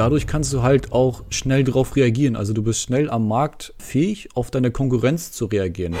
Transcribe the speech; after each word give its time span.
dadurch 0.00 0.26
kannst 0.26 0.50
du 0.54 0.62
halt 0.62 0.92
auch 0.92 1.24
schnell 1.28 1.62
darauf 1.62 1.94
reagieren. 1.94 2.34
Also 2.34 2.54
du 2.54 2.62
bist 2.62 2.80
schnell 2.80 3.10
am 3.10 3.28
Markt 3.28 3.74
fähig, 3.76 4.30
auf 4.32 4.50
deine 4.50 4.70
Konkurrenz 4.70 5.30
zu 5.30 5.44
reagieren. 5.44 5.94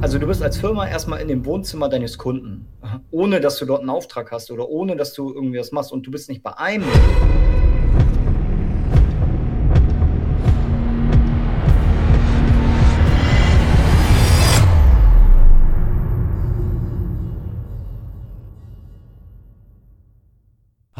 Also 0.00 0.20
du 0.20 0.28
bist 0.28 0.40
als 0.40 0.56
Firma 0.56 0.86
erstmal 0.86 1.20
in 1.20 1.26
dem 1.26 1.44
Wohnzimmer 1.44 1.88
deines 1.88 2.16
Kunden, 2.16 2.68
ohne 3.10 3.40
dass 3.40 3.58
du 3.58 3.64
dort 3.64 3.80
einen 3.80 3.90
Auftrag 3.90 4.30
hast 4.30 4.52
oder 4.52 4.68
ohne 4.68 4.94
dass 4.94 5.14
du 5.14 5.34
irgendwie 5.34 5.58
was 5.58 5.72
machst 5.72 5.90
und 5.90 6.06
du 6.06 6.12
bist 6.12 6.28
nicht 6.28 6.44
bei 6.44 6.56
einem. 6.56 6.84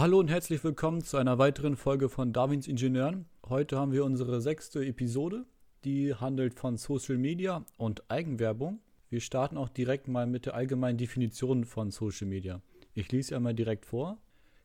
Hallo 0.02 0.18
und 0.18 0.30
herzlich 0.30 0.64
willkommen 0.64 1.04
zu 1.04 1.16
einer 1.16 1.38
weiteren 1.38 1.76
Folge 1.76 2.08
von 2.08 2.32
Darwins 2.32 2.66
Ingenieuren. 2.66 3.26
Heute 3.48 3.78
haben 3.78 3.92
wir 3.92 4.04
unsere 4.04 4.40
sechste 4.40 4.84
Episode, 4.84 5.46
die 5.84 6.12
handelt 6.12 6.54
von 6.54 6.76
Social 6.76 7.16
Media 7.18 7.64
und 7.76 8.10
Eigenwerbung. 8.10 8.80
Wir 9.10 9.20
starten 9.20 9.56
auch 9.56 9.68
direkt 9.68 10.08
mal 10.08 10.26
mit 10.26 10.44
der 10.44 10.54
allgemeinen 10.54 10.98
Definition 10.98 11.64
von 11.64 11.92
Social 11.92 12.26
Media. 12.26 12.60
Ich 12.94 13.12
lese 13.12 13.36
einmal 13.36 13.54
direkt 13.54 13.86
vor. 13.86 14.18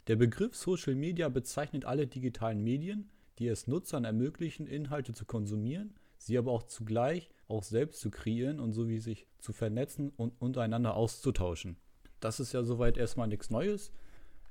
Der 0.08 0.16
Begriff 0.16 0.56
Social 0.56 0.96
Media 0.96 1.30
bezeichnet 1.30 1.86
alle 1.86 2.08
digitalen 2.08 2.64
Medien, 2.64 3.12
die 3.38 3.48
es 3.48 3.68
Nutzern 3.68 4.06
ermöglichen, 4.06 4.66
Inhalte 4.66 5.14
zu 5.14 5.26
konsumieren, 5.26 5.94
sie 6.18 6.36
aber 6.40 6.52
auch 6.52 6.64
zugleich 6.64 7.30
auch 7.48 7.62
selbst 7.62 8.02
zu 8.02 8.10
kreieren 8.10 8.60
und 8.60 8.74
sowie 8.74 8.98
sich 8.98 9.28
zu 9.38 9.54
vernetzen 9.54 10.12
und 10.18 10.34
untereinander 10.42 10.96
auszutauschen. 10.96 11.78
Das 12.20 12.40
ist 12.40 12.54
ja 12.54 12.64
soweit 12.64 12.98
erstmal 12.98 13.28
nichts 13.28 13.52
Neues. 13.52 13.92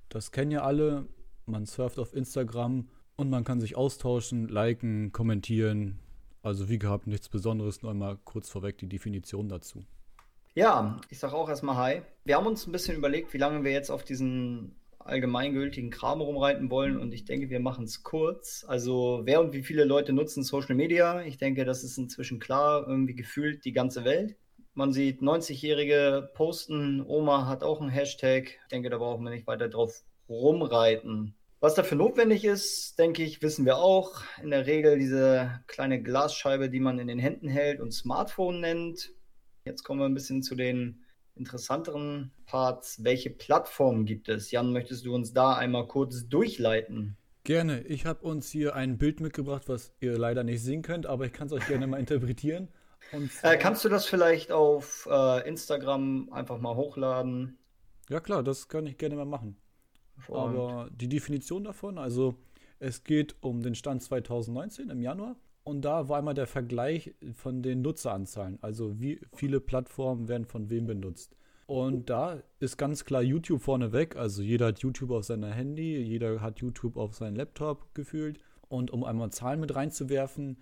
Das 0.08 0.32
kennen 0.32 0.50
ja 0.50 0.62
alle. 0.62 1.06
Man 1.46 1.66
surft 1.66 1.98
auf 1.98 2.14
Instagram 2.14 2.88
und 3.16 3.30
man 3.30 3.44
kann 3.44 3.60
sich 3.60 3.76
austauschen, 3.76 4.48
liken, 4.48 5.12
kommentieren, 5.12 5.98
also 6.42 6.68
wie 6.68 6.78
gehabt, 6.78 7.06
nichts 7.06 7.28
Besonderes, 7.28 7.82
nur 7.82 7.90
einmal 7.90 8.18
kurz 8.24 8.48
vorweg 8.50 8.78
die 8.78 8.88
Definition 8.88 9.48
dazu. 9.48 9.84
Ja, 10.54 11.00
ich 11.10 11.18
sage 11.18 11.34
auch 11.34 11.48
erstmal 11.48 11.76
Hi. 11.76 12.02
Wir 12.24 12.36
haben 12.36 12.46
uns 12.46 12.66
ein 12.66 12.72
bisschen 12.72 12.96
überlegt, 12.96 13.34
wie 13.34 13.38
lange 13.38 13.62
wir 13.64 13.72
jetzt 13.72 13.90
auf 13.90 14.04
diesen 14.04 14.74
allgemeingültigen 14.98 15.90
Kram 15.90 16.20
rumreiten 16.20 16.70
wollen 16.70 16.98
und 16.98 17.12
ich 17.14 17.24
denke, 17.24 17.50
wir 17.50 17.60
machen 17.60 17.84
es 17.84 18.02
kurz. 18.02 18.64
Also 18.66 19.22
wer 19.24 19.40
und 19.40 19.52
wie 19.52 19.62
viele 19.62 19.84
Leute 19.84 20.12
nutzen 20.12 20.42
Social 20.42 20.74
Media? 20.74 21.22
Ich 21.22 21.38
denke, 21.38 21.64
das 21.64 21.84
ist 21.84 21.98
inzwischen 21.98 22.38
klar, 22.38 22.86
irgendwie 22.86 23.14
gefühlt 23.14 23.64
die 23.64 23.72
ganze 23.72 24.04
Welt. 24.04 24.36
Man 24.78 24.92
sieht 24.92 25.22
90-Jährige 25.22 26.28
posten, 26.34 27.00
Oma 27.00 27.46
hat 27.46 27.64
auch 27.64 27.80
einen 27.80 27.88
Hashtag. 27.88 28.58
Ich 28.64 28.68
denke, 28.70 28.90
da 28.90 28.98
brauchen 28.98 29.24
wir 29.24 29.30
nicht 29.30 29.46
weiter 29.46 29.70
drauf 29.70 30.04
rumreiten. 30.28 31.34
Was 31.60 31.74
dafür 31.74 31.96
notwendig 31.96 32.44
ist, 32.44 32.98
denke 32.98 33.22
ich, 33.22 33.40
wissen 33.40 33.64
wir 33.64 33.78
auch. 33.78 34.20
In 34.42 34.50
der 34.50 34.66
Regel 34.66 34.98
diese 34.98 35.62
kleine 35.66 36.02
Glasscheibe, 36.02 36.68
die 36.68 36.80
man 36.80 36.98
in 36.98 37.08
den 37.08 37.18
Händen 37.18 37.48
hält 37.48 37.80
und 37.80 37.90
Smartphone 37.92 38.60
nennt. 38.60 39.14
Jetzt 39.64 39.82
kommen 39.82 40.00
wir 40.00 40.04
ein 40.04 40.12
bisschen 40.12 40.42
zu 40.42 40.54
den 40.54 41.00
interessanteren 41.36 42.32
Parts. 42.44 43.02
Welche 43.02 43.30
Plattformen 43.30 44.04
gibt 44.04 44.28
es? 44.28 44.50
Jan, 44.50 44.74
möchtest 44.74 45.06
du 45.06 45.14
uns 45.14 45.32
da 45.32 45.54
einmal 45.54 45.86
kurz 45.86 46.28
durchleiten? 46.28 47.16
Gerne. 47.44 47.80
Ich 47.84 48.04
habe 48.04 48.26
uns 48.26 48.50
hier 48.50 48.74
ein 48.74 48.98
Bild 48.98 49.20
mitgebracht, 49.20 49.70
was 49.70 49.94
ihr 50.00 50.18
leider 50.18 50.44
nicht 50.44 50.62
sehen 50.62 50.82
könnt, 50.82 51.06
aber 51.06 51.24
ich 51.24 51.32
kann 51.32 51.46
es 51.46 51.54
euch 51.54 51.66
gerne 51.66 51.86
mal 51.86 51.96
interpretieren. 51.98 52.68
Äh, 53.42 53.56
kannst 53.56 53.84
du 53.84 53.88
das 53.88 54.06
vielleicht 54.06 54.52
auf 54.52 55.08
äh, 55.10 55.48
Instagram 55.48 56.28
einfach 56.32 56.58
mal 56.58 56.74
hochladen? 56.74 57.58
Ja 58.08 58.20
klar, 58.20 58.42
das 58.42 58.68
kann 58.68 58.86
ich 58.86 58.98
gerne 58.98 59.16
mal 59.16 59.24
machen. 59.24 59.56
Aber 60.28 60.88
die 60.92 61.08
Definition 61.08 61.64
davon, 61.64 61.98
also 61.98 62.36
es 62.78 63.04
geht 63.04 63.36
um 63.40 63.62
den 63.62 63.74
Stand 63.74 64.02
2019 64.02 64.90
im 64.90 65.02
Januar 65.02 65.36
und 65.64 65.82
da 65.84 66.08
war 66.08 66.18
einmal 66.18 66.34
der 66.34 66.46
Vergleich 66.46 67.14
von 67.34 67.62
den 67.62 67.82
Nutzeranzahlen, 67.82 68.58
also 68.62 69.00
wie 69.00 69.20
viele 69.34 69.60
Plattformen 69.60 70.28
werden 70.28 70.46
von 70.46 70.70
wem 70.70 70.86
benutzt. 70.86 71.36
Und 71.66 72.08
da 72.10 72.42
ist 72.60 72.76
ganz 72.76 73.04
klar 73.04 73.22
YouTube 73.22 73.60
vorneweg, 73.60 74.14
also 74.16 74.42
jeder 74.42 74.66
hat 74.66 74.78
YouTube 74.78 75.10
auf 75.10 75.24
seinem 75.24 75.52
Handy, 75.52 75.98
jeder 75.98 76.40
hat 76.40 76.60
YouTube 76.60 76.96
auf 76.96 77.14
seinem 77.14 77.34
Laptop 77.34 77.92
gefühlt. 77.94 78.38
Und 78.68 78.92
um 78.92 79.04
einmal 79.04 79.30
Zahlen 79.30 79.60
mit 79.60 79.74
reinzuwerfen, 79.74 80.58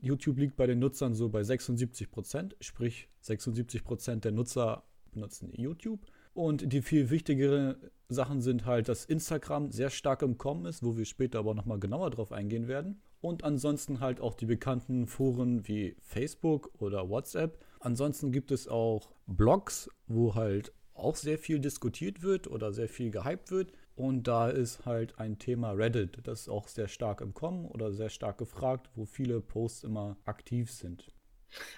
YouTube 0.00 0.38
liegt 0.38 0.56
bei 0.56 0.66
den 0.66 0.78
Nutzern 0.78 1.14
so 1.14 1.28
bei 1.28 1.42
76 1.42 2.10
Prozent, 2.10 2.56
sprich 2.60 3.08
76 3.20 3.84
Prozent 3.84 4.24
der 4.24 4.32
Nutzer 4.32 4.84
benutzen 5.10 5.52
YouTube. 5.52 6.00
Und 6.32 6.72
die 6.72 6.82
viel 6.82 7.10
wichtigeren 7.10 7.76
Sachen 8.08 8.40
sind 8.40 8.64
halt, 8.64 8.88
dass 8.88 9.04
Instagram 9.04 9.72
sehr 9.72 9.90
stark 9.90 10.22
im 10.22 10.38
Kommen 10.38 10.66
ist, 10.66 10.82
wo 10.82 10.96
wir 10.96 11.04
später 11.04 11.40
aber 11.40 11.54
nochmal 11.54 11.80
genauer 11.80 12.10
drauf 12.10 12.32
eingehen 12.32 12.68
werden. 12.68 13.02
Und 13.20 13.44
ansonsten 13.44 14.00
halt 14.00 14.20
auch 14.20 14.34
die 14.34 14.46
bekannten 14.46 15.06
Foren 15.06 15.66
wie 15.68 15.96
Facebook 16.00 16.70
oder 16.78 17.08
WhatsApp. 17.08 17.58
Ansonsten 17.80 18.32
gibt 18.32 18.50
es 18.50 18.68
auch 18.68 19.10
Blogs, 19.26 19.90
wo 20.06 20.34
halt 20.34 20.72
auch 20.94 21.16
sehr 21.16 21.38
viel 21.38 21.58
diskutiert 21.58 22.22
wird 22.22 22.46
oder 22.46 22.72
sehr 22.72 22.88
viel 22.88 23.10
gehypt 23.10 23.50
wird. 23.50 23.72
Und 24.00 24.22
da 24.22 24.48
ist 24.48 24.86
halt 24.86 25.18
ein 25.18 25.38
Thema 25.38 25.72
Reddit, 25.72 26.26
das 26.26 26.40
ist 26.40 26.48
auch 26.48 26.68
sehr 26.68 26.88
stark 26.88 27.20
im 27.20 27.34
Kommen 27.34 27.66
oder 27.66 27.92
sehr 27.92 28.08
stark 28.08 28.38
gefragt, 28.38 28.88
wo 28.94 29.04
viele 29.04 29.42
Posts 29.42 29.84
immer 29.84 30.16
aktiv 30.24 30.72
sind. 30.72 31.12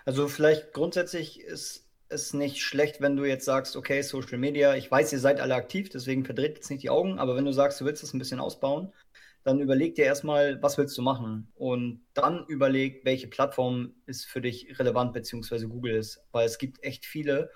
Also 0.05 0.29
vielleicht 0.29 0.73
grundsätzlich 0.73 1.41
ist 1.41 1.89
es 2.09 2.33
nicht 2.33 2.63
schlecht, 2.63 3.01
wenn 3.01 3.17
du 3.17 3.25
jetzt 3.25 3.45
sagst, 3.45 3.75
okay, 3.75 4.03
Social 4.03 4.39
Media, 4.39 4.77
ich 4.77 4.89
weiß, 4.89 5.13
ihr 5.13 5.19
seid 5.19 5.41
alle 5.41 5.57
aktiv, 5.57 5.89
deswegen 5.89 6.25
verdreht 6.25 6.55
jetzt 6.55 6.71
nicht 6.71 6.85
die 6.85 6.91
Augen, 6.91 7.19
aber 7.19 7.35
wenn 7.35 7.45
du 7.45 7.53
sagst, 7.53 7.81
du 7.81 7.87
willst 7.87 8.05
das 8.05 8.15
ein 8.15 8.21
bisschen 8.21 8.39
ausbauen, 8.39 8.93
dann 9.45 9.61
überleg 9.61 9.95
dir 9.95 10.05
erstmal, 10.05 10.63
was 10.63 10.79
willst 10.79 10.97
du 10.97 11.03
machen? 11.03 11.49
Und 11.55 12.01
dann 12.15 12.45
überleg, 12.47 13.05
welche 13.05 13.27
Plattform 13.27 13.93
ist 14.07 14.27
für 14.27 14.41
dich 14.41 14.79
relevant, 14.79 15.13
beziehungsweise 15.13 15.69
Google 15.69 15.97
ist, 15.97 16.23
weil 16.33 16.47
es 16.47 16.59
gibt 16.59 16.83
echt 16.85 17.05
viele. 17.05 17.51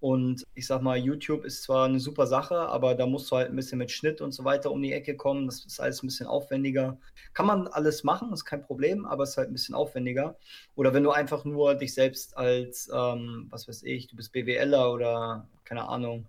Und 0.00 0.44
ich 0.54 0.66
sag 0.66 0.82
mal, 0.82 0.96
YouTube 0.96 1.44
ist 1.44 1.62
zwar 1.62 1.86
eine 1.86 2.00
super 2.00 2.26
Sache, 2.26 2.56
aber 2.56 2.94
da 2.94 3.06
musst 3.06 3.30
du 3.30 3.36
halt 3.36 3.50
ein 3.50 3.56
bisschen 3.56 3.78
mit 3.78 3.90
Schnitt 3.90 4.20
und 4.20 4.32
so 4.32 4.44
weiter 4.44 4.70
um 4.70 4.82
die 4.82 4.92
Ecke 4.92 5.16
kommen. 5.16 5.46
Das 5.46 5.64
ist 5.64 5.80
alles 5.80 6.02
ein 6.02 6.06
bisschen 6.06 6.26
aufwendiger. 6.26 6.98
Kann 7.34 7.46
man 7.46 7.66
alles 7.66 8.04
machen, 8.04 8.32
ist 8.32 8.44
kein 8.44 8.62
Problem, 8.62 9.06
aber 9.06 9.24
es 9.24 9.30
ist 9.30 9.36
halt 9.38 9.50
ein 9.50 9.54
bisschen 9.54 9.74
aufwendiger. 9.74 10.36
Oder 10.74 10.94
wenn 10.94 11.02
du 11.02 11.10
einfach 11.10 11.44
nur 11.44 11.74
dich 11.74 11.94
selbst 11.94 12.36
als, 12.36 12.90
ähm, 12.92 13.46
was 13.50 13.68
weiß 13.68 13.82
ich, 13.84 14.06
du 14.06 14.16
bist 14.16 14.32
BWLer 14.32 14.92
oder 14.92 15.48
keine 15.64 15.88
Ahnung, 15.88 16.26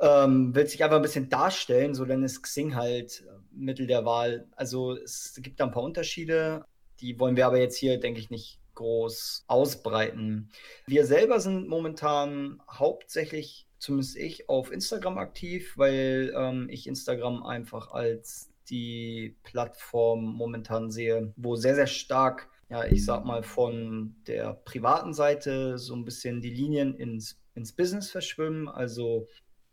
ähm, 0.00 0.54
willst 0.54 0.74
dich 0.74 0.84
einfach 0.84 0.96
ein 0.96 1.02
bisschen 1.02 1.28
darstellen, 1.28 1.94
so 1.94 2.04
dann 2.04 2.22
ist 2.22 2.42
Xing 2.42 2.74
halt 2.74 3.24
Mittel 3.50 3.86
der 3.86 4.04
Wahl. 4.04 4.48
Also 4.56 4.96
es 4.96 5.38
gibt 5.42 5.60
da 5.60 5.64
ein 5.64 5.72
paar 5.72 5.82
Unterschiede, 5.82 6.64
die 7.00 7.18
wollen 7.18 7.36
wir 7.36 7.46
aber 7.46 7.58
jetzt 7.58 7.76
hier, 7.76 7.98
denke 7.98 8.20
ich, 8.20 8.30
nicht 8.30 8.60
groß 8.74 9.44
ausbreiten. 9.46 10.50
Wir 10.86 11.06
selber 11.06 11.40
sind 11.40 11.68
momentan 11.68 12.60
hauptsächlich, 12.70 13.66
zumindest 13.78 14.16
ich, 14.16 14.48
auf 14.48 14.72
Instagram 14.72 15.18
aktiv, 15.18 15.74
weil 15.76 16.32
ähm, 16.36 16.68
ich 16.70 16.86
Instagram 16.86 17.44
einfach 17.44 17.92
als 17.92 18.50
die 18.68 19.36
Plattform 19.42 20.24
momentan 20.24 20.90
sehe, 20.90 21.32
wo 21.36 21.56
sehr, 21.56 21.74
sehr 21.74 21.86
stark, 21.86 22.48
ja, 22.68 22.84
ich 22.84 23.04
sag 23.04 23.24
mal, 23.24 23.42
von 23.42 24.16
der 24.26 24.54
privaten 24.64 25.12
Seite 25.12 25.78
so 25.78 25.94
ein 25.94 26.04
bisschen 26.04 26.40
die 26.40 26.50
Linien 26.50 26.94
ins, 26.94 27.38
ins 27.54 27.72
Business 27.72 28.10
verschwimmen. 28.10 28.68
Also 28.68 29.28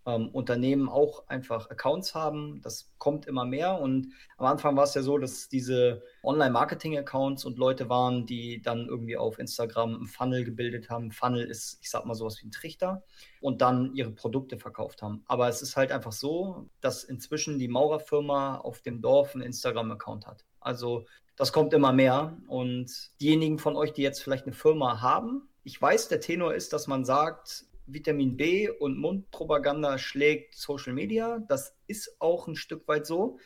ähm, 0.06 0.30
Unternehmen 0.30 0.89
auch 0.89 1.27
einfach 1.27 1.69
Accounts 1.69 2.15
haben. 2.15 2.62
Das 2.63 2.92
kommt 2.98 3.27
immer 3.27 3.45
mehr. 3.45 3.80
Und 3.80 4.13
am 4.38 4.48
Anfang 4.48 4.75
war 4.75 4.83
es 4.83 4.94
ja 4.94 5.01
so, 5.01 5.18
dass 5.18 5.50
diese 5.50 6.03
Online-Marketing-Accounts 6.24 7.45
und 7.45 7.57
Leute 7.57 7.89
waren, 7.89 8.25
die 8.25 8.62
dann 8.62 8.88
irgendwie 8.88 9.18
auf 9.18 9.39
Instagram 9.39 9.95
einen 9.95 10.07
Funnel 10.07 10.44
gebildet 10.44 10.89
haben. 10.89 11.12
Funnel 11.12 11.45
ist, 11.45 11.77
ich 11.81 11.89
sag 11.89 12.06
mal, 12.06 12.15
sowas 12.15 12.42
wie 12.42 12.48
ein 12.48 12.51
Trichter 12.51 13.03
und 13.42 13.62
dann 13.62 13.94
ihre 13.94 14.12
Produkte 14.12 14.57
verkauft 14.57 15.01
haben. 15.01 15.24
Aber 15.27 15.48
es 15.48 15.62
ist 15.62 15.77
halt 15.77 15.92
einfach 15.92 16.12
so, 16.12 16.69
dass 16.80 17.03
inzwischen 17.03 17.59
die 17.59 17.68
Maurerfirma 17.68 18.57
auf 18.57 18.81
dem 18.81 19.01
Dorf 19.01 19.36
einen 19.36 19.44
Instagram-Account 19.44 20.27
hat. 20.27 20.45
Also 20.59 21.06
das 21.36 21.53
kommt 21.53 21.74
immer 21.74 21.94
mehr. 21.94 22.38
Und 22.48 22.92
diejenigen 23.19 23.59
von 23.59 23.75
euch, 23.75 23.94
die 23.94 24.01
jetzt 24.01 24.21
vielleicht 24.21 24.45
eine 24.45 24.53
Firma 24.56 25.01
haben, 25.01 25.48
ich 25.63 25.80
weiß, 25.80 26.07
der 26.07 26.21
Tenor 26.21 26.56
ist, 26.56 26.74
dass 26.74 26.88
man 26.88 27.06
sagt, 27.06 27.65
Vitamin 27.93 28.38
B 28.38 28.69
und 28.69 28.97
Mundpropaganda 28.97 29.97
schlägt 29.97 30.55
Social 30.55 30.93
Media. 30.93 31.39
Das 31.47 31.75
ist 31.88 32.15
auch 32.19 32.47
ein 32.47 32.55
Stück 32.55 32.88
weit 32.88 33.05
so. 33.05 33.39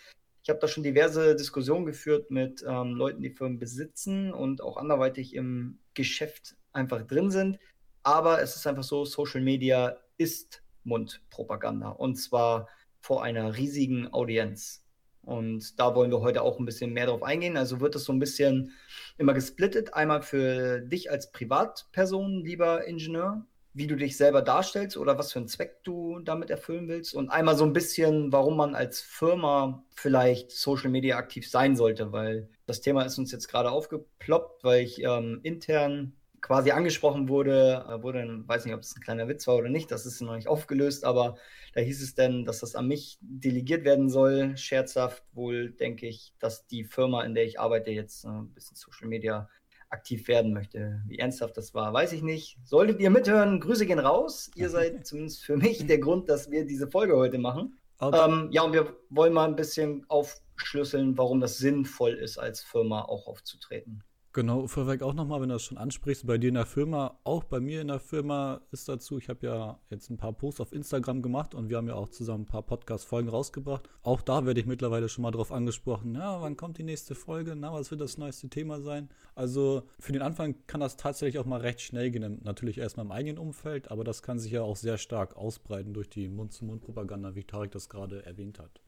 Ich 0.44 0.50
habe 0.50 0.60
da 0.60 0.68
schon 0.68 0.84
diverse 0.84 1.36
Diskussionen 1.36 1.86
geführt 1.86 2.30
mit 2.30 2.64
ähm, 2.68 2.96
Leuten, 2.96 3.22
die 3.22 3.32
Firmen 3.32 3.58
besitzen 3.58 4.32
und 4.32 4.62
auch 4.62 4.78
anderweitig 4.78 5.34
im 5.34 5.80
Geschäft 5.94 6.56
einfach 6.72 7.02
drin 7.02 7.32
sind. 7.32 7.60
Aber 8.04 8.42
es 8.42 8.56
ist 8.56 8.68
einfach 8.68 8.84
so, 8.84 9.06
Social 9.06 9.42
Media 9.42 9.98
ist 10.18 10.62
Mundpropaganda 10.84 11.90
und 11.90 12.16
zwar 12.16 12.68
vor 13.00 13.24
einer 13.24 13.58
riesigen 13.58 14.14
Audienz. 14.14 14.86
Und 15.24 15.80
da 15.80 15.96
wollen 15.96 16.12
wir 16.12 16.22
heute 16.22 16.44
auch 16.44 16.60
ein 16.60 16.66
bisschen 16.66 16.94
mehr 16.94 17.08
drauf 17.08 17.24
eingehen. 17.24 17.58
Also 17.58 17.80
wird 17.80 17.96
es 17.96 18.04
so 18.04 18.14
ein 18.14 18.20
bisschen 18.20 18.72
immer 19.18 19.34
gesplittet. 19.34 19.96
Einmal 19.96 20.22
für 20.22 20.82
dich 20.82 21.10
als 21.10 21.32
Privatperson, 21.32 22.46
lieber 22.46 22.86
Ingenieur, 22.86 23.46
wie 23.76 23.88
du 23.88 23.98
dich 23.98 24.16
selber 24.16 24.42
darstellst 24.42 24.96
oder 24.96 25.18
was 25.18 25.34
für 25.34 25.40
einen 25.40 25.50
Zweck 25.50 25.84
du 25.84 26.20
damit 26.20 26.50
erfüllen 26.50 26.88
willst. 26.88 27.14
Und 27.14 27.30
einmal 27.30 27.58
so 27.58 27.66
ein 27.66 27.74
bisschen, 27.74 28.32
warum 28.32 28.56
man 28.56 28.74
als 28.74 29.02
Firma 29.02 29.84
vielleicht 29.96 30.52
Social 30.52 30.90
Media 30.90 31.18
aktiv 31.18 31.50
sein 31.50 31.76
sollte, 31.76 32.14
weil 32.14 32.48
das 32.66 32.80
Thema 32.80 33.04
ist 33.04 33.18
uns 33.18 33.34
jetzt 33.34 33.50
gerade 33.50 33.70
aufgeploppt, 33.70 34.64
weil 34.64 34.84
ich 34.84 35.04
ähm, 35.04 35.42
intern 35.44 36.14
quasi 36.40 36.72
angesprochen 36.72 37.28
wurde, 37.28 37.86
äh, 37.90 38.02
wurde, 38.02 38.44
weiß 38.48 38.64
nicht, 38.64 38.74
ob 38.74 38.82
es 38.82 38.96
ein 38.96 39.02
kleiner 39.02 39.28
Witz 39.28 39.46
war 39.46 39.56
oder 39.56 39.70
nicht, 39.70 39.92
das 39.92 40.06
ist 40.06 40.22
noch 40.22 40.36
nicht 40.36 40.48
aufgelöst, 40.48 41.04
aber 41.04 41.36
da 41.74 41.82
hieß 41.82 42.02
es 42.02 42.16
denn, 42.16 42.46
dass 42.46 42.60
das 42.62 42.76
an 42.76 42.88
mich 42.88 43.18
delegiert 43.20 43.84
werden 43.84 44.10
soll, 44.10 44.56
scherzhaft 44.56 45.24
wohl, 45.34 45.72
denke 45.72 46.08
ich, 46.08 46.34
dass 46.40 46.66
die 46.68 46.86
Firma, 46.86 47.24
in 47.24 47.34
der 47.34 47.46
ich 47.46 47.60
arbeite, 47.60 47.92
jetzt 47.92 48.24
äh, 48.24 48.30
ein 48.30 48.54
bisschen 48.54 48.78
Social 48.78 49.10
Media 49.10 49.50
aktiv 49.96 50.28
werden 50.28 50.54
möchte. 50.54 51.02
Wie 51.08 51.18
ernsthaft 51.18 51.58
das 51.58 51.74
war, 51.74 51.94
weiß 51.94 52.14
ich 52.14 52.22
nicht. 52.22 52.58
Solltet 52.64 53.00
ihr 53.00 53.10
mithören, 53.10 53.60
Grüße 53.60 53.86
gehen 53.86 54.00
raus. 54.00 54.52
Ihr 54.56 54.70
seid 54.70 55.06
zumindest 55.08 55.44
für 55.44 55.58
mich 55.58 55.88
der 55.88 55.98
Grund, 56.00 56.30
dass 56.30 56.52
wir 56.52 56.66
diese 56.66 56.88
Folge 56.88 57.16
heute 57.16 57.38
machen. 57.38 57.78
Okay. 57.98 58.26
Ähm, 58.26 58.50
ja, 58.52 58.62
und 58.64 58.74
wir 58.74 58.96
wollen 59.10 59.34
mal 59.34 59.48
ein 59.48 59.56
bisschen 59.56 60.06
aufschlüsseln, 60.10 61.18
warum 61.18 61.40
das 61.40 61.58
sinnvoll 61.58 62.14
ist, 62.14 62.38
als 62.38 62.62
Firma 62.62 63.04
auch 63.04 63.28
aufzutreten. 63.28 64.04
Genau, 64.36 64.68
vorweg 64.68 65.02
auch 65.02 65.14
nochmal, 65.14 65.40
wenn 65.40 65.48
du 65.48 65.56
das 65.56 65.64
schon 65.64 65.78
ansprichst, 65.78 66.28
bei 66.28 66.38
dir 66.38 66.50
in 66.50 66.56
der 66.56 66.66
Firma, 66.66 67.18
auch 67.24 67.46
bei 67.46 67.62
mir 67.62 67.80
in 67.80 67.88
der 67.88 68.02
Firma 68.02 68.60
ist 68.70 68.90
dazu, 68.90 69.18
ich 69.18 69.30
habe 69.30 69.48
ja 69.48 69.80
jetzt 69.90 70.10
ein 70.10 70.18
paar 70.18 70.34
Posts 70.34 70.60
auf 70.60 70.74
Instagram 70.74 71.22
gemacht 71.22 71.56
und 71.56 71.70
wir 71.70 71.78
haben 71.78 71.88
ja 71.88 71.96
auch 71.96 72.10
zusammen 72.10 72.44
ein 72.44 72.46
paar 72.46 72.64
Podcast-Folgen 72.64 73.30
rausgebracht. 73.30 73.88
Auch 74.04 74.22
da 74.22 74.46
werde 74.46 74.60
ich 74.60 74.66
mittlerweile 74.66 75.08
schon 75.08 75.22
mal 75.22 75.32
drauf 75.32 75.54
angesprochen, 75.54 76.16
ja, 76.16 76.42
wann 76.42 76.58
kommt 76.58 76.78
die 76.78 76.84
nächste 76.84 77.16
Folge, 77.16 77.56
na, 77.56 77.72
was 77.72 77.92
wird 77.92 78.02
das 78.02 78.18
neueste 78.18 78.50
Thema 78.50 78.82
sein? 78.82 79.08
Also 79.36 79.84
für 80.02 80.12
den 80.12 80.22
Anfang 80.22 80.56
kann 80.68 80.82
das 80.82 80.98
tatsächlich 80.98 81.40
auch 81.40 81.46
mal 81.46 81.62
recht 81.62 81.80
schnell 81.80 82.12
gehen, 82.12 82.42
natürlich 82.44 82.78
erstmal 82.78 83.06
im 83.06 83.14
eigenen 83.14 83.38
Umfeld, 83.38 83.90
aber 83.90 84.04
das 84.04 84.22
kann 84.22 84.38
sich 84.38 84.52
ja 84.52 84.64
auch 84.64 84.76
sehr 84.76 84.98
stark 84.98 85.38
ausbreiten 85.38 85.94
durch 85.94 86.10
die 86.10 86.28
Mund-zu-Mund-Propaganda, 86.28 87.36
wie 87.36 87.46
Tarek 87.46 87.72
das 87.72 87.88
gerade 87.88 88.26
erwähnt 88.26 88.60
hat. 88.60 88.82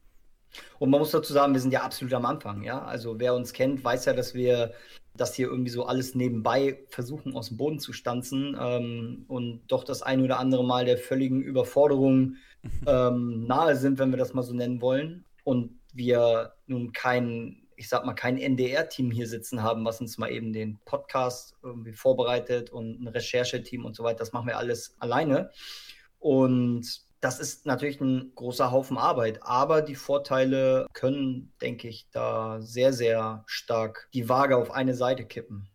Und 0.78 0.90
man 0.90 1.00
muss 1.00 1.10
dazu 1.10 1.32
sagen, 1.32 1.52
wir 1.52 1.60
sind 1.60 1.72
ja 1.72 1.82
absolut 1.82 2.14
am 2.14 2.24
Anfang, 2.26 2.62
ja. 2.62 2.82
Also 2.82 3.18
wer 3.18 3.34
uns 3.34 3.52
kennt, 3.52 3.84
weiß 3.84 4.06
ja, 4.06 4.12
dass 4.12 4.34
wir 4.34 4.72
das 5.18 5.34
hier 5.34 5.48
irgendwie 5.48 5.70
so 5.70 5.84
alles 5.84 6.14
nebenbei 6.14 6.78
versuchen 6.88 7.34
aus 7.34 7.48
dem 7.48 7.56
Boden 7.56 7.80
zu 7.80 7.92
stanzen 7.92 8.56
ähm, 8.60 9.24
und 9.28 9.62
doch 9.66 9.84
das 9.84 10.02
ein 10.02 10.22
oder 10.22 10.38
andere 10.38 10.64
Mal 10.64 10.84
der 10.84 10.96
völligen 10.96 11.42
Überforderung 11.42 12.36
ähm, 12.86 13.46
nahe 13.46 13.76
sind, 13.76 13.98
wenn 13.98 14.10
wir 14.10 14.18
das 14.18 14.34
mal 14.34 14.42
so 14.42 14.54
nennen 14.54 14.80
wollen. 14.80 15.24
Und 15.44 15.78
wir 15.92 16.52
nun 16.66 16.92
kein, 16.92 17.62
ich 17.76 17.88
sag 17.88 18.04
mal, 18.04 18.14
kein 18.14 18.38
NDR-Team 18.38 19.10
hier 19.10 19.26
sitzen 19.26 19.62
haben, 19.62 19.84
was 19.84 20.00
uns 20.00 20.18
mal 20.18 20.30
eben 20.30 20.52
den 20.52 20.78
Podcast 20.84 21.56
irgendwie 21.62 21.92
vorbereitet 21.92 22.70
und 22.70 23.00
ein 23.00 23.08
Rechercheteam 23.08 23.84
und 23.84 23.96
so 23.96 24.04
weiter. 24.04 24.18
Das 24.18 24.32
machen 24.32 24.46
wir 24.46 24.58
alles 24.58 24.94
alleine. 24.98 25.50
Und 26.20 27.07
das 27.20 27.40
ist 27.40 27.66
natürlich 27.66 28.00
ein 28.00 28.32
großer 28.34 28.70
Haufen 28.70 28.96
Arbeit, 28.96 29.42
aber 29.42 29.82
die 29.82 29.96
Vorteile 29.96 30.86
können, 30.92 31.52
denke 31.60 31.88
ich, 31.88 32.08
da 32.10 32.60
sehr, 32.60 32.92
sehr 32.92 33.42
stark 33.46 34.08
die 34.14 34.28
Waage 34.28 34.56
auf 34.56 34.70
eine 34.70 34.94
Seite 34.94 35.24
kippen. 35.24 35.68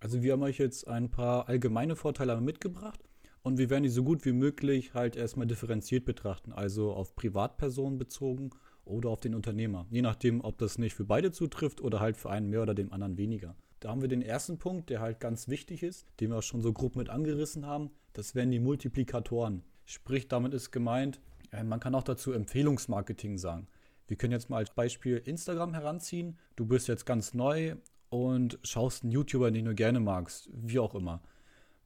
Also 0.00 0.22
wir 0.22 0.32
haben 0.32 0.42
euch 0.42 0.58
jetzt 0.58 0.86
ein 0.86 1.10
paar 1.10 1.48
allgemeine 1.48 1.96
Vorteile 1.96 2.40
mitgebracht 2.40 3.00
und 3.42 3.58
wir 3.58 3.70
werden 3.70 3.84
die 3.84 3.90
so 3.90 4.04
gut 4.04 4.24
wie 4.24 4.32
möglich 4.32 4.94
halt 4.94 5.16
erstmal 5.16 5.46
differenziert 5.46 6.04
betrachten, 6.04 6.52
also 6.52 6.92
auf 6.92 7.14
Privatpersonen 7.14 7.98
bezogen 7.98 8.50
oder 8.84 9.10
auf 9.10 9.20
den 9.20 9.34
Unternehmer, 9.34 9.86
je 9.90 10.02
nachdem, 10.02 10.42
ob 10.42 10.58
das 10.58 10.78
nicht 10.78 10.94
für 10.94 11.04
beide 11.04 11.30
zutrifft 11.32 11.80
oder 11.80 12.00
halt 12.00 12.16
für 12.16 12.30
einen 12.30 12.48
mehr 12.48 12.62
oder 12.62 12.74
dem 12.74 12.92
anderen 12.92 13.16
weniger. 13.16 13.56
Da 13.80 13.90
haben 13.90 14.00
wir 14.00 14.08
den 14.08 14.22
ersten 14.22 14.58
Punkt, 14.58 14.88
der 14.88 15.00
halt 15.00 15.20
ganz 15.20 15.48
wichtig 15.48 15.82
ist, 15.82 16.06
den 16.20 16.30
wir 16.30 16.38
auch 16.38 16.42
schon 16.42 16.62
so 16.62 16.72
grob 16.72 16.96
mit 16.96 17.10
angerissen 17.10 17.66
haben, 17.66 17.90
das 18.14 18.34
wären 18.34 18.50
die 18.50 18.60
Multiplikatoren. 18.60 19.62
Sprich, 19.84 20.28
damit 20.28 20.54
ist 20.54 20.70
gemeint, 20.70 21.20
man 21.64 21.80
kann 21.80 21.94
auch 21.94 22.02
dazu 22.02 22.32
Empfehlungsmarketing 22.32 23.38
sagen. 23.38 23.68
Wir 24.06 24.16
können 24.16 24.32
jetzt 24.32 24.50
mal 24.50 24.58
als 24.58 24.70
Beispiel 24.70 25.18
Instagram 25.24 25.72
heranziehen. 25.74 26.38
Du 26.56 26.66
bist 26.66 26.88
jetzt 26.88 27.06
ganz 27.06 27.32
neu 27.32 27.76
und 28.10 28.58
schaust 28.62 29.02
einen 29.02 29.12
YouTuber, 29.12 29.50
den 29.50 29.64
du 29.64 29.74
gerne 29.74 30.00
magst, 30.00 30.50
wie 30.52 30.78
auch 30.78 30.94
immer. 30.94 31.22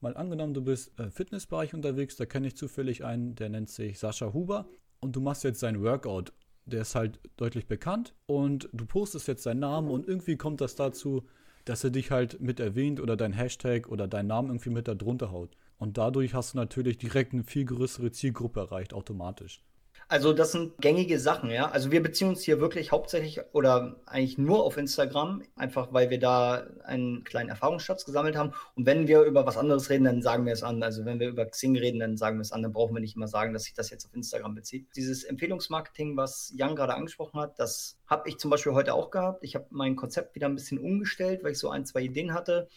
Mal 0.01 0.17
angenommen, 0.17 0.55
du 0.55 0.63
bist 0.63 0.93
im 0.99 1.11
Fitnessbereich 1.11 1.75
unterwegs, 1.75 2.17
da 2.17 2.25
kenne 2.25 2.49
ich 2.49 2.57
zufällig 2.57 3.05
einen, 3.05 3.35
der 3.35 3.49
nennt 3.49 3.69
sich 3.69 3.99
Sascha 3.99 4.33
Huber 4.33 4.69
und 5.01 5.17
du 5.17 5.21
machst 5.21 5.45
jetzt 5.45 5.61
seinen 5.61 5.83
Workout. 5.83 6.33
Der 6.67 6.83
ist 6.83 6.95
halt 6.95 7.19
deutlich 7.37 7.67
bekannt 7.67 8.15
und 8.27 8.69
du 8.73 8.85
postest 8.87 9.27
jetzt 9.27 9.43
seinen 9.43 9.61
Namen 9.61 9.91
und 9.91 10.07
irgendwie 10.07 10.37
kommt 10.37 10.61
das 10.61 10.77
dazu, 10.77 11.27
dass 11.65 11.83
er 11.83 11.91
dich 11.91 12.11
halt 12.11 12.41
mit 12.41 12.61
erwähnt 12.61 13.01
oder 13.01 13.17
dein 13.17 13.33
Hashtag 13.33 13.89
oder 13.89 14.07
deinen 14.07 14.29
Namen 14.29 14.51
irgendwie 14.51 14.71
mit 14.71 14.87
da 14.87 14.95
drunter 14.95 15.33
haut. 15.33 15.57
Und 15.79 15.97
dadurch 15.97 16.35
hast 16.35 16.55
du 16.55 16.59
natürlich 16.59 16.99
direkt 16.99 17.33
eine 17.33 17.45
viel 17.45 17.65
größere 17.65 18.11
Zielgruppe 18.11 18.61
erreicht, 18.61 18.93
automatisch. 18.93 19.63
Also 20.11 20.33
das 20.33 20.53
sind 20.53 20.79
gängige 20.79 21.19
Sachen, 21.19 21.51
ja. 21.51 21.71
Also 21.71 21.93
wir 21.93 22.03
beziehen 22.03 22.29
uns 22.29 22.43
hier 22.43 22.61
wirklich 22.61 22.93
hauptsächlich 22.93 23.41
oder 23.53 23.97
eigentlich 24.07 24.39
nur 24.39 24.65
auf 24.65 24.79
Instagram, 24.79 25.43
einfach 25.55 25.93
weil 25.93 26.09
wir 26.09 26.19
da 26.19 26.67
einen 26.85 27.25
kleinen 27.25 27.51
Erfahrungsschatz 27.51 28.07
gesammelt 28.07 28.35
haben. 28.35 28.55
Und 28.75 28.87
wenn 28.87 29.07
wir 29.07 29.23
über 29.23 29.45
was 29.45 29.59
anderes 29.59 29.91
reden, 29.91 30.05
dann 30.05 30.23
sagen 30.23 30.47
wir 30.47 30.55
es 30.55 30.63
an. 30.63 30.83
Also 30.83 31.05
wenn 31.05 31.21
wir 31.21 31.29
über 31.29 31.45
Xing 31.45 31.77
reden, 31.77 32.01
dann 32.01 32.17
sagen 32.17 32.39
wir 32.39 32.43
es 32.43 32.53
an. 32.53 32.63
Dann 32.63 32.73
brauchen 32.73 32.95
wir 32.95 33.01
nicht 33.01 33.17
immer 33.17 33.29
sagen, 33.29 33.53
dass 33.53 33.65
sich 33.65 33.75
das 33.75 33.91
jetzt 33.91 34.07
auf 34.07 34.15
Instagram 34.15 34.55
bezieht. 34.55 34.89
Dieses 34.97 35.25
Empfehlungsmarketing, 35.25 36.17
was 36.17 36.55
Jan 36.57 36.75
gerade 36.75 36.95
angesprochen 36.95 37.39
hat, 37.39 37.59
das 37.59 37.99
habe 38.07 38.31
ich 38.31 38.39
zum 38.39 38.51
Beispiel 38.51 38.73
heute 38.73 38.95
auch 38.95 39.11
gehabt. 39.11 39.45
Ich 39.45 39.55
habe 39.57 39.67
mein 39.69 39.95
Konzept 39.95 40.35
wieder 40.35 40.47
ein 40.47 40.55
bisschen 40.55 40.79
umgestellt, 40.79 41.45
weil 41.45 41.53
ich 41.53 41.59
so 41.59 41.69
ein, 41.69 41.85
zwei 41.85 42.01
Ideen 42.01 42.33
hatte 42.33 42.69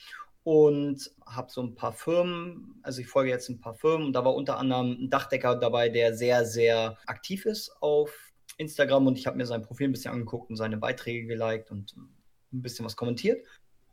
und 0.43 1.11
habe 1.25 1.51
so 1.51 1.61
ein 1.61 1.75
paar 1.75 1.93
Firmen, 1.93 2.79
also 2.81 3.01
ich 3.01 3.07
folge 3.07 3.29
jetzt 3.29 3.49
ein 3.49 3.59
paar 3.59 3.75
Firmen 3.75 4.07
und 4.07 4.13
da 4.13 4.25
war 4.25 4.33
unter 4.33 4.57
anderem 4.57 4.91
ein 5.03 5.09
Dachdecker 5.09 5.55
dabei, 5.55 5.89
der 5.89 6.15
sehr, 6.15 6.45
sehr 6.45 6.97
aktiv 7.05 7.45
ist 7.45 7.71
auf 7.81 8.31
Instagram 8.57 9.07
und 9.07 9.17
ich 9.17 9.27
habe 9.27 9.37
mir 9.37 9.45
sein 9.45 9.61
Profil 9.61 9.87
ein 9.87 9.91
bisschen 9.91 10.13
angeguckt 10.13 10.49
und 10.49 10.55
seine 10.55 10.77
Beiträge 10.77 11.27
geliked 11.27 11.71
und 11.71 11.95
ein 11.97 12.61
bisschen 12.61 12.85
was 12.85 12.95
kommentiert. 12.95 13.45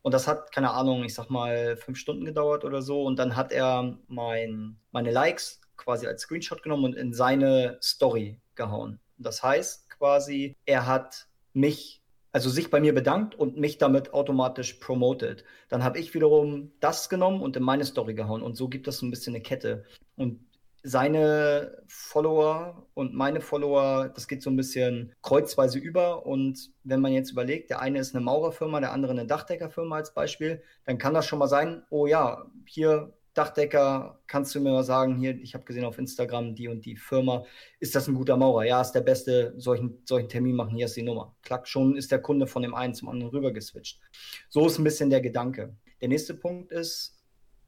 Und 0.02 0.14
das 0.14 0.26
hat, 0.26 0.52
keine 0.52 0.70
Ahnung, 0.70 1.04
ich 1.04 1.14
sag 1.14 1.28
mal 1.28 1.76
fünf 1.76 1.98
Stunden 1.98 2.24
gedauert 2.24 2.64
oder 2.64 2.82
so. 2.82 3.04
Und 3.04 3.18
dann 3.18 3.36
hat 3.36 3.52
er 3.52 3.98
mein, 4.06 4.76
meine 4.90 5.10
Likes 5.10 5.60
quasi 5.76 6.06
als 6.06 6.22
Screenshot 6.22 6.62
genommen 6.62 6.84
und 6.84 6.94
in 6.94 7.12
seine 7.12 7.78
Story 7.82 8.40
gehauen. 8.54 9.00
Das 9.18 9.42
heißt 9.42 9.90
quasi, 9.90 10.56
er 10.64 10.86
hat 10.86 11.28
mich 11.52 11.97
also 12.32 12.50
sich 12.50 12.70
bei 12.70 12.80
mir 12.80 12.94
bedankt 12.94 13.34
und 13.34 13.56
mich 13.56 13.78
damit 13.78 14.12
automatisch 14.12 14.74
promotet. 14.74 15.44
Dann 15.68 15.82
habe 15.84 15.98
ich 15.98 16.14
wiederum 16.14 16.72
das 16.80 17.08
genommen 17.08 17.40
und 17.40 17.56
in 17.56 17.62
meine 17.62 17.84
Story 17.84 18.14
gehauen. 18.14 18.42
Und 18.42 18.56
so 18.56 18.68
gibt 18.68 18.88
es 18.88 18.98
so 18.98 19.06
ein 19.06 19.10
bisschen 19.10 19.34
eine 19.34 19.42
Kette. 19.42 19.84
Und 20.16 20.40
seine 20.82 21.82
Follower 21.86 22.86
und 22.94 23.14
meine 23.14 23.40
Follower, 23.40 24.08
das 24.14 24.28
geht 24.28 24.42
so 24.42 24.50
ein 24.50 24.56
bisschen 24.56 25.14
kreuzweise 25.22 25.78
über. 25.78 26.26
Und 26.26 26.70
wenn 26.84 27.00
man 27.00 27.12
jetzt 27.12 27.30
überlegt, 27.30 27.70
der 27.70 27.80
eine 27.80 27.98
ist 27.98 28.14
eine 28.14 28.24
Maurerfirma, 28.24 28.80
der 28.80 28.92
andere 28.92 29.12
eine 29.12 29.26
Dachdeckerfirma 29.26 29.96
als 29.96 30.14
Beispiel, 30.14 30.62
dann 30.84 30.98
kann 30.98 31.14
das 31.14 31.26
schon 31.26 31.38
mal 31.38 31.48
sein, 31.48 31.82
oh 31.90 32.06
ja, 32.06 32.46
hier 32.66 33.12
Dachdecker, 33.38 34.20
kannst 34.26 34.52
du 34.54 34.60
mir 34.60 34.72
mal 34.72 34.82
sagen, 34.82 35.16
hier, 35.16 35.36
ich 35.40 35.54
habe 35.54 35.64
gesehen 35.64 35.84
auf 35.84 35.96
Instagram, 35.96 36.56
die 36.56 36.66
und 36.66 36.84
die 36.84 36.96
Firma, 36.96 37.44
ist 37.78 37.94
das 37.94 38.08
ein 38.08 38.14
guter 38.14 38.36
Maurer? 38.36 38.64
Ja, 38.64 38.80
ist 38.80 38.92
der 38.92 39.00
Beste, 39.00 39.54
solchen, 39.56 40.02
solchen 40.04 40.28
Termin 40.28 40.56
machen, 40.56 40.74
hier 40.74 40.86
ist 40.86 40.96
die 40.96 41.04
Nummer. 41.04 41.36
Klack, 41.42 41.68
schon 41.68 41.96
ist 41.96 42.10
der 42.10 42.20
Kunde 42.20 42.48
von 42.48 42.62
dem 42.62 42.74
einen 42.74 42.94
zum 42.94 43.08
anderen 43.08 43.30
rüber 43.30 43.52
geswitcht. 43.52 44.00
So 44.48 44.66
ist 44.66 44.78
ein 44.78 44.84
bisschen 44.84 45.08
der 45.08 45.20
Gedanke. 45.20 45.76
Der 46.00 46.08
nächste 46.08 46.34
Punkt 46.34 46.72
ist, 46.72 47.22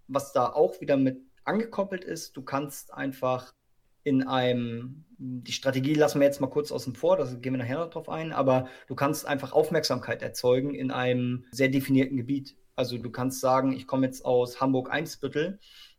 was 0.08 0.32
da 0.32 0.52
auch 0.52 0.80
wieder 0.80 0.96
mit 0.96 1.20
angekoppelt 1.44 2.02
ist, 2.02 2.36
du 2.36 2.42
kannst 2.42 2.92
einfach 2.92 3.54
in 4.02 4.26
einem, 4.26 5.04
die 5.18 5.52
Strategie 5.52 5.94
lassen 5.94 6.18
wir 6.18 6.26
jetzt 6.26 6.40
mal 6.40 6.48
kurz 6.48 6.72
außen 6.72 6.96
vor, 6.96 7.16
da 7.16 7.24
gehen 7.24 7.52
wir 7.52 7.58
nachher 7.58 7.78
noch 7.78 7.90
drauf 7.90 8.08
ein, 8.08 8.32
aber 8.32 8.66
du 8.88 8.96
kannst 8.96 9.24
einfach 9.24 9.52
Aufmerksamkeit 9.52 10.20
erzeugen 10.22 10.74
in 10.74 10.90
einem 10.90 11.44
sehr 11.52 11.68
definierten 11.68 12.16
Gebiet. 12.16 12.56
Also 12.80 12.96
du 12.96 13.10
kannst 13.10 13.40
sagen, 13.40 13.72
ich 13.72 13.86
komme 13.86 14.06
jetzt 14.06 14.24
aus 14.24 14.58
Hamburg-Eimsbüttel 14.58 15.58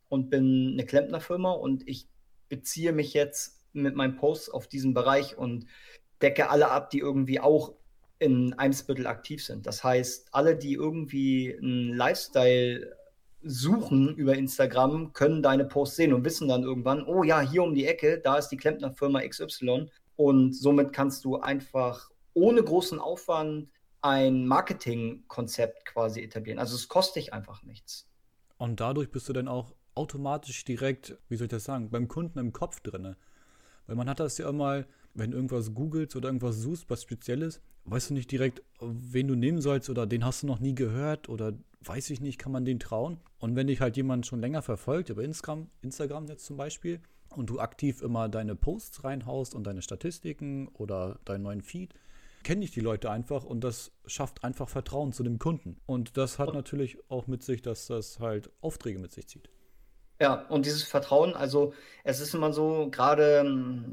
und 0.09 0.31
bin 0.31 0.71
eine 0.73 0.83
Klempnerfirma 0.83 1.51
und 1.51 1.87
ich 1.87 2.07
beziehe 2.49 2.91
mich 2.91 3.13
jetzt 3.13 3.59
mit 3.71 3.95
meinem 3.95 4.15
Post 4.15 4.51
auf 4.51 4.65
diesen 4.65 4.95
Bereich 4.95 5.37
und 5.37 5.67
decke 6.23 6.49
alle 6.49 6.71
ab, 6.71 6.89
die 6.89 6.97
irgendwie 6.97 7.39
auch 7.39 7.75
in 8.17 8.53
Eimsbüttel 8.53 9.05
aktiv 9.05 9.45
sind. 9.45 9.67
Das 9.67 9.83
heißt, 9.83 10.29
alle, 10.31 10.55
die 10.55 10.73
irgendwie 10.73 11.55
einen 11.55 11.95
Lifestyle 11.95 12.97
suchen 13.43 14.15
über 14.15 14.33
Instagram, 14.33 15.13
können 15.13 15.43
deine 15.43 15.65
Posts 15.65 15.95
sehen 15.97 16.13
und 16.13 16.25
wissen 16.25 16.47
dann 16.47 16.63
irgendwann, 16.63 17.05
oh 17.05 17.21
ja, 17.23 17.41
hier 17.41 17.61
um 17.61 17.75
die 17.75 17.85
Ecke, 17.85 18.19
da 18.19 18.39
ist 18.39 18.47
die 18.47 18.57
Klempnerfirma 18.57 19.21
XY. 19.21 19.91
Und 20.15 20.55
somit 20.55 20.93
kannst 20.93 21.25
du 21.25 21.37
einfach 21.37 22.09
ohne 22.33 22.63
großen 22.63 22.97
Aufwand 22.97 23.69
ein 24.01 24.45
Marketingkonzept 24.47 25.85
quasi 25.85 26.21
etablieren. 26.21 26.59
Also 26.59 26.75
es 26.75 26.87
kostet 26.87 27.17
dich 27.17 27.33
einfach 27.33 27.63
nichts. 27.63 28.07
Und 28.57 28.79
dadurch 28.79 29.11
bist 29.11 29.27
du 29.29 29.33
dann 29.33 29.47
auch 29.47 29.73
automatisch 29.95 30.63
direkt, 30.63 31.17
wie 31.29 31.35
soll 31.35 31.45
ich 31.45 31.51
das 31.51 31.63
sagen, 31.63 31.89
beim 31.89 32.07
Kunden 32.07 32.39
im 32.39 32.53
Kopf 32.53 32.79
drin. 32.79 33.15
Weil 33.87 33.95
man 33.95 34.09
hat 34.09 34.19
das 34.19 34.37
ja 34.37 34.49
immer, 34.49 34.85
wenn 35.13 35.31
du 35.31 35.37
irgendwas 35.37 35.73
googelst 35.73 36.15
oder 36.15 36.29
irgendwas 36.29 36.57
suchst, 36.57 36.89
was 36.89 37.03
Spezielles, 37.03 37.61
weißt 37.85 38.11
du 38.11 38.13
nicht 38.13 38.31
direkt, 38.31 38.61
wen 38.79 39.27
du 39.27 39.35
nehmen 39.35 39.61
sollst 39.61 39.89
oder 39.89 40.05
den 40.05 40.25
hast 40.25 40.43
du 40.43 40.47
noch 40.47 40.59
nie 40.59 40.75
gehört 40.75 41.29
oder 41.29 41.53
weiß 41.81 42.11
ich 42.11 42.21
nicht, 42.21 42.37
kann 42.37 42.51
man 42.51 42.65
den 42.65 42.79
trauen. 42.79 43.19
Und 43.39 43.55
wenn 43.55 43.67
dich 43.67 43.81
halt 43.81 43.97
jemand 43.97 44.25
schon 44.27 44.39
länger 44.39 44.61
verfolgt, 44.61 45.09
über 45.09 45.23
Instagram, 45.23 45.69
Instagram 45.81 46.27
jetzt 46.27 46.45
zum 46.45 46.57
Beispiel, 46.57 47.01
und 47.35 47.49
du 47.49 47.59
aktiv 47.59 48.01
immer 48.01 48.29
deine 48.29 48.55
Posts 48.55 49.03
reinhaust 49.03 49.55
und 49.55 49.65
deine 49.65 49.81
Statistiken 49.81 50.67
oder 50.69 51.19
deinen 51.25 51.43
neuen 51.43 51.61
Feed, 51.61 51.93
kenne 52.43 52.65
ich 52.65 52.71
die 52.71 52.79
Leute 52.79 53.09
einfach 53.09 53.43
und 53.43 53.63
das 53.63 53.91
schafft 54.05 54.43
einfach 54.43 54.69
Vertrauen 54.69 55.13
zu 55.13 55.23
dem 55.23 55.39
Kunden. 55.39 55.77
Und 55.85 56.17
das 56.17 56.39
hat 56.39 56.53
natürlich 56.53 56.97
auch 57.09 57.27
mit 57.27 57.43
sich, 57.43 57.61
dass 57.61 57.87
das 57.87 58.19
halt 58.19 58.51
Aufträge 58.61 58.99
mit 58.99 59.11
sich 59.11 59.27
zieht. 59.27 59.49
Ja, 60.19 60.45
und 60.49 60.67
dieses 60.67 60.83
Vertrauen, 60.83 61.33
also 61.33 61.73
es 62.03 62.19
ist 62.19 62.35
immer 62.35 62.53
so, 62.53 62.89
gerade, 62.91 63.43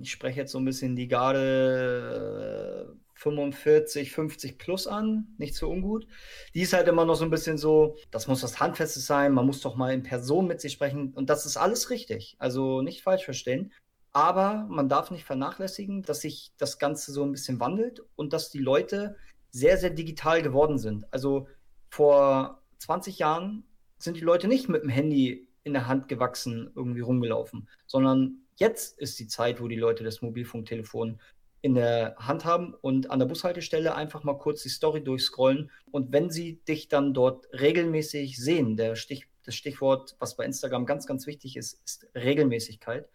ich 0.02 0.10
spreche 0.10 0.40
jetzt 0.40 0.52
so 0.52 0.58
ein 0.58 0.64
bisschen 0.66 0.94
die 0.94 1.08
Garde 1.08 2.94
45, 3.14 4.12
50 4.12 4.58
plus 4.58 4.86
an, 4.86 5.26
nicht 5.38 5.54
so 5.54 5.70
ungut. 5.70 6.06
Die 6.54 6.60
ist 6.60 6.72
halt 6.72 6.86
immer 6.86 7.04
noch 7.04 7.14
so 7.14 7.24
ein 7.24 7.30
bisschen 7.30 7.56
so, 7.58 7.96
das 8.10 8.28
muss 8.28 8.42
was 8.42 8.60
Handfestes 8.60 9.06
sein, 9.06 9.32
man 9.32 9.46
muss 9.46 9.62
doch 9.62 9.74
mal 9.74 9.92
in 9.92 10.02
Person 10.02 10.46
mit 10.46 10.60
sich 10.60 10.72
sprechen 10.72 11.14
und 11.14 11.30
das 11.30 11.46
ist 11.46 11.56
alles 11.56 11.88
richtig. 11.90 12.36
Also 12.38 12.82
nicht 12.82 13.02
falsch 13.02 13.24
verstehen. 13.24 13.72
Aber 14.12 14.66
man 14.68 14.88
darf 14.88 15.10
nicht 15.10 15.24
vernachlässigen, 15.24 16.02
dass 16.02 16.22
sich 16.22 16.52
das 16.56 16.78
Ganze 16.78 17.12
so 17.12 17.22
ein 17.22 17.32
bisschen 17.32 17.60
wandelt 17.60 18.02
und 18.16 18.32
dass 18.32 18.50
die 18.50 18.58
Leute 18.58 19.16
sehr, 19.50 19.78
sehr 19.78 19.90
digital 19.90 20.42
geworden 20.42 20.78
sind. 20.78 21.12
Also 21.12 21.48
vor 21.90 22.62
20 22.78 23.18
Jahren 23.18 23.64
sind 23.98 24.16
die 24.16 24.22
Leute 24.24 24.48
nicht 24.48 24.68
mit 24.68 24.82
dem 24.82 24.90
Handy 24.90 25.48
in 25.64 25.72
der 25.72 25.86
Hand 25.86 26.08
gewachsen, 26.08 26.70
irgendwie 26.74 27.00
rumgelaufen, 27.00 27.68
sondern 27.86 28.42
jetzt 28.56 28.98
ist 28.98 29.18
die 29.18 29.26
Zeit, 29.26 29.60
wo 29.60 29.68
die 29.68 29.76
Leute 29.76 30.04
das 30.04 30.22
Mobilfunktelefon 30.22 31.20
in 31.60 31.74
der 31.74 32.14
Hand 32.18 32.44
haben 32.44 32.74
und 32.74 33.10
an 33.10 33.18
der 33.18 33.26
Bushaltestelle 33.26 33.94
einfach 33.94 34.22
mal 34.22 34.38
kurz 34.38 34.62
die 34.62 34.68
Story 34.68 35.02
durchscrollen. 35.02 35.70
Und 35.90 36.12
wenn 36.12 36.30
sie 36.30 36.60
dich 36.68 36.88
dann 36.88 37.14
dort 37.14 37.48
regelmäßig 37.52 38.38
sehen, 38.38 38.76
der 38.76 38.94
Stich, 38.94 39.26
das 39.44 39.56
Stichwort, 39.56 40.16
was 40.20 40.36
bei 40.36 40.44
Instagram 40.44 40.86
ganz, 40.86 41.06
ganz 41.06 41.26
wichtig 41.26 41.56
ist, 41.56 41.80
ist 41.84 42.06
Regelmäßigkeit. 42.14 43.08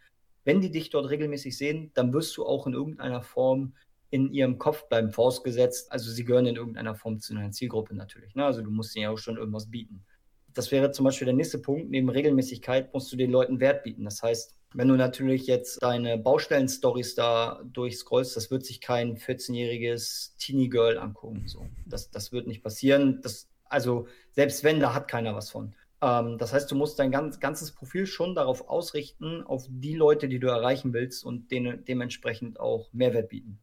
Wenn 0.44 0.60
die 0.60 0.70
dich 0.70 0.90
dort 0.90 1.10
regelmäßig 1.10 1.56
sehen, 1.56 1.90
dann 1.94 2.12
wirst 2.12 2.36
du 2.36 2.44
auch 2.44 2.66
in 2.66 2.74
irgendeiner 2.74 3.22
Form 3.22 3.74
in 4.10 4.32
ihrem 4.32 4.58
Kopf 4.58 4.88
bleiben, 4.88 5.10
vorausgesetzt. 5.10 5.90
Also 5.90 6.10
sie 6.10 6.24
gehören 6.24 6.46
in 6.46 6.56
irgendeiner 6.56 6.94
Form 6.94 7.18
zu 7.18 7.34
einer 7.34 7.50
Zielgruppe 7.50 7.96
natürlich. 7.96 8.34
Ne? 8.34 8.44
Also 8.44 8.62
du 8.62 8.70
musst 8.70 8.94
ihnen 8.94 9.04
ja 9.04 9.10
auch 9.10 9.18
schon 9.18 9.36
irgendwas 9.36 9.70
bieten. 9.70 10.04
Das 10.52 10.70
wäre 10.70 10.92
zum 10.92 11.04
Beispiel 11.04 11.24
der 11.24 11.34
nächste 11.34 11.58
Punkt. 11.58 11.90
Neben 11.90 12.08
Regelmäßigkeit 12.08 12.94
musst 12.94 13.10
du 13.12 13.16
den 13.16 13.32
Leuten 13.32 13.58
Wert 13.58 13.82
bieten. 13.82 14.04
Das 14.04 14.22
heißt, 14.22 14.54
wenn 14.72 14.88
du 14.88 14.94
natürlich 14.94 15.46
jetzt 15.46 15.82
deine 15.82 16.18
Baustellen-Stories 16.18 17.14
da 17.14 17.60
durchscrollst, 17.72 18.36
das 18.36 18.50
wird 18.50 18.64
sich 18.64 18.80
kein 18.80 19.16
14-jähriges 19.16 20.36
Teenie-Girl 20.38 20.98
angucken. 20.98 21.44
So. 21.46 21.66
Das, 21.86 22.10
das 22.10 22.30
wird 22.30 22.46
nicht 22.46 22.62
passieren. 22.62 23.20
Das, 23.22 23.48
also 23.64 24.06
selbst 24.32 24.62
wenn, 24.62 24.80
da 24.80 24.94
hat 24.94 25.08
keiner 25.08 25.34
was 25.34 25.50
von. 25.50 25.74
Ähm, 26.00 26.38
das 26.38 26.52
heißt, 26.52 26.70
du 26.70 26.74
musst 26.74 26.98
dein 26.98 27.10
ganz, 27.10 27.40
ganzes 27.40 27.72
Profil 27.72 28.06
schon 28.06 28.34
darauf 28.34 28.68
ausrichten, 28.68 29.42
auf 29.42 29.66
die 29.68 29.94
Leute, 29.94 30.28
die 30.28 30.38
du 30.38 30.48
erreichen 30.48 30.92
willst 30.92 31.24
und 31.24 31.50
denen 31.50 31.84
dementsprechend 31.84 32.60
auch 32.60 32.92
Mehrwert 32.92 33.28
bieten. 33.28 33.58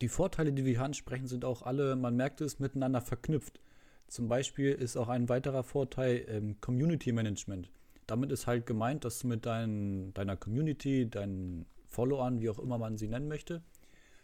Die 0.00 0.08
Vorteile, 0.08 0.52
die 0.52 0.64
wir 0.64 0.72
hier 0.72 0.82
ansprechen, 0.82 1.26
sind 1.26 1.44
auch 1.44 1.62
alle, 1.62 1.96
man 1.96 2.16
merkt 2.16 2.40
es, 2.40 2.58
miteinander 2.58 3.00
verknüpft. 3.00 3.60
Zum 4.08 4.28
Beispiel 4.28 4.72
ist 4.72 4.96
auch 4.96 5.08
ein 5.08 5.28
weiterer 5.28 5.62
Vorteil 5.62 6.24
ähm, 6.28 6.60
Community 6.60 7.12
Management. 7.12 7.70
Damit 8.06 8.32
ist 8.32 8.46
halt 8.46 8.66
gemeint, 8.66 9.04
dass 9.04 9.20
du 9.20 9.28
mit 9.28 9.46
dein, 9.46 10.12
deiner 10.12 10.36
Community, 10.36 11.08
deinen 11.08 11.66
Followern, 11.86 12.40
wie 12.40 12.50
auch 12.50 12.58
immer 12.58 12.76
man 12.76 12.98
sie 12.98 13.08
nennen 13.08 13.28
möchte, 13.28 13.62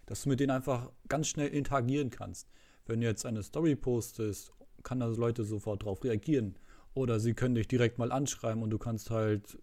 dass 0.06 0.22
du 0.22 0.28
mit 0.28 0.40
denen 0.40 0.50
einfach 0.50 0.90
ganz 1.08 1.28
schnell 1.28 1.48
interagieren 1.48 2.10
kannst. 2.10 2.48
Wenn 2.86 3.00
du 3.00 3.06
jetzt 3.06 3.24
eine 3.24 3.42
Story 3.42 3.76
postest, 3.76 4.52
kann 4.82 5.00
das 5.00 5.16
Leute 5.16 5.44
sofort 5.44 5.82
darauf 5.82 6.02
reagieren. 6.04 6.56
Oder 6.94 7.20
sie 7.20 7.34
können 7.34 7.54
dich 7.54 7.68
direkt 7.68 7.98
mal 7.98 8.12
anschreiben 8.12 8.62
und 8.62 8.70
du 8.70 8.78
kannst 8.78 9.10
halt 9.10 9.58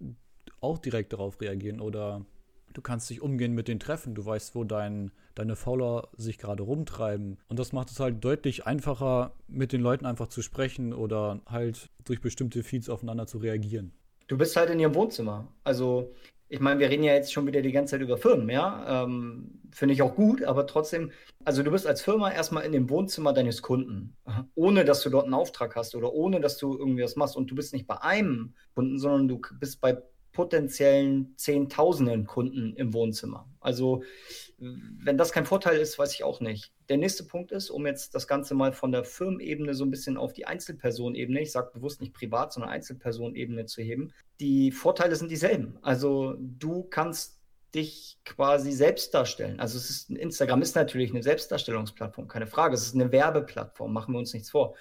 auch 0.61 0.77
direkt 0.77 1.13
darauf 1.13 1.39
reagieren. 1.41 1.81
Oder 1.81 2.25
du 2.73 2.81
kannst 2.81 3.09
dich 3.09 3.21
umgehen 3.21 3.53
mit 3.53 3.67
den 3.67 3.79
Treffen. 3.79 4.15
Du 4.15 4.25
weißt, 4.25 4.55
wo 4.55 4.63
dein, 4.63 5.11
deine 5.35 5.55
Follower 5.55 6.09
sich 6.15 6.37
gerade 6.37 6.63
rumtreiben. 6.63 7.37
Und 7.47 7.59
das 7.59 7.73
macht 7.73 7.91
es 7.91 7.99
halt 7.99 8.23
deutlich 8.23 8.65
einfacher, 8.65 9.33
mit 9.47 9.73
den 9.73 9.81
Leuten 9.81 10.05
einfach 10.05 10.27
zu 10.27 10.41
sprechen 10.41 10.93
oder 10.93 11.41
halt 11.45 11.89
durch 12.05 12.21
bestimmte 12.21 12.63
Feeds 12.63 12.89
aufeinander 12.89 13.27
zu 13.27 13.37
reagieren 13.39 13.91
du 14.27 14.37
bist 14.37 14.55
halt 14.55 14.69
in 14.69 14.79
ihrem 14.79 14.95
Wohnzimmer. 14.95 15.47
Also, 15.63 16.13
ich 16.49 16.59
meine, 16.59 16.79
wir 16.79 16.89
reden 16.89 17.03
ja 17.03 17.13
jetzt 17.13 17.33
schon 17.33 17.45
wieder 17.47 17.61
die 17.61 17.71
ganze 17.71 17.91
Zeit 17.91 18.01
über 18.01 18.17
Firmen, 18.17 18.49
ja. 18.49 19.03
Ähm, 19.03 19.59
Finde 19.71 19.93
ich 19.93 20.01
auch 20.01 20.15
gut, 20.15 20.43
aber 20.43 20.65
trotzdem, 20.65 21.11
also 21.43 21.61
du 21.61 21.71
bist 21.71 21.85
als 21.85 22.01
Firma 22.01 22.31
erstmal 22.31 22.63
in 22.63 22.71
dem 22.71 22.89
Wohnzimmer 22.89 23.33
deines 23.33 23.61
Kunden, 23.61 24.15
ohne 24.55 24.85
dass 24.85 25.01
du 25.01 25.09
dort 25.09 25.25
einen 25.25 25.33
Auftrag 25.33 25.75
hast 25.75 25.93
oder 25.93 26.13
ohne 26.13 26.39
dass 26.39 26.57
du 26.57 26.77
irgendwie 26.77 27.03
was 27.03 27.17
machst. 27.17 27.35
Und 27.35 27.51
du 27.51 27.55
bist 27.55 27.73
nicht 27.73 27.85
bei 27.85 28.01
einem 28.01 28.53
Kunden, 28.75 28.97
sondern 28.97 29.27
du 29.27 29.41
bist 29.59 29.81
bei 29.81 29.97
potenziellen 30.37 31.33
Zehntausenden 31.35 32.27
Kunden 32.27 32.75
im 32.75 32.93
Wohnzimmer. 32.93 33.49
Also 33.59 34.03
wenn 34.59 35.17
das 35.17 35.31
kein 35.31 35.47
Vorteil 35.47 35.79
ist, 35.79 35.97
weiß 35.97 36.13
ich 36.13 36.23
auch 36.23 36.41
nicht. 36.41 36.71
Der 36.89 36.97
nächste 36.97 37.23
Punkt 37.23 37.51
ist, 37.51 37.71
um 37.71 37.87
jetzt 37.87 38.13
das 38.13 38.27
Ganze 38.27 38.53
mal 38.53 38.71
von 38.71 38.91
der 38.91 39.03
Firmenebene 39.03 39.73
so 39.73 39.83
ein 39.83 39.89
bisschen 39.89 40.15
auf 40.15 40.33
die 40.33 40.45
Einzelpersonebene, 40.45 41.41
ich 41.41 41.51
sage 41.51 41.71
bewusst 41.73 42.01
nicht 42.01 42.13
privat, 42.13 42.53
sondern 42.53 42.69
Einzelpersonebene 42.69 43.65
zu 43.65 43.81
heben. 43.81 44.13
Die 44.39 44.71
Vorteile 44.71 45.15
sind 45.15 45.31
dieselben. 45.31 45.79
Also 45.81 46.35
du 46.37 46.83
kannst 46.83 47.39
dich 47.73 48.19
quasi 48.23 48.71
selbst 48.73 49.15
darstellen. 49.15 49.59
Also 49.59 49.79
es 49.79 49.89
ist, 49.89 50.11
Instagram 50.11 50.61
ist 50.61 50.75
natürlich 50.75 51.09
eine 51.09 51.23
Selbstdarstellungsplattform, 51.23 52.27
keine 52.27 52.45
Frage. 52.45 52.75
Es 52.75 52.85
ist 52.85 52.93
eine 52.93 53.11
Werbeplattform, 53.11 53.91
machen 53.91 54.13
wir 54.13 54.19
uns 54.19 54.33
nichts 54.35 54.51
vor. 54.51 54.75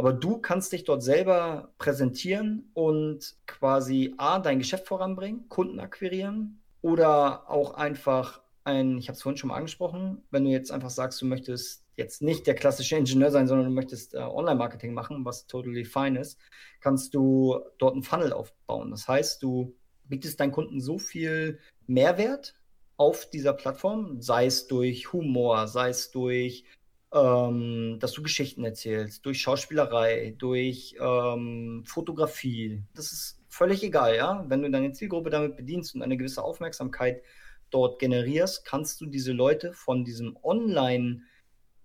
Aber 0.00 0.14
du 0.14 0.38
kannst 0.38 0.72
dich 0.72 0.84
dort 0.84 1.02
selber 1.02 1.74
präsentieren 1.76 2.70
und 2.72 3.36
quasi 3.46 4.14
A, 4.16 4.38
dein 4.38 4.58
Geschäft 4.58 4.86
voranbringen, 4.86 5.46
Kunden 5.50 5.78
akquirieren 5.78 6.58
oder 6.80 7.50
auch 7.50 7.74
einfach 7.74 8.40
ein, 8.64 8.96
ich 8.96 9.08
habe 9.08 9.16
es 9.16 9.20
vorhin 9.20 9.36
schon 9.36 9.48
mal 9.48 9.56
angesprochen, 9.56 10.22
wenn 10.30 10.44
du 10.44 10.50
jetzt 10.50 10.72
einfach 10.72 10.88
sagst, 10.88 11.20
du 11.20 11.26
möchtest 11.26 11.84
jetzt 11.96 12.22
nicht 12.22 12.46
der 12.46 12.54
klassische 12.54 12.96
Ingenieur 12.96 13.30
sein, 13.30 13.46
sondern 13.46 13.66
du 13.66 13.74
möchtest 13.74 14.14
äh, 14.14 14.20
Online-Marketing 14.20 14.94
machen, 14.94 15.26
was 15.26 15.46
totally 15.46 15.84
fine 15.84 16.18
ist, 16.18 16.38
kannst 16.80 17.12
du 17.12 17.60
dort 17.76 17.92
einen 17.92 18.02
Funnel 18.02 18.32
aufbauen. 18.32 18.90
Das 18.92 19.06
heißt, 19.06 19.42
du 19.42 19.76
bietest 20.04 20.40
deinen 20.40 20.52
Kunden 20.52 20.80
so 20.80 20.98
viel 20.98 21.58
Mehrwert 21.86 22.54
auf 22.96 23.28
dieser 23.28 23.52
Plattform, 23.52 24.22
sei 24.22 24.46
es 24.46 24.66
durch 24.66 25.12
Humor, 25.12 25.68
sei 25.68 25.90
es 25.90 26.10
durch 26.10 26.64
ähm, 27.12 27.98
dass 27.98 28.12
du 28.12 28.22
Geschichten 28.22 28.64
erzählst, 28.64 29.26
durch 29.26 29.40
Schauspielerei, 29.40 30.34
durch 30.38 30.96
ähm, 31.00 31.82
Fotografie. 31.86 32.82
Das 32.94 33.12
ist 33.12 33.40
völlig 33.48 33.82
egal, 33.82 34.16
ja. 34.16 34.44
Wenn 34.48 34.62
du 34.62 34.70
deine 34.70 34.92
Zielgruppe 34.92 35.30
damit 35.30 35.56
bedienst 35.56 35.94
und 35.94 36.02
eine 36.02 36.16
gewisse 36.16 36.42
Aufmerksamkeit 36.42 37.22
dort 37.70 37.98
generierst, 37.98 38.64
kannst 38.64 39.00
du 39.00 39.06
diese 39.06 39.32
Leute 39.32 39.72
von 39.72 40.04
diesem 40.04 40.36
Online, 40.42 41.22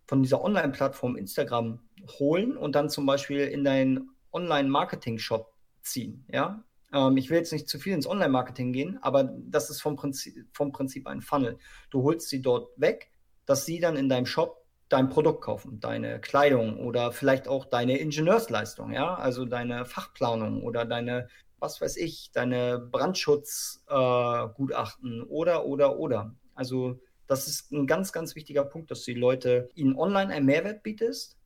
von 0.07 0.21
dieser 0.21 0.43
Online-Plattform 0.43 1.15
Instagram 1.15 1.79
holen 2.19 2.55
und 2.55 2.75
dann 2.75 2.89
zum 2.89 3.05
Beispiel 3.05 3.39
in 3.39 3.63
deinen 3.63 4.11
Online-Marketing-Shop 4.31 5.51
ziehen, 5.81 6.25
ja. 6.31 6.63
Ähm, 6.93 7.17
ich 7.17 7.31
will 7.31 7.37
jetzt 7.37 7.53
nicht 7.53 7.67
zu 7.67 7.79
viel 7.79 7.93
ins 7.93 8.07
Online-Marketing 8.07 8.73
gehen, 8.73 8.99
aber 9.01 9.23
das 9.23 9.71
ist 9.71 9.81
vom 9.81 9.95
Prinzip, 9.95 10.45
vom 10.53 10.71
Prinzip 10.71 11.07
ein 11.07 11.21
Funnel. 11.21 11.57
Du 11.89 12.03
holst 12.03 12.29
sie 12.29 12.41
dort 12.43 12.69
weg, 12.79 13.09
dass 13.45 13.65
sie 13.65 13.79
dann 13.79 13.95
in 13.95 14.09
deinem 14.09 14.27
Shop 14.27 14.64
dein 14.89 15.09
Produkt 15.09 15.41
kaufen, 15.41 15.79
deine 15.79 16.19
Kleidung 16.19 16.79
oder 16.79 17.11
vielleicht 17.11 17.47
auch 17.47 17.65
deine 17.65 17.97
Ingenieursleistung, 17.97 18.93
ja, 18.93 19.15
also 19.15 19.45
deine 19.45 19.85
Fachplanung 19.85 20.63
oder 20.63 20.85
deine, 20.85 21.27
was 21.59 21.81
weiß 21.81 21.97
ich, 21.97 22.31
deine 22.31 22.79
Brandschutzgutachten 22.79 25.21
äh, 25.21 25.23
oder, 25.23 25.65
oder, 25.65 25.97
oder. 25.97 26.35
Also 26.53 26.99
das 27.27 27.47
ist 27.47 27.71
ein 27.71 27.87
ganz, 27.87 28.11
ganz 28.11 28.35
wichtiger 28.35 28.63
Punkt, 28.63 28.91
dass 28.91 29.03
du 29.03 29.13
die 29.13 29.19
Leute 29.19 29.69
ihnen 29.73 29.95
online 29.95 30.31
einen 30.31 30.45
Mehrwert 30.45 30.83
bietest 30.83 31.37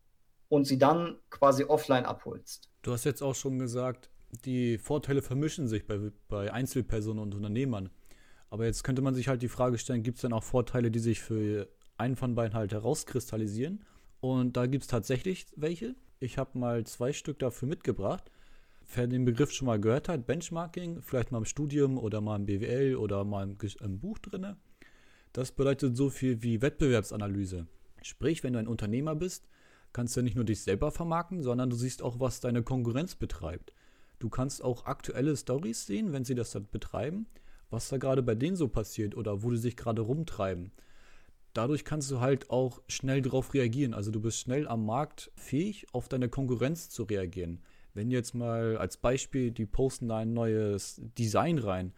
und 0.50 0.65
sie 0.65 0.77
dann 0.77 1.17
quasi 1.29 1.63
offline 1.63 2.05
abholst. 2.05 2.69
Du 2.81 2.91
hast 2.91 3.05
jetzt 3.05 3.22
auch 3.22 3.36
schon 3.36 3.60
gesagt, 3.60 4.10
die 4.46 4.77
Vorteile 4.77 5.22
vermischen 5.22 5.67
sich 5.67 5.88
bei, 5.88 6.12
bei 6.27 6.51
Einzelpersonen 6.51 7.24
und 7.24 7.36
Unternehmern. 7.36 7.89
Aber 8.50 8.65
jetzt 8.65 8.84
könnte 8.84 9.01
man 9.01 9.15
sich 9.15 9.27
halt 9.27 9.41
die 9.41 9.48
Frage 9.48 9.77
stellen, 9.77 10.03
gibt 10.03 10.17
es 10.17 10.24
denn 10.24 10.34
auch 10.34 10.43
Vorteile, 10.43 10.91
die 10.91 11.00
sich 11.00 11.22
für 11.22 11.69
einen 11.99 12.15
von 12.15 12.35
beiden 12.35 12.55
halt 12.55 12.71
herauskristallisieren. 12.71 13.83
Und 14.21 14.57
da 14.57 14.65
gibt 14.65 14.83
es 14.83 14.87
tatsächlich 14.87 15.47
welche. 15.55 15.95
Ich 16.19 16.37
habe 16.37 16.57
mal 16.57 16.85
zwei 16.85 17.13
Stück 17.13 17.39
dafür 17.39 17.67
mitgebracht. 17.67 18.31
Wer 18.93 19.07
den 19.07 19.25
Begriff 19.25 19.51
schon 19.51 19.67
mal 19.67 19.79
gehört 19.79 20.09
hat, 20.09 20.25
Benchmarking, 20.25 21.01
vielleicht 21.01 21.31
mal 21.31 21.37
im 21.37 21.45
Studium 21.45 21.97
oder 21.97 22.21
mal 22.21 22.37
im 22.37 22.45
BWL 22.45 22.95
oder 22.95 23.23
mal 23.23 23.43
im, 23.43 23.57
im 23.81 23.99
Buch 23.99 24.17
drin. 24.17 24.55
Das 25.31 25.51
bedeutet 25.51 25.95
so 25.95 26.09
viel 26.09 26.41
wie 26.41 26.61
Wettbewerbsanalyse. 26.61 27.67
Sprich, 28.01 28.43
wenn 28.43 28.53
du 28.53 28.59
ein 28.59 28.67
Unternehmer 28.67 29.15
bist, 29.15 29.47
kannst 29.93 30.17
du 30.17 30.21
nicht 30.21 30.35
nur 30.35 30.45
dich 30.45 30.61
selber 30.61 30.91
vermarkten, 30.91 31.43
sondern 31.43 31.69
du 31.69 31.75
siehst 31.75 32.01
auch, 32.01 32.19
was 32.19 32.39
deine 32.39 32.63
Konkurrenz 32.63 33.15
betreibt. 33.15 33.73
Du 34.17 34.29
kannst 34.29 34.63
auch 34.63 34.85
aktuelle 34.85 35.37
Stories 35.37 35.85
sehen, 35.85 36.11
wenn 36.11 36.25
sie 36.25 36.35
das 36.35 36.57
betreiben 36.71 37.27
was 37.69 37.89
da 37.89 37.97
gerade 37.97 38.23
bei 38.23 38.35
denen 38.35 38.55
so 38.55 38.67
passiert 38.67 39.15
oder 39.15 39.43
wo 39.43 39.51
die 39.51 39.57
sich 39.57 39.77
gerade 39.77 40.01
rumtreiben. 40.01 40.71
Dadurch 41.53 41.83
kannst 41.83 42.11
du 42.11 42.19
halt 42.19 42.49
auch 42.49 42.81
schnell 42.87 43.21
darauf 43.21 43.53
reagieren. 43.53 43.93
Also 43.93 44.11
du 44.11 44.21
bist 44.21 44.39
schnell 44.39 44.67
am 44.67 44.85
Markt 44.85 45.31
fähig, 45.35 45.87
auf 45.93 46.07
deine 46.07 46.29
Konkurrenz 46.29 46.89
zu 46.89 47.03
reagieren. 47.03 47.61
Wenn 47.93 48.11
jetzt 48.11 48.35
mal 48.35 48.77
als 48.77 48.97
Beispiel, 48.97 49.51
die 49.51 49.65
posten 49.65 50.07
da 50.07 50.17
ein 50.17 50.33
neues 50.33 51.01
Design 51.17 51.57
rein 51.57 51.93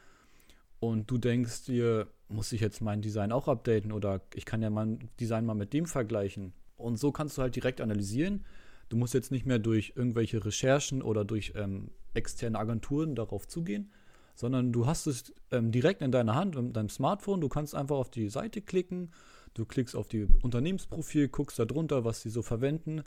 und 0.79 1.11
du 1.11 1.17
denkst 1.17 1.65
dir, 1.65 2.07
muss 2.29 2.53
ich 2.53 2.61
jetzt 2.61 2.81
mein 2.81 3.01
Design 3.01 3.31
auch 3.31 3.47
updaten 3.47 3.91
oder 3.91 4.21
ich 4.33 4.45
kann 4.45 4.61
ja 4.61 4.69
mein 4.69 5.09
Design 5.19 5.45
mal 5.45 5.53
mit 5.53 5.73
dem 5.73 5.85
vergleichen. 5.85 6.53
Und 6.77 6.97
so 6.97 7.11
kannst 7.11 7.37
du 7.37 7.41
halt 7.41 7.55
direkt 7.55 7.81
analysieren. 7.81 8.45
Du 8.89 8.97
musst 8.97 9.13
jetzt 9.13 9.31
nicht 9.31 9.45
mehr 9.45 9.59
durch 9.59 9.93
irgendwelche 9.95 10.43
Recherchen 10.43 11.01
oder 11.01 11.23
durch 11.23 11.53
ähm, 11.55 11.91
externe 12.13 12.57
Agenturen 12.57 13.15
darauf 13.15 13.47
zugehen, 13.47 13.91
sondern 14.35 14.71
du 14.71 14.85
hast 14.85 15.07
es 15.07 15.33
ähm, 15.51 15.71
direkt 15.71 16.01
in 16.01 16.11
deiner 16.11 16.35
Hand, 16.35 16.55
in 16.55 16.73
deinem 16.73 16.89
Smartphone. 16.89 17.41
Du 17.41 17.49
kannst 17.49 17.75
einfach 17.75 17.97
auf 17.97 18.09
die 18.09 18.29
Seite 18.29 18.61
klicken, 18.61 19.11
du 19.53 19.65
klickst 19.65 19.95
auf 19.95 20.07
die 20.07 20.27
Unternehmensprofil, 20.41 21.27
guckst 21.27 21.59
da 21.59 21.65
drunter, 21.65 22.03
was 22.05 22.21
sie 22.21 22.29
so 22.29 22.41
verwenden. 22.41 23.03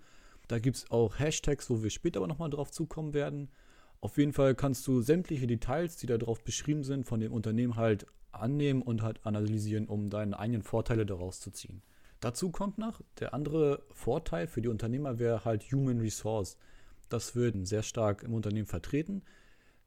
Da 0.49 0.59
gibt 0.59 0.77
es 0.77 0.91
auch 0.91 1.19
Hashtags, 1.19 1.71
wo 1.71 1.83
wir 1.83 1.91
später 1.91 2.19
aber 2.19 2.27
nochmal 2.27 2.51
drauf 2.51 2.71
zukommen 2.71 3.15
werden. 3.15 3.51
Auf 4.01 4.19
jeden 4.19 4.33
Fall 4.33 4.55
kannst 4.55 4.87
du 4.87 5.01
sämtliche 5.01 5.47
Details, 5.47 5.97
die 5.97 6.07
da 6.07 6.19
drauf 6.19 6.45
beschrieben 6.45 6.85
sind, 6.85 7.07
von 7.07 7.21
dem 7.21 7.33
Unternehmen 7.33 7.77
halt 7.77 8.07
annehmen 8.33 8.83
und 8.83 9.03
halt 9.03 9.25
analysieren, 9.25 9.87
um 9.87 10.11
deine 10.11 10.39
eigenen 10.39 10.63
Vorteile 10.63 11.07
daraus 11.07 11.41
zu 11.41 11.51
ziehen. 11.51 11.83
Dazu 12.21 12.51
kommt 12.51 12.79
noch, 12.79 13.01
der 13.21 13.35
andere 13.35 13.83
Vorteil 13.91 14.47
für 14.47 14.63
die 14.63 14.69
Unternehmer 14.69 15.19
wäre 15.19 15.45
halt 15.45 15.63
Human 15.73 16.01
Resource. 16.01 16.57
Das 17.09 17.37
wird 17.37 17.67
sehr 17.67 17.83
stark 17.83 18.23
im 18.23 18.35
Unternehmen 18.35 18.67
vertreten. 18.67 19.23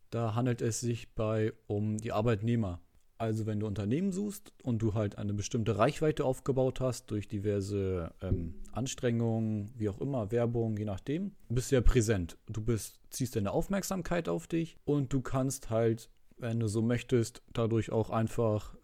Da 0.10 0.36
handelt 0.36 0.62
es 0.62 0.80
sich 0.80 1.14
bei 1.14 1.54
um 1.68 1.98
die 1.98 2.12
Arbeitnehmer. 2.12 2.80
Also 3.18 3.46
wenn 3.46 3.60
du 3.60 3.68
Unternehmen 3.68 4.12
suchst 4.12 4.54
und 4.64 4.80
du 4.82 4.94
halt 4.94 5.18
eine 5.18 5.34
bestimmte 5.34 5.78
Reichweite 5.78 6.24
aufgebaut 6.24 6.80
hast 6.80 7.10
durch 7.10 7.28
diverse 7.28 8.12
ähm, 8.22 8.54
Anstrengungen, 8.72 9.72
wie 9.76 9.90
auch 9.90 10.00
immer, 10.00 10.32
Werbung, 10.32 10.78
je 10.78 10.86
nachdem, 10.86 11.32
bist 11.50 11.72
du 11.72 11.76
ja 11.76 11.82
präsent. 11.82 12.38
Du 12.48 12.62
bist, 12.62 13.00
ziehst 13.10 13.36
deine 13.36 13.52
Aufmerksamkeit 13.52 14.30
auf 14.30 14.48
dich 14.48 14.78
und 14.86 15.12
du 15.14 15.22
kannst 15.22 15.72
halt, 15.72 16.10
wenn 16.38 16.60
du 16.60 16.68
so 16.68 16.82
möchtest, 16.84 17.42
dadurch 17.54 17.92
auch 17.92 18.12
einfach 18.12 18.76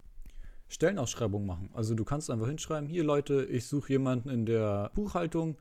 Stellenausschreibungen 0.67 1.47
machen. 1.47 1.69
Also 1.73 1.93
du 1.93 2.03
kannst 2.03 2.31
einfach 2.31 2.47
hinschreiben, 2.47 2.89
hier 2.89 3.03
Leute, 3.03 3.45
ich 3.45 3.67
suche 3.67 3.93
jemanden 3.93 4.29
in 4.29 4.47
der 4.47 4.89
Buchhaltung, 4.95 5.57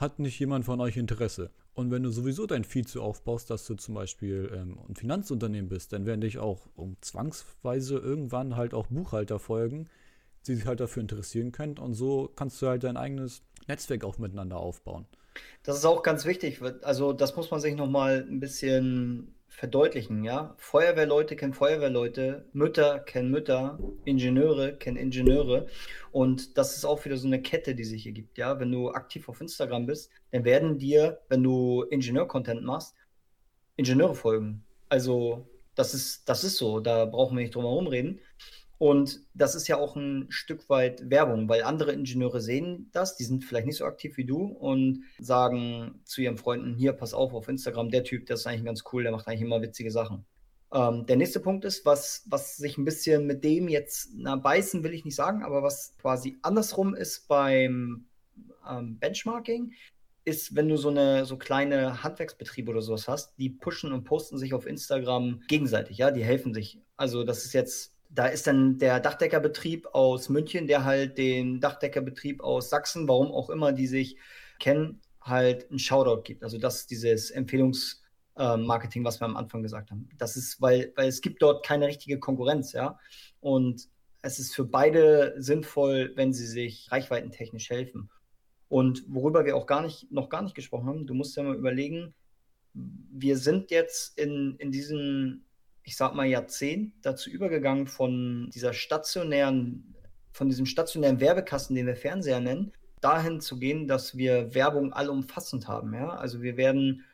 hat 0.00 0.18
nicht 0.18 0.38
jemand 0.38 0.64
von 0.64 0.80
euch 0.80 0.96
Interesse? 0.96 1.50
Und 1.74 1.90
wenn 1.90 2.02
du 2.02 2.10
sowieso 2.10 2.46
dein 2.46 2.64
Feed 2.64 2.88
so 2.88 3.02
aufbaust, 3.02 3.50
dass 3.50 3.66
du 3.66 3.74
zum 3.74 3.94
Beispiel 3.94 4.50
ähm, 4.54 4.78
ein 4.88 4.96
Finanzunternehmen 4.96 5.68
bist, 5.68 5.92
dann 5.92 6.06
werden 6.06 6.20
dich 6.20 6.38
auch 6.38 6.66
um 6.74 6.96
zwangsweise 7.00 7.98
irgendwann 7.98 8.56
halt 8.56 8.74
auch 8.74 8.86
Buchhalter 8.88 9.38
folgen, 9.38 9.88
die 10.46 10.54
sich 10.56 10.66
halt 10.66 10.80
dafür 10.80 11.02
interessieren 11.02 11.52
können. 11.52 11.78
Und 11.78 11.94
so 11.94 12.30
kannst 12.34 12.60
du 12.60 12.66
halt 12.66 12.82
dein 12.82 12.96
eigenes 12.96 13.42
Netzwerk 13.68 14.04
auch 14.04 14.18
miteinander 14.18 14.56
aufbauen. 14.56 15.06
Das 15.62 15.76
ist 15.76 15.84
auch 15.84 16.02
ganz 16.02 16.24
wichtig. 16.24 16.60
Also 16.82 17.12
das 17.12 17.36
muss 17.36 17.50
man 17.50 17.60
sich 17.60 17.76
nochmal 17.76 18.26
ein 18.28 18.40
bisschen 18.40 19.34
verdeutlichen, 19.60 20.24
ja. 20.24 20.54
Feuerwehrleute 20.56 21.36
kennen 21.36 21.52
Feuerwehrleute, 21.52 22.46
Mütter 22.54 22.98
kennen 23.00 23.30
Mütter, 23.30 23.78
Ingenieure 24.06 24.74
kennen 24.74 24.96
Ingenieure. 24.96 25.66
Und 26.12 26.56
das 26.56 26.78
ist 26.78 26.86
auch 26.86 27.04
wieder 27.04 27.18
so 27.18 27.26
eine 27.26 27.42
Kette, 27.42 27.74
die 27.74 27.84
sich 27.84 28.04
hier 28.04 28.12
gibt, 28.12 28.38
ja. 28.38 28.58
Wenn 28.58 28.72
du 28.72 28.90
aktiv 28.90 29.28
auf 29.28 29.42
Instagram 29.42 29.84
bist, 29.84 30.10
dann 30.30 30.44
werden 30.44 30.78
dir, 30.78 31.20
wenn 31.28 31.42
du 31.42 31.82
Ingenieur-Content 31.82 32.64
machst, 32.64 32.94
Ingenieure 33.76 34.14
folgen. 34.14 34.64
Also, 34.88 35.46
das 35.74 35.92
ist, 35.92 36.26
das 36.26 36.42
ist 36.42 36.56
so, 36.56 36.80
da 36.80 37.04
brauchen 37.04 37.36
wir 37.36 37.42
nicht 37.42 37.54
drum 37.54 37.64
herum 37.64 37.86
reden. 37.86 38.18
Und 38.80 39.20
das 39.34 39.54
ist 39.54 39.68
ja 39.68 39.76
auch 39.76 39.94
ein 39.94 40.24
Stück 40.30 40.70
weit 40.70 41.10
Werbung, 41.10 41.50
weil 41.50 41.64
andere 41.64 41.92
Ingenieure 41.92 42.40
sehen 42.40 42.88
das, 42.92 43.14
die 43.14 43.24
sind 43.24 43.44
vielleicht 43.44 43.66
nicht 43.66 43.76
so 43.76 43.84
aktiv 43.84 44.16
wie 44.16 44.24
du 44.24 44.46
und 44.46 45.04
sagen 45.18 46.00
zu 46.04 46.22
ihren 46.22 46.38
Freunden, 46.38 46.74
hier, 46.76 46.94
pass 46.94 47.12
auf, 47.12 47.34
auf 47.34 47.48
Instagram, 47.48 47.90
der 47.90 48.04
Typ, 48.04 48.24
der 48.24 48.36
ist 48.36 48.46
eigentlich 48.46 48.64
ganz 48.64 48.82
cool, 48.90 49.02
der 49.02 49.12
macht 49.12 49.28
eigentlich 49.28 49.42
immer 49.42 49.60
witzige 49.60 49.90
Sachen. 49.90 50.24
Ähm, 50.72 51.04
der 51.04 51.16
nächste 51.16 51.40
Punkt 51.40 51.66
ist, 51.66 51.84
was, 51.84 52.24
was 52.24 52.56
sich 52.56 52.78
ein 52.78 52.86
bisschen 52.86 53.26
mit 53.26 53.44
dem 53.44 53.68
jetzt, 53.68 54.12
na, 54.14 54.36
beißen 54.36 54.82
will 54.82 54.94
ich 54.94 55.04
nicht 55.04 55.14
sagen, 55.14 55.42
aber 55.42 55.62
was 55.62 55.94
quasi 56.00 56.38
andersrum 56.40 56.94
ist 56.94 57.28
beim 57.28 58.06
ähm, 58.66 58.98
Benchmarking, 58.98 59.74
ist, 60.24 60.56
wenn 60.56 60.70
du 60.70 60.78
so 60.78 60.88
eine 60.88 61.26
so 61.26 61.36
kleine 61.36 62.02
Handwerksbetriebe 62.02 62.70
oder 62.70 62.80
sowas 62.80 63.08
hast, 63.08 63.34
die 63.36 63.50
pushen 63.50 63.92
und 63.92 64.04
posten 64.04 64.38
sich 64.38 64.54
auf 64.54 64.66
Instagram 64.66 65.42
gegenseitig, 65.48 65.98
ja, 65.98 66.10
die 66.10 66.24
helfen 66.24 66.54
sich. 66.54 66.80
Also 66.96 67.24
das 67.24 67.44
ist 67.44 67.52
jetzt 67.52 67.99
da 68.10 68.26
ist 68.26 68.46
dann 68.46 68.78
der 68.78 69.00
Dachdeckerbetrieb 69.00 69.86
aus 69.92 70.28
München, 70.28 70.66
der 70.66 70.84
halt 70.84 71.16
den 71.16 71.60
Dachdeckerbetrieb 71.60 72.42
aus 72.42 72.68
Sachsen, 72.68 73.08
warum 73.08 73.28
auch 73.28 73.50
immer 73.50 73.72
die 73.72 73.86
sich 73.86 74.16
kennen, 74.58 75.00
halt 75.20 75.70
einen 75.70 75.78
Shoutout 75.78 76.22
gibt. 76.22 76.42
Also 76.42 76.58
das 76.58 76.80
ist 76.80 76.90
dieses 76.90 77.30
Empfehlungsmarketing, 77.30 79.04
was 79.04 79.20
wir 79.20 79.26
am 79.26 79.36
Anfang 79.36 79.62
gesagt 79.62 79.90
haben. 79.90 80.08
Das 80.18 80.36
ist, 80.36 80.60
weil, 80.60 80.92
weil 80.96 81.08
es 81.08 81.20
gibt 81.20 81.40
dort 81.40 81.64
keine 81.64 81.86
richtige 81.86 82.18
Konkurrenz, 82.18 82.72
ja. 82.72 82.98
Und 83.40 83.88
es 84.22 84.38
ist 84.38 84.54
für 84.54 84.64
beide 84.64 85.34
sinnvoll, 85.38 86.12
wenn 86.16 86.32
sie 86.32 86.46
sich 86.46 86.90
reichweitentechnisch 86.90 87.70
helfen. 87.70 88.10
Und 88.68 89.04
worüber 89.08 89.44
wir 89.44 89.56
auch 89.56 89.66
gar 89.66 89.82
nicht, 89.82 90.10
noch 90.10 90.28
gar 90.28 90.42
nicht 90.42 90.54
gesprochen 90.54 90.86
haben, 90.86 91.06
du 91.06 91.14
musst 91.14 91.36
ja 91.36 91.42
mal 91.42 91.56
überlegen, 91.56 92.14
wir 92.72 93.36
sind 93.36 93.70
jetzt 93.70 94.18
in, 94.18 94.56
in 94.58 94.70
diesem 94.70 95.44
ich 95.82 95.96
sag 95.96 96.14
mal, 96.14 96.26
Jahrzehnt 96.26 96.94
dazu 97.02 97.30
übergegangen, 97.30 97.86
von 97.86 98.50
dieser 98.54 98.72
stationären, 98.72 99.94
von 100.32 100.48
diesem 100.48 100.66
stationären 100.66 101.20
Werbekasten, 101.20 101.74
den 101.74 101.86
wir 101.86 101.96
Fernseher 101.96 102.40
nennen, 102.40 102.72
dahin 103.00 103.40
zu 103.40 103.58
gehen, 103.58 103.88
dass 103.88 104.16
wir 104.16 104.54
Werbung 104.54 104.92
allumfassend 104.92 105.68
haben. 105.68 105.94
Ja? 105.94 106.10
Also 106.10 106.42
wir 106.42 106.56
werden 106.56 107.04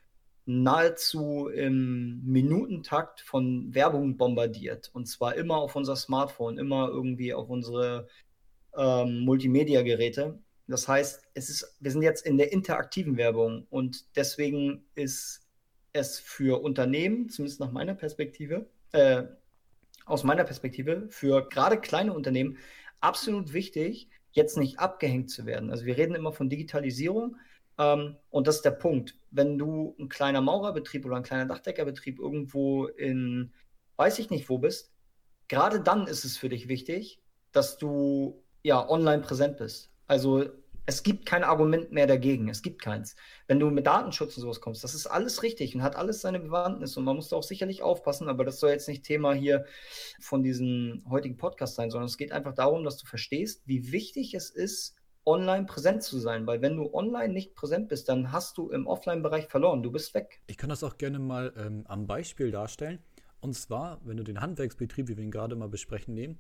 nahezu 0.47 1.49
im 1.49 2.23
Minutentakt 2.25 3.21
von 3.21 3.75
Werbung 3.75 4.17
bombardiert. 4.17 4.91
Und 4.93 5.07
zwar 5.07 5.35
immer 5.35 5.57
auf 5.57 5.75
unser 5.75 5.97
Smartphone, 5.97 6.59
immer 6.59 6.89
irgendwie 6.89 7.35
auf 7.35 7.49
unsere 7.49 8.09
ähm, 8.77 9.21
Multimedia-Geräte. 9.21 10.39
Das 10.69 10.89
heißt, 10.89 11.25
es 11.35 11.49
ist, 11.49 11.77
wir 11.81 11.91
sind 11.91 12.03
jetzt 12.03 12.27
in 12.27 12.39
der 12.39 12.53
interaktiven 12.53 13.17
Werbung 13.17 13.67
und 13.71 14.05
deswegen 14.17 14.85
ist 14.95 15.46
es 15.97 16.19
für 16.19 16.63
Unternehmen, 16.63 17.29
zumindest 17.29 17.61
nach 17.61 17.73
meiner 17.73 17.95
Perspektive, 17.95 18.67
äh, 18.93 19.25
aus 20.05 20.25
meiner 20.25 20.45
Perspektive, 20.45 21.09
für 21.11 21.49
gerade 21.49 21.81
kleine 21.81 22.13
Unternehmen 22.13 22.59
absolut 23.01 23.53
wichtig, 23.53 24.09
jetzt 24.33 24.57
nicht 24.57 24.79
abgehängt 24.79 25.31
zu 25.31 25.47
werden. 25.47 25.71
Also 25.71 25.85
wir 25.87 25.97
reden 25.97 26.15
immer 26.15 26.33
von 26.33 26.49
Digitalisierung 26.49 27.37
ähm, 27.79 28.17
und 28.31 28.47
das 28.47 28.57
ist 28.57 28.65
der 28.65 28.73
Punkt. 28.73 29.17
Wenn 29.31 29.59
du 29.59 29.97
ein 29.99 30.09
kleiner 30.09 30.41
Maurerbetrieb 30.41 31.05
oder 31.05 31.17
ein 31.17 31.23
kleiner 31.23 31.47
Dachdeckerbetrieb 31.47 32.19
irgendwo 32.19 32.87
in, 32.87 33.53
weiß 33.97 34.19
ich 34.19 34.31
nicht 34.31 34.49
wo 34.49 34.59
bist, 34.59 34.93
gerade 35.49 35.81
dann 35.81 36.07
ist 36.07 36.25
es 36.25 36.37
für 36.37 36.49
dich 36.49 36.69
wichtig, 36.69 37.21
dass 37.53 37.79
du 37.79 38.43
ja 38.63 38.89
online 38.89 39.23
präsent 39.23 39.57
bist. 39.57 39.91
Also 40.07 40.45
es 40.87 41.03
gibt 41.03 41.27
kein 41.27 41.43
Argument 41.43 41.91
mehr 41.91 42.07
dagegen. 42.07 42.49
Es 42.49 42.63
gibt 42.63 42.81
keins. 42.81 43.17
Wenn 43.49 43.59
du 43.59 43.71
mit 43.71 43.87
Datenschutz 43.87 44.37
und 44.37 44.43
sowas 44.43 44.61
kommst, 44.61 44.85
das 44.85 44.95
ist 44.95 45.07
alles 45.07 45.43
richtig 45.43 45.75
und 45.75 45.83
hat 45.83 45.97
alles 45.97 46.21
seine 46.21 46.39
Bewandtnis 46.39 46.97
und 46.97 47.05
man 47.05 47.17
muss 47.17 47.29
da 47.29 47.37
auch 47.37 47.43
sicherlich 47.43 47.83
aufpassen, 47.83 48.29
aber 48.29 48.45
das 48.45 48.61
soll 48.61 48.71
jetzt 48.71 48.89
nicht 48.89 49.05
Thema 49.05 49.35
hier 49.35 49.67
von 50.21 50.43
diesem 50.43 51.03
heutigen 51.11 51.37
Podcast 51.37 51.75
sein, 51.75 51.91
sondern 51.91 52.07
es 52.07 52.17
geht 52.17 52.33
einfach 52.33 52.55
darum, 52.55 52.85
dass 52.85 52.97
du 52.99 53.07
verstehst, 53.07 53.63
wie 53.67 53.91
wichtig 53.91 54.35
es 54.35 54.51
ist, 54.51 54.95
online 55.25 55.67
präsent 55.67 56.05
zu 56.05 56.21
sein, 56.21 56.47
weil 56.47 56.63
wenn 56.63 56.77
du 56.77 56.95
online 56.95 57.33
nicht 57.33 57.57
präsent 57.57 57.89
bist, 57.89 58.09
dann 58.09 58.31
hast 58.31 58.57
du 58.57 58.71
im 58.71 58.87
Offline-Bereich 58.87 59.49
verloren. 59.49 59.83
Du 59.83 59.91
bist 59.91 60.15
weg. 60.15 60.41
Ich 60.47 60.57
kann 60.57 60.71
das 60.71 60.85
auch 60.85 60.99
gerne 60.99 61.19
mal 61.19 61.53
ähm, 61.57 61.85
am 61.89 62.07
Beispiel 62.07 62.53
darstellen. 62.53 63.01
Und 63.41 63.55
zwar, 63.55 64.01
wenn 64.05 64.17
du 64.17 64.23
den 64.23 64.41
Handwerksbetrieb, 64.41 65.09
wie 65.09 65.17
wir 65.17 65.25
ihn 65.25 65.33
gerade 65.33 65.57
mal 65.57 65.69
besprechen, 65.69 66.15
nehmen, 66.15 66.39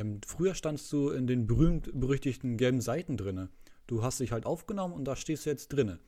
ähm, 0.00 0.20
früher 0.26 0.54
standst 0.54 0.90
du 0.92 1.10
in 1.10 1.26
den 1.26 1.46
berühmt-berüchtigten 1.46 2.56
gelben 2.56 2.80
Seiten 2.80 3.16
drinne. 3.16 3.50
Du 3.86 4.02
hast 4.02 4.20
dich 4.20 4.32
halt 4.32 4.46
aufgenommen 4.46 4.94
und 4.94 5.04
da 5.04 5.16
stehst 5.16 5.46
du 5.46 5.50
jetzt 5.50 5.68
drinne. 5.68 5.98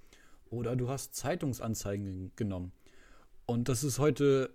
Oder 0.50 0.76
du 0.76 0.88
hast 0.88 1.14
Zeitungsanzeigen 1.14 2.32
genommen. 2.36 2.72
Und 3.46 3.68
das 3.68 3.84
ist 3.84 3.98
heute 3.98 4.50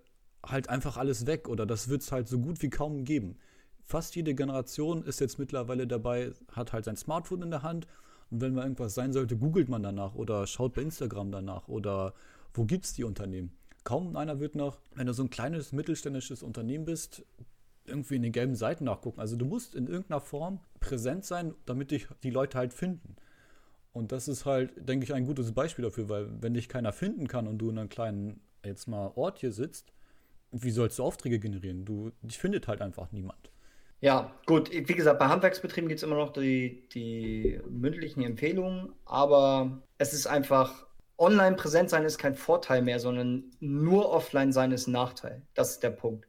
halt 0.46 0.70
einfach 0.70 0.98
alles 0.98 1.26
weg 1.26 1.48
oder 1.48 1.66
das 1.66 1.88
wird 1.88 2.02
es 2.02 2.12
halt 2.12 2.28
so 2.28 2.40
gut 2.40 2.62
wie 2.62 2.70
kaum 2.70 3.06
geben. 3.06 3.38
Fast 3.84 4.16
jede 4.16 4.36
Generation 4.36 5.04
ist 5.04 5.20
jetzt 5.20 5.40
mittlerweile 5.40 5.88
dabei, 5.88 6.32
hat 6.52 6.74
halt 6.74 6.86
sein 6.86 6.98
Smartphone 6.98 7.44
in 7.44 7.52
der 7.52 7.64
Hand 7.64 7.88
und 8.30 8.42
wenn 8.42 8.54
mal 8.54 8.64
irgendwas 8.64 8.94
sein 8.94 9.14
sollte, 9.14 9.38
googelt 9.38 9.70
man 9.70 9.84
danach 9.84 10.16
oder 10.16 10.48
schaut 10.48 10.74
bei 10.74 10.82
Instagram 10.82 11.32
danach 11.32 11.68
oder 11.68 12.14
wo 12.54 12.66
gibt 12.66 12.86
es 12.86 12.94
die 12.94 13.04
Unternehmen. 13.04 13.52
Kaum 13.84 14.16
einer 14.16 14.40
wird 14.40 14.56
noch, 14.56 14.80
wenn 14.96 15.08
du 15.08 15.14
so 15.14 15.24
ein 15.24 15.30
kleines 15.30 15.72
mittelständisches 15.72 16.44
Unternehmen 16.44 16.86
bist, 16.86 17.26
irgendwie 17.86 18.15
in 18.15 18.22
den 18.22 18.32
gelben 18.32 18.56
Seiten 18.56 18.86
nachgucken. 18.86 19.19
Also 19.19 19.36
du 19.36 19.46
musst 19.46 19.76
in 19.76 19.88
irgendeiner 19.88 20.22
Form 20.22 20.60
präsent 20.80 21.26
sein, 21.26 21.54
damit 21.65 21.91
dich 21.91 22.08
die 22.24 22.30
Leute 22.30 22.58
halt 22.58 22.74
finden. 22.74 23.15
Und 23.91 24.12
das 24.12 24.28
ist 24.28 24.46
halt, 24.46 24.72
denke 24.78 25.06
ich, 25.06 25.13
ein 25.13 25.26
gutes 25.26 25.52
Beispiel 25.52 25.86
dafür, 25.86 26.10
weil 26.10 26.30
wenn 26.41 26.54
dich 26.54 26.67
keiner 26.67 26.91
finden 26.91 27.28
kann 27.28 27.48
und 27.48 27.60
du 27.60 27.69
in 27.69 27.78
einem 27.78 27.89
kleinen, 27.89 28.41
jetzt 28.65 28.88
mal 28.88 29.12
Ort 29.15 29.39
hier 29.39 29.52
sitzt, 29.52 29.93
wie 30.52 30.72
sollst 30.72 31.00
du 31.00 31.04
Aufträge 31.04 31.39
generieren? 31.39 31.86
Du, 31.86 32.12
dich 32.22 32.38
findet 32.38 32.67
halt 32.67 32.82
einfach 32.82 33.12
niemand. 33.12 33.52
Ja, 34.02 34.34
gut, 34.46 34.69
wie 34.72 34.84
gesagt, 34.84 35.19
bei 35.19 35.28
Handwerksbetrieben 35.28 35.88
gibt 35.88 36.00
es 36.00 36.04
immer 36.04 36.17
noch 36.17 36.34
die, 36.34 36.89
die 36.89 37.60
mündlichen 37.69 38.22
Empfehlungen, 38.22 38.91
aber 39.06 39.82
es 39.98 40.13
ist 40.13 40.28
einfach, 40.28 40.86
online 41.17 41.56
präsent 41.56 41.89
sein 41.89 42.04
ist 42.04 42.17
kein 42.17 42.36
Vorteil 42.36 42.82
mehr, 42.82 43.00
sondern 43.00 43.46
nur 43.60 44.10
offline 44.10 44.52
sein 44.52 44.72
ist 44.72 44.88
Nachteil. 44.88 45.41
Das 45.54 45.72
ist 45.72 45.84
der 45.84 45.91
Punkt. 45.91 46.28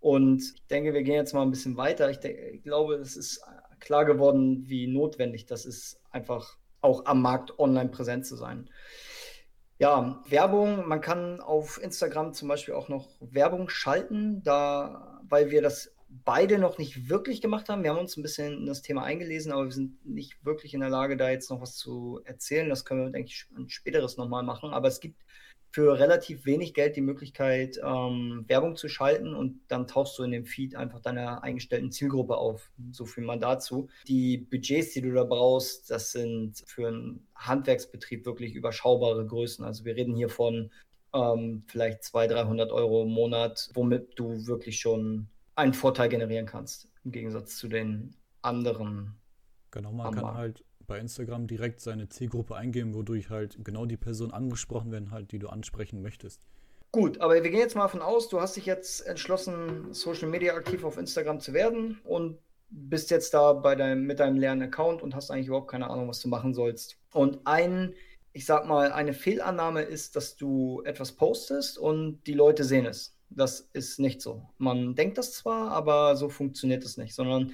Und 0.00 0.42
ich 0.54 0.66
denke, 0.68 0.94
wir 0.94 1.02
gehen 1.02 1.14
jetzt 1.14 1.34
mal 1.34 1.42
ein 1.42 1.50
bisschen 1.50 1.76
weiter. 1.76 2.10
Ich, 2.10 2.20
denke, 2.20 2.50
ich 2.50 2.62
glaube, 2.62 2.94
es 2.94 3.16
ist 3.16 3.42
klar 3.80 4.04
geworden, 4.04 4.68
wie 4.68 4.86
notwendig 4.86 5.46
das 5.46 5.64
ist, 5.64 6.00
einfach 6.10 6.56
auch 6.80 7.06
am 7.06 7.22
Markt 7.22 7.58
online 7.58 7.90
präsent 7.90 8.26
zu 8.26 8.36
sein. 8.36 8.70
Ja, 9.78 10.22
Werbung, 10.26 10.88
man 10.88 11.00
kann 11.00 11.40
auf 11.40 11.80
Instagram 11.82 12.32
zum 12.32 12.48
Beispiel 12.48 12.74
auch 12.74 12.88
noch 12.88 13.08
Werbung 13.20 13.68
schalten, 13.68 14.42
da, 14.42 15.20
weil 15.28 15.50
wir 15.50 15.62
das 15.62 15.94
beide 16.08 16.58
noch 16.58 16.78
nicht 16.78 17.08
wirklich 17.08 17.40
gemacht 17.40 17.68
haben. 17.68 17.82
Wir 17.82 17.90
haben 17.90 17.98
uns 17.98 18.16
ein 18.16 18.22
bisschen 18.22 18.58
in 18.58 18.66
das 18.66 18.82
Thema 18.82 19.04
eingelesen, 19.04 19.52
aber 19.52 19.64
wir 19.64 19.72
sind 19.72 20.04
nicht 20.04 20.44
wirklich 20.44 20.74
in 20.74 20.80
der 20.80 20.88
Lage, 20.88 21.16
da 21.16 21.30
jetzt 21.30 21.50
noch 21.50 21.60
was 21.60 21.76
zu 21.76 22.20
erzählen. 22.24 22.68
Das 22.68 22.84
können 22.84 23.04
wir, 23.04 23.10
denke 23.10 23.30
ich, 23.30 23.46
ein 23.56 23.68
späteres 23.68 24.16
nochmal 24.16 24.42
machen. 24.42 24.72
Aber 24.72 24.88
es 24.88 25.00
gibt 25.00 25.22
für 25.70 25.98
relativ 25.98 26.46
wenig 26.46 26.72
Geld 26.74 26.96
die 26.96 27.02
Möglichkeit, 27.02 27.78
ähm, 27.84 28.44
Werbung 28.48 28.76
zu 28.76 28.88
schalten 28.88 29.34
und 29.34 29.60
dann 29.68 29.86
tauchst 29.86 30.18
du 30.18 30.22
in 30.22 30.30
dem 30.30 30.46
Feed 30.46 30.74
einfach 30.74 31.00
deiner 31.00 31.42
eingestellten 31.42 31.92
Zielgruppe 31.92 32.36
auf. 32.36 32.70
So 32.90 33.04
viel 33.04 33.24
mal 33.24 33.38
dazu. 33.38 33.88
Die 34.06 34.38
Budgets, 34.38 34.92
die 34.94 35.02
du 35.02 35.12
da 35.12 35.24
brauchst, 35.24 35.90
das 35.90 36.12
sind 36.12 36.62
für 36.66 36.88
einen 36.88 37.26
Handwerksbetrieb 37.34 38.24
wirklich 38.24 38.54
überschaubare 38.54 39.26
Größen. 39.26 39.64
Also 39.64 39.84
wir 39.84 39.96
reden 39.96 40.16
hier 40.16 40.30
von 40.30 40.70
ähm, 41.14 41.64
vielleicht 41.66 42.02
200, 42.04 42.38
300 42.38 42.72
Euro 42.72 43.02
im 43.02 43.10
Monat, 43.10 43.70
womit 43.74 44.18
du 44.18 44.46
wirklich 44.46 44.80
schon 44.80 45.28
einen 45.54 45.74
Vorteil 45.74 46.08
generieren 46.08 46.46
kannst, 46.46 46.88
im 47.04 47.12
Gegensatz 47.12 47.56
zu 47.56 47.68
den 47.68 48.14
anderen. 48.42 49.16
Genau, 49.70 49.92
man 49.92 50.14
kann 50.14 50.34
halt 50.34 50.64
bei 50.88 50.98
Instagram 50.98 51.46
direkt 51.46 51.80
seine 51.80 52.08
Zielgruppe 52.08 52.56
eingeben, 52.56 52.94
wodurch 52.94 53.30
halt 53.30 53.56
genau 53.62 53.86
die 53.86 53.96
Person 53.96 54.32
angesprochen 54.32 54.90
werden, 54.90 55.12
halt, 55.12 55.30
die 55.30 55.38
du 55.38 55.48
ansprechen 55.48 56.02
möchtest. 56.02 56.48
Gut, 56.90 57.20
aber 57.20 57.34
wir 57.34 57.42
gehen 57.42 57.60
jetzt 57.60 57.76
mal 57.76 57.82
davon 57.82 58.00
aus, 58.00 58.28
du 58.28 58.40
hast 58.40 58.56
dich 58.56 58.66
jetzt 58.66 59.06
entschlossen, 59.06 59.92
Social 59.92 60.28
Media 60.28 60.54
aktiv 60.54 60.82
auf 60.84 60.96
Instagram 60.96 61.38
zu 61.38 61.52
werden 61.52 62.00
und 62.04 62.38
bist 62.70 63.10
jetzt 63.10 63.34
da 63.34 63.52
bei 63.52 63.74
deinem, 63.74 64.06
mit 64.06 64.20
deinem 64.20 64.38
leeren 64.38 64.62
Account 64.62 65.02
und 65.02 65.14
hast 65.14 65.30
eigentlich 65.30 65.48
überhaupt 65.48 65.70
keine 65.70 65.90
Ahnung, 65.90 66.08
was 66.08 66.20
du 66.20 66.28
machen 66.28 66.54
sollst. 66.54 66.98
Und 67.12 67.46
ein, 67.46 67.94
ich 68.32 68.46
sag 68.46 68.66
mal, 68.66 68.90
eine 68.92 69.12
Fehlannahme 69.12 69.82
ist, 69.82 70.16
dass 70.16 70.36
du 70.36 70.82
etwas 70.84 71.12
postest 71.12 71.78
und 71.78 72.22
die 72.26 72.34
Leute 72.34 72.64
sehen 72.64 72.86
es. 72.86 73.17
Das 73.30 73.68
ist 73.72 73.98
nicht 73.98 74.22
so. 74.22 74.48
Man 74.58 74.94
denkt 74.94 75.18
das 75.18 75.32
zwar, 75.32 75.70
aber 75.70 76.16
so 76.16 76.28
funktioniert 76.28 76.84
es 76.84 76.96
nicht, 76.96 77.14
sondern 77.14 77.52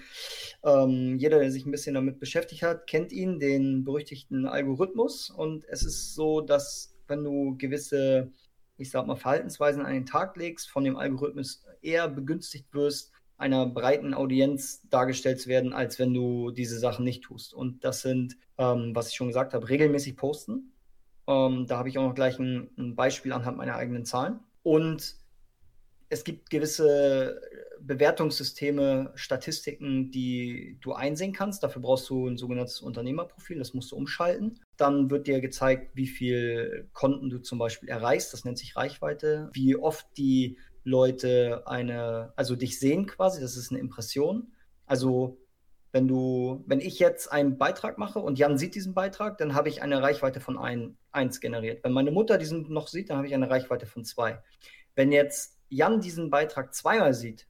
ähm, 0.62 1.18
jeder, 1.18 1.40
der 1.40 1.50
sich 1.50 1.66
ein 1.66 1.72
bisschen 1.72 1.94
damit 1.94 2.20
beschäftigt 2.20 2.62
hat, 2.62 2.87
kennt 2.87 3.12
ihn, 3.12 3.38
den 3.40 3.84
berüchtigten 3.84 4.46
Algorithmus. 4.46 5.30
Und 5.30 5.64
es 5.68 5.82
ist 5.82 6.14
so, 6.14 6.40
dass 6.40 6.94
wenn 7.08 7.24
du 7.24 7.56
gewisse, 7.58 8.30
ich 8.76 8.90
sag 8.90 9.06
mal, 9.06 9.16
Verhaltensweisen 9.16 9.84
an 9.84 9.92
den 9.92 10.06
Tag 10.06 10.37
legst, 10.37 10.70
von 10.70 10.84
dem 10.84 10.96
Algorithmus 10.96 11.64
eher 11.82 12.08
begünstigt 12.08 12.72
wirst, 12.72 13.12
einer 13.37 13.66
breiten 13.66 14.14
Audienz 14.14 14.82
dargestellt 14.88 15.40
zu 15.40 15.48
werden, 15.48 15.72
als 15.72 15.98
wenn 15.98 16.14
du 16.14 16.50
diese 16.52 16.78
Sachen 16.78 17.04
nicht 17.04 17.24
tust. 17.24 17.52
Und 17.52 17.84
das 17.84 18.00
sind, 18.00 18.37
ähm, 18.58 18.92
was 18.94 19.08
ich 19.08 19.16
schon 19.16 19.26
gesagt 19.26 19.54
habe, 19.54 19.68
regelmäßig 19.68 20.16
posten. 20.16 20.72
Ähm, 21.26 21.66
da 21.66 21.78
habe 21.78 21.88
ich 21.88 21.98
auch 21.98 22.06
noch 22.06 22.14
gleich 22.14 22.38
ein, 22.38 22.70
ein 22.78 22.94
Beispiel 22.94 23.32
anhand 23.32 23.56
meiner 23.56 23.74
eigenen 23.74 24.04
Zahlen. 24.04 24.38
Und 24.62 25.16
es 26.14 26.22
gibt 26.22 26.48
gewisse 26.48 27.40
Bewertungssysteme, 27.81 29.11
Statistiken, 29.16 30.12
die 30.12 30.79
du 30.81 30.92
einsehen 30.92 31.33
kannst. 31.33 31.64
Dafür 31.64 31.83
brauchst 31.83 32.09
du 32.09 32.29
ein 32.29 32.37
sogenanntes 32.37 32.81
Unternehmerprofil, 32.81 33.59
das 33.59 33.74
musst 33.74 33.90
du 33.90 33.96
umschalten. 33.96 34.61
Dann 34.77 35.11
wird 35.11 35.27
dir 35.27 35.40
gezeigt, 35.40 35.90
wie 35.96 36.07
viel 36.07 36.88
Konten 36.92 37.31
du 37.31 37.38
zum 37.38 37.59
Beispiel 37.59 37.88
erreichst, 37.88 38.33
das 38.33 38.44
nennt 38.44 38.59
sich 38.59 38.77
Reichweite, 38.77 39.50
wie 39.53 39.77
oft 39.77 40.07
die 40.16 40.57
Leute 40.85 41.66
eine, 41.66 42.33
also 42.37 42.55
dich 42.55 42.79
sehen 42.79 43.07
quasi, 43.07 43.40
das 43.40 43.57
ist 43.57 43.72
eine 43.72 43.81
Impression. 43.81 44.53
Also 44.87 45.38
wenn 45.90 46.07
du, 46.07 46.62
wenn 46.66 46.81
ich 46.81 47.00
jetzt 47.00 47.31
einen 47.33 47.59
Beitrag 47.59 47.98
mache 47.98 48.20
und 48.20 48.38
Jan 48.38 48.57
sieht 48.57 48.77
diesen 48.77 48.94
Beitrag, 48.94 49.37
dann 49.38 49.55
habe 49.55 49.68
ich 49.68 49.83
eine 49.83 50.00
Reichweite 50.00 50.40
von 50.40 50.59
1 51.11 51.40
generiert. 51.40 51.83
Wenn 51.83 51.92
meine 51.92 52.12
Mutter 52.12 52.38
diesen 52.38 52.72
noch 52.72 52.87
sieht, 52.87 53.11
dann 53.11 53.16
habe 53.16 53.27
ich 53.27 53.35
eine 53.35 53.50
Reichweite 53.50 53.87
von 53.87 54.05
2. 54.05 54.40
Wenn 54.94 55.11
jetzt 55.11 55.59
Jan 55.74 56.00
diesen 56.00 56.30
Beitrag 56.30 56.74
zweimal 56.74 57.14
sieht, 57.14 57.46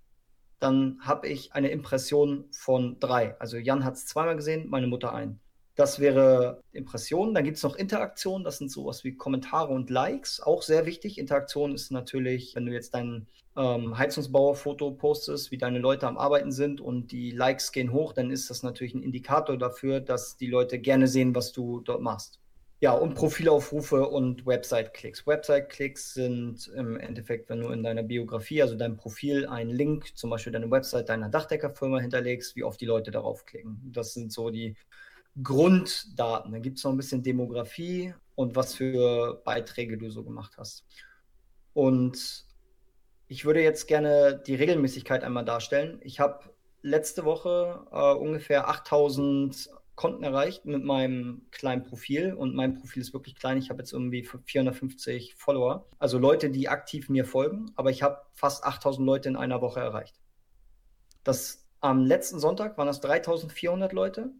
dann 0.58 0.98
habe 1.00 1.28
ich 1.28 1.52
eine 1.52 1.68
Impression 1.70 2.46
von 2.50 2.98
drei. 2.98 3.38
Also 3.38 3.58
Jan 3.58 3.84
hat 3.84 3.94
es 3.94 4.06
zweimal 4.06 4.36
gesehen, 4.36 4.68
meine 4.68 4.86
Mutter 4.86 5.12
ein. 5.12 5.40
Das 5.74 5.98
wäre 5.98 6.62
Impression. 6.72 7.34
Dann 7.34 7.44
gibt 7.44 7.56
es 7.56 7.62
noch 7.62 7.74
Interaktion. 7.76 8.44
Das 8.44 8.58
sind 8.58 8.70
sowas 8.70 9.02
wie 9.04 9.16
Kommentare 9.16 9.72
und 9.72 9.90
Likes. 9.90 10.40
Auch 10.40 10.62
sehr 10.62 10.86
wichtig. 10.86 11.18
Interaktion 11.18 11.74
ist 11.74 11.90
natürlich, 11.90 12.54
wenn 12.54 12.64
du 12.64 12.72
jetzt 12.72 12.94
dein 12.94 13.26
ähm, 13.56 13.98
Heizungsbauerfoto 13.98 14.92
postest, 14.92 15.50
wie 15.50 15.58
deine 15.58 15.80
Leute 15.80 16.06
am 16.06 16.16
Arbeiten 16.16 16.52
sind 16.52 16.80
und 16.80 17.10
die 17.12 17.32
Likes 17.32 17.72
gehen 17.72 17.92
hoch, 17.92 18.12
dann 18.12 18.30
ist 18.30 18.50
das 18.50 18.62
natürlich 18.62 18.94
ein 18.94 19.02
Indikator 19.02 19.58
dafür, 19.58 20.00
dass 20.00 20.36
die 20.36 20.46
Leute 20.46 20.78
gerne 20.78 21.08
sehen, 21.08 21.34
was 21.34 21.52
du 21.52 21.80
dort 21.80 22.00
machst. 22.00 22.40
Ja, 22.84 22.92
und 22.92 23.14
Profilaufrufe 23.14 24.06
und 24.06 24.44
Website-Klicks. 24.44 25.26
Website-Klicks 25.26 26.12
sind 26.12 26.68
im 26.76 26.98
Endeffekt, 27.00 27.48
wenn 27.48 27.62
du 27.62 27.70
in 27.70 27.82
deiner 27.82 28.02
Biografie, 28.02 28.60
also 28.60 28.74
deinem 28.74 28.98
Profil, 28.98 29.46
einen 29.46 29.70
Link, 29.70 30.14
zum 30.18 30.28
Beispiel 30.28 30.52
deine 30.52 30.70
Website 30.70 31.08
deiner 31.08 31.30
Dachdeckerfirma 31.30 32.00
hinterlegst, 32.00 32.56
wie 32.56 32.62
oft 32.62 32.78
die 32.78 32.84
Leute 32.84 33.10
darauf 33.10 33.46
klicken. 33.46 33.80
Das 33.90 34.12
sind 34.12 34.30
so 34.34 34.50
die 34.50 34.76
Grunddaten. 35.42 36.52
Dann 36.52 36.60
gibt 36.60 36.76
es 36.76 36.84
noch 36.84 36.90
ein 36.90 36.98
bisschen 36.98 37.22
Demografie 37.22 38.12
und 38.34 38.54
was 38.54 38.74
für 38.74 39.40
Beiträge 39.46 39.96
du 39.96 40.10
so 40.10 40.22
gemacht 40.22 40.58
hast. 40.58 40.84
Und 41.72 42.44
ich 43.28 43.46
würde 43.46 43.62
jetzt 43.62 43.88
gerne 43.88 44.42
die 44.46 44.56
Regelmäßigkeit 44.56 45.24
einmal 45.24 45.46
darstellen. 45.46 46.02
Ich 46.02 46.20
habe 46.20 46.50
letzte 46.82 47.24
Woche 47.24 47.86
äh, 47.90 48.12
ungefähr 48.12 48.68
8000 48.68 49.70
Konten 49.96 50.24
erreicht 50.24 50.64
mit 50.64 50.82
meinem 50.82 51.46
kleinen 51.50 51.84
Profil. 51.84 52.34
Und 52.34 52.54
mein 52.54 52.74
Profil 52.74 53.02
ist 53.02 53.12
wirklich 53.12 53.36
klein. 53.36 53.58
Ich 53.58 53.70
habe 53.70 53.80
jetzt 53.80 53.92
irgendwie 53.92 54.24
450 54.24 55.34
Follower, 55.36 55.86
also 55.98 56.18
Leute, 56.18 56.50
die 56.50 56.68
aktiv 56.68 57.08
mir 57.08 57.24
folgen, 57.24 57.72
aber 57.76 57.90
ich 57.90 58.02
habe 58.02 58.22
fast 58.34 58.64
8000 58.64 59.06
Leute 59.06 59.28
in 59.28 59.36
einer 59.36 59.60
Woche 59.60 59.80
erreicht. 59.80 60.16
Das 61.22 61.64
am 61.80 62.04
letzten 62.04 62.38
Sonntag 62.38 62.78
waren 62.78 62.86
das 62.86 63.00
3400 63.00 63.92
Leute. 63.92 64.30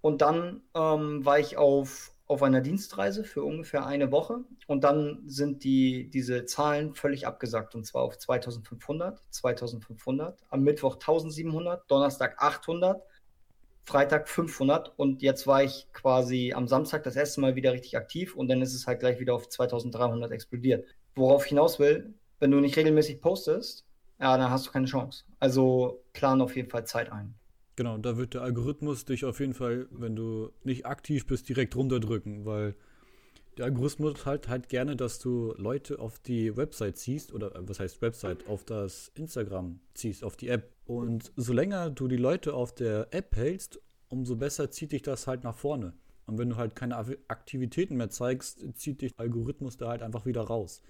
Und 0.00 0.22
dann 0.22 0.62
ähm, 0.74 1.24
war 1.24 1.38
ich 1.38 1.56
auf, 1.56 2.12
auf 2.26 2.42
einer 2.42 2.60
Dienstreise 2.60 3.24
für 3.24 3.44
ungefähr 3.44 3.86
eine 3.86 4.10
Woche. 4.10 4.44
Und 4.66 4.84
dann 4.84 5.22
sind 5.26 5.64
die, 5.64 6.08
diese 6.10 6.44
Zahlen 6.46 6.94
völlig 6.94 7.26
abgesagt. 7.26 7.74
Und 7.74 7.84
zwar 7.84 8.02
auf 8.02 8.16
2500, 8.16 9.20
2500, 9.30 10.44
am 10.48 10.62
Mittwoch 10.62 10.94
1700, 10.94 11.90
Donnerstag 11.90 12.36
800 12.38 13.02
Freitag 13.86 14.28
500 14.28 14.92
und 14.96 15.22
jetzt 15.22 15.46
war 15.46 15.62
ich 15.62 15.86
quasi 15.92 16.52
am 16.52 16.66
Samstag 16.66 17.04
das 17.04 17.14
erste 17.14 17.40
Mal 17.40 17.54
wieder 17.54 17.72
richtig 17.72 17.96
aktiv 17.96 18.34
und 18.34 18.48
dann 18.48 18.60
ist 18.60 18.74
es 18.74 18.88
halt 18.88 18.98
gleich 18.98 19.20
wieder 19.20 19.32
auf 19.32 19.48
2300 19.48 20.32
explodiert. 20.32 20.84
Worauf 21.14 21.44
ich 21.44 21.50
hinaus 21.50 21.78
will, 21.78 22.12
wenn 22.40 22.50
du 22.50 22.58
nicht 22.58 22.76
regelmäßig 22.76 23.20
postest, 23.20 23.86
ja, 24.20 24.36
dann 24.36 24.50
hast 24.50 24.66
du 24.66 24.72
keine 24.72 24.86
Chance. 24.86 25.24
Also 25.38 26.02
plan 26.12 26.40
auf 26.40 26.56
jeden 26.56 26.68
Fall 26.68 26.84
Zeit 26.84 27.12
ein. 27.12 27.36
Genau, 27.76 27.96
da 27.98 28.16
wird 28.16 28.34
der 28.34 28.42
Algorithmus 28.42 29.04
dich 29.04 29.24
auf 29.24 29.38
jeden 29.38 29.54
Fall, 29.54 29.86
wenn 29.92 30.16
du 30.16 30.50
nicht 30.64 30.84
aktiv 30.84 31.24
bist, 31.24 31.48
direkt 31.48 31.76
runterdrücken, 31.76 32.44
weil 32.44 32.74
der 33.56 33.66
Algorithmus 33.66 34.26
halt 34.26 34.48
halt 34.48 34.68
gerne, 34.68 34.96
dass 34.96 35.18
du 35.18 35.54
Leute 35.56 35.98
auf 35.98 36.18
die 36.18 36.56
Website 36.56 36.98
ziehst 36.98 37.32
oder 37.32 37.54
äh, 37.56 37.60
was 37.62 37.80
heißt 37.80 38.02
Website, 38.02 38.46
auf 38.48 38.64
das 38.64 39.10
Instagram 39.14 39.80
ziehst, 39.94 40.24
auf 40.24 40.36
die 40.36 40.48
App. 40.48 40.72
Und 40.84 41.32
so 41.36 41.52
länger 41.52 41.90
du 41.90 42.06
die 42.08 42.16
Leute 42.16 42.54
auf 42.54 42.74
der 42.74 43.08
App 43.10 43.34
hältst, 43.34 43.80
umso 44.08 44.36
besser 44.36 44.70
zieht 44.70 44.92
dich 44.92 45.02
das 45.02 45.26
halt 45.26 45.42
nach 45.44 45.56
vorne. 45.56 45.94
Und 46.26 46.38
wenn 46.38 46.50
du 46.50 46.56
halt 46.56 46.74
keine 46.74 46.96
Aktivitäten 46.96 47.96
mehr 47.96 48.10
zeigst, 48.10 48.64
zieht 48.76 49.00
dich 49.00 49.14
der 49.14 49.24
Algorithmus 49.24 49.76
da 49.76 49.88
halt 49.88 50.02
einfach 50.02 50.26
wieder 50.26 50.42
raus. 50.42 50.82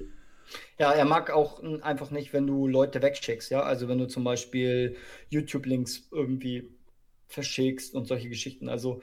Ja, 0.79 0.93
er 0.93 1.05
mag 1.05 1.31
auch 1.31 1.63
einfach 1.83 2.11
nicht, 2.11 2.33
wenn 2.33 2.47
du 2.47 2.67
Leute 2.67 3.03
wegschickst, 3.03 3.51
ja. 3.51 3.63
Also 3.63 3.89
wenn 3.89 3.99
du 3.99 4.07
zum 4.07 4.25
Beispiel 4.25 4.97
YouTube-Links 5.31 6.09
irgendwie 6.11 6.71
verschickst 7.29 7.95
und 7.95 8.07
solche 8.07 8.29
Geschichten. 8.29 8.69
Also 8.69 9.03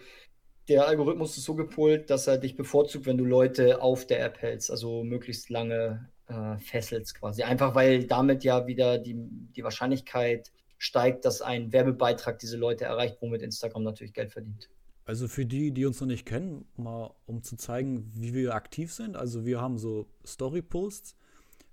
der 0.67 0.87
Algorithmus 0.87 1.37
ist 1.37 1.43
so 1.43 1.55
gepolt, 1.55 2.09
dass 2.09 2.27
er 2.27 2.37
dich 2.37 2.55
bevorzugt, 2.55 3.05
wenn 3.05 3.17
du 3.17 3.25
Leute 3.25 3.81
auf 3.81 4.07
der 4.07 4.23
App 4.23 4.41
hältst, 4.41 4.71
also 4.71 5.03
möglichst 5.03 5.49
lange 5.49 6.09
äh, 6.27 6.57
fesselst 6.57 7.15
quasi. 7.15 7.43
Einfach 7.43 7.75
weil 7.75 8.05
damit 8.05 8.43
ja 8.43 8.65
wieder 8.67 8.97
die, 8.97 9.15
die 9.15 9.63
Wahrscheinlichkeit 9.63 10.51
steigt, 10.77 11.25
dass 11.25 11.41
ein 11.41 11.71
Werbebeitrag 11.71 12.39
diese 12.39 12.57
Leute 12.57 12.85
erreicht, 12.85 13.17
womit 13.21 13.41
Instagram 13.41 13.83
natürlich 13.83 14.13
Geld 14.13 14.31
verdient. 14.31 14.69
Also 15.05 15.27
für 15.27 15.45
die, 15.45 15.71
die 15.71 15.85
uns 15.85 15.99
noch 15.99 16.07
nicht 16.07 16.25
kennen, 16.25 16.65
mal 16.77 17.13
um 17.25 17.43
zu 17.43 17.57
zeigen, 17.57 18.09
wie 18.15 18.33
wir 18.33 18.55
aktiv 18.55 18.93
sind. 18.93 19.17
Also 19.17 19.45
wir 19.45 19.59
haben 19.59 19.77
so 19.77 20.07
Story-Posts. 20.25 21.15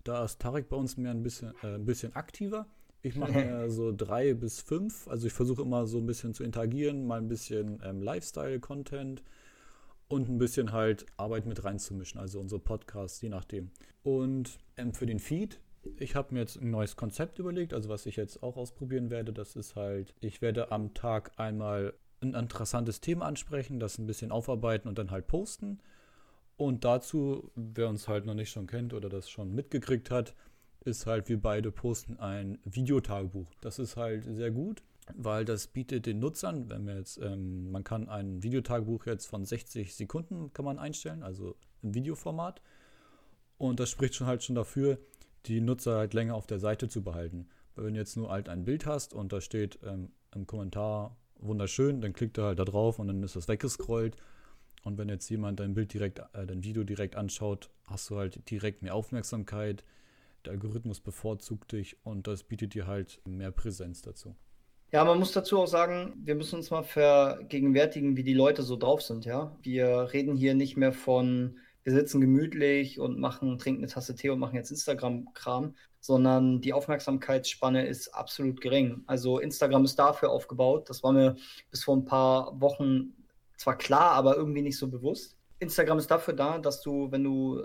Da 0.03 0.25
ist 0.25 0.41
Tarek 0.41 0.69
bei 0.69 0.77
uns 0.77 0.97
mehr 0.97 1.13
ein 1.13 1.23
bisschen, 1.23 1.53
äh, 1.63 1.75
ein 1.75 1.85
bisschen 1.85 2.15
aktiver. 2.17 2.67
Ich 3.03 3.17
mache 3.17 3.33
mir 3.33 3.71
so 3.71 3.93
drei 3.97 4.35
bis 4.35 4.61
fünf. 4.61 5.09
Also 5.09 5.27
ich 5.27 5.33
versuche 5.33 5.63
immer 5.63 5.87
so 5.87 5.99
ein 5.99 6.07
bisschen 6.07 6.35
zu 6.35 6.45
interagieren, 6.45 7.07
mal 7.07 7.19
ein 7.19 7.29
bisschen 7.29 7.81
ähm, 7.85 8.03
Lifestyle-Content 8.03 9.23
und 10.09 10.29
ein 10.29 10.39
bisschen 10.39 10.73
halt 10.73 11.07
Arbeit 11.17 11.47
mit 11.47 11.65
reinzumischen, 11.65 12.21
also 12.21 12.41
unsere 12.41 12.61
Podcasts, 12.61 13.21
je 13.23 13.29
nachdem. 13.29 13.71
Und 14.03 14.59
ähm, 14.77 14.93
für 14.93 15.07
den 15.07 15.21
Feed, 15.21 15.61
ich 15.99 16.15
habe 16.17 16.35
mir 16.35 16.41
jetzt 16.41 16.57
ein 16.57 16.71
neues 16.71 16.97
Konzept 16.97 17.39
überlegt, 17.39 17.73
also 17.73 17.89
was 17.89 18.07
ich 18.07 18.17
jetzt 18.17 18.43
auch 18.43 18.57
ausprobieren 18.57 19.11
werde, 19.11 19.33
das 19.33 19.57
ist 19.57 19.77
halt, 19.77 20.13
ich 20.21 20.43
werde 20.43 20.73
am 20.73 20.95
Tag 20.95 21.33
einmal 21.37 21.95
ein 22.21 22.35
interessantes 22.35 23.01
Thema 23.01 23.27
ansprechen, 23.27 23.81
das 23.81 23.99
ein 23.99 24.07
bisschen 24.07 24.33
aufarbeiten 24.33 24.89
und 24.89 24.99
dann 24.99 25.11
halt 25.11 25.27
posten. 25.27 25.79
Und 26.57 26.85
dazu, 26.85 27.51
wer 27.55 27.89
uns 27.89 28.07
halt 28.09 28.27
noch 28.27 28.35
nicht 28.35 28.51
schon 28.51 28.67
kennt 28.67 28.93
oder 28.93 29.09
das 29.09 29.31
schon 29.31 29.55
mitgekriegt 29.55 30.11
hat, 30.11 30.35
ist 30.81 31.07
halt, 31.07 31.29
wir 31.29 31.41
beide 31.41 31.71
posten 31.71 32.19
ein 32.19 32.59
Videotagebuch. 32.65 33.53
Das 33.61 33.79
ist 33.79 33.97
halt 33.97 34.25
sehr 34.25 34.51
gut, 34.51 34.83
weil 35.15 35.45
das 35.45 35.67
bietet 35.67 36.07
den 36.07 36.19
Nutzern, 36.19 36.71
wenn 36.71 36.87
wir 36.87 36.97
jetzt, 36.97 37.19
ähm, 37.19 37.71
man 37.71 37.85
kann 37.85 38.09
ein 38.09 38.43
Videotagebuch 38.43 39.07
jetzt 39.07 39.27
von 39.27 39.45
60 39.45 39.95
Sekunden 39.95 40.53
kann 40.53 40.65
man 40.65 40.79
einstellen, 40.79 41.23
also 41.23 41.57
im 41.83 41.95
Videoformat. 41.95 42.63
Und 43.59 43.81
das 43.81 43.91
spricht 43.91 44.15
schon 44.15 44.27
halt 44.27 44.43
schon 44.43 44.55
dafür, 44.55 44.99
die 45.47 45.61
Nutzer 45.61 45.99
halt 45.99 46.15
länger 46.15 46.35
auf 46.35 46.47
der 46.47 46.59
Seite 46.59 46.89
zu 46.89 47.03
behalten. 47.03 47.49
Weil 47.75 47.87
wenn 47.87 47.95
du 47.95 48.01
jetzt 48.01 48.17
nur 48.17 48.31
halt 48.31 48.49
ein 48.49 48.65
Bild 48.65 48.87
hast 48.87 49.15
und 49.15 49.33
da 49.33 49.41
steht 49.41 49.79
ähm, 49.85 50.11
im 50.35 50.47
Kommentar 50.47 51.17
wunderschön, 51.39 52.01
dann 52.01 52.13
klickt 52.13 52.39
er 52.39 52.45
halt 52.45 52.59
da 52.59 52.65
drauf 52.65 52.99
und 52.99 53.09
dann 53.09 53.23
ist 53.23 53.37
das 53.37 53.49
weggescrollt. 53.49 54.17
Und 54.83 54.97
wenn 54.97 55.09
jetzt 55.09 55.29
jemand 55.29 55.61
dein 55.61 55.75
Bild 55.75 55.93
direkt, 55.93 56.21
äh, 56.33 56.47
dein 56.47 56.65
Video 56.65 56.85
direkt 56.85 57.17
anschaut, 57.17 57.71
hast 57.85 58.09
du 58.11 58.17
halt 58.17 58.49
direkt 58.51 58.83
mehr 58.83 58.95
Aufmerksamkeit 58.95 59.85
der 60.45 60.53
Algorithmus 60.53 61.01
bevorzugt 61.01 61.73
dich 61.73 61.97
und 62.05 62.27
das 62.27 62.43
bietet 62.43 62.75
dir 62.75 62.87
halt 62.87 63.21
mehr 63.25 63.51
Präsenz 63.51 64.03
dazu. 64.03 64.37
Ja, 64.93 65.05
man 65.05 65.19
muss 65.21 65.33
dazu 65.33 65.59
auch 65.61 65.67
sagen, 65.67 66.15
wir 66.25 66.35
müssen 66.35 66.57
uns 66.57 66.71
mal 66.71 66.83
vergegenwärtigen, 66.83 68.17
wie 68.17 68.25
die 68.25 68.35
Leute 68.35 68.63
so 68.63 68.77
drauf 68.77 69.03
sind, 69.03 69.25
ja. 69.25 69.57
Wir 69.63 70.13
reden 70.13 70.35
hier 70.35 70.55
nicht 70.55 70.77
mehr 70.77 70.93
von, 70.93 71.59
wir 71.85 71.93
sitzen 71.93 72.21
gemütlich 72.21 72.99
und 72.99 73.21
machen, 73.21 73.57
trinken 73.59 73.83
eine 73.83 73.93
Tasse 73.93 74.17
Tee 74.17 74.31
und 74.31 74.41
machen 74.41 74.57
jetzt 74.57 74.73
Instagram-Kram, 74.73 75.75
sondern 76.01 76.61
die 76.61 76.73
Aufmerksamkeitsspanne 76.73 77.87
ist 77.87 78.09
absolut 78.09 78.61
gering. 78.61 79.05
Also 79.07 79.39
Instagram 79.39 79.85
ist 79.85 79.99
dafür 79.99 80.31
aufgebaut. 80.31 80.91
Das 80.91 81.05
war 81.05 81.13
mir 81.13 81.37
bis 81.71 81.85
vor 81.85 81.97
ein 81.97 82.05
paar 82.05 82.61
Wochen 82.61 83.13
zwar 83.57 83.79
klar, 83.79 84.13
aber 84.13 84.37
irgendwie 84.37 84.63
nicht 84.63 84.79
so 84.79 84.89
bewusst. 84.89 85.37
Instagram 85.61 85.99
ist 85.99 86.11
dafür 86.11 86.35
da, 86.35 86.59
dass 86.59 86.81
du, 86.81 87.13
wenn 87.13 87.23
du 87.23 87.63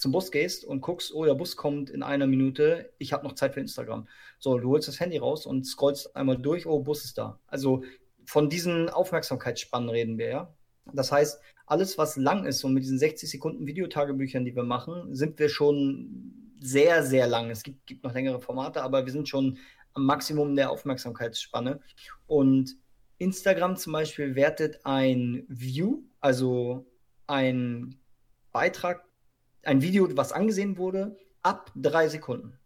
zum 0.00 0.12
Bus 0.12 0.30
gehst 0.30 0.64
und 0.64 0.80
guckst, 0.80 1.12
oh, 1.14 1.26
der 1.26 1.34
Bus 1.34 1.56
kommt 1.56 1.90
in 1.90 2.02
einer 2.02 2.26
Minute, 2.26 2.90
ich 2.96 3.12
habe 3.12 3.22
noch 3.26 3.34
Zeit 3.34 3.52
für 3.52 3.60
Instagram. 3.60 4.08
So, 4.38 4.58
du 4.58 4.70
holst 4.70 4.88
das 4.88 4.98
Handy 4.98 5.18
raus 5.18 5.44
und 5.44 5.66
scrollst 5.66 6.16
einmal 6.16 6.38
durch, 6.38 6.66
oh, 6.66 6.80
Bus 6.80 7.04
ist 7.04 7.18
da. 7.18 7.38
Also 7.46 7.84
von 8.24 8.48
diesen 8.48 8.88
Aufmerksamkeitsspannen 8.88 9.90
reden 9.90 10.16
wir, 10.16 10.28
ja. 10.28 10.54
Das 10.94 11.12
heißt, 11.12 11.40
alles, 11.66 11.98
was 11.98 12.16
lang 12.16 12.46
ist 12.46 12.64
und 12.64 12.72
mit 12.72 12.82
diesen 12.82 12.98
60 12.98 13.30
Sekunden 13.30 13.66
Videotagebüchern, 13.66 14.46
die 14.46 14.56
wir 14.56 14.62
machen, 14.62 15.14
sind 15.14 15.38
wir 15.38 15.50
schon 15.50 16.54
sehr, 16.60 17.04
sehr 17.04 17.26
lang. 17.26 17.50
Es 17.50 17.62
gibt, 17.62 17.86
gibt 17.86 18.02
noch 18.02 18.14
längere 18.14 18.40
Formate, 18.40 18.82
aber 18.82 19.04
wir 19.04 19.12
sind 19.12 19.28
schon 19.28 19.58
am 19.92 20.06
Maximum 20.06 20.56
der 20.56 20.70
Aufmerksamkeitsspanne. 20.70 21.78
Und 22.26 22.74
Instagram 23.18 23.76
zum 23.76 23.92
Beispiel 23.92 24.34
wertet 24.34 24.80
ein 24.84 25.44
View, 25.48 26.04
also 26.20 26.86
ein 27.26 28.00
Beitrag 28.50 29.04
ein 29.62 29.82
Video, 29.82 30.08
was 30.16 30.32
angesehen 30.32 30.78
wurde, 30.78 31.16
ab 31.42 31.72
drei 31.74 32.08
Sekunden. 32.08 32.58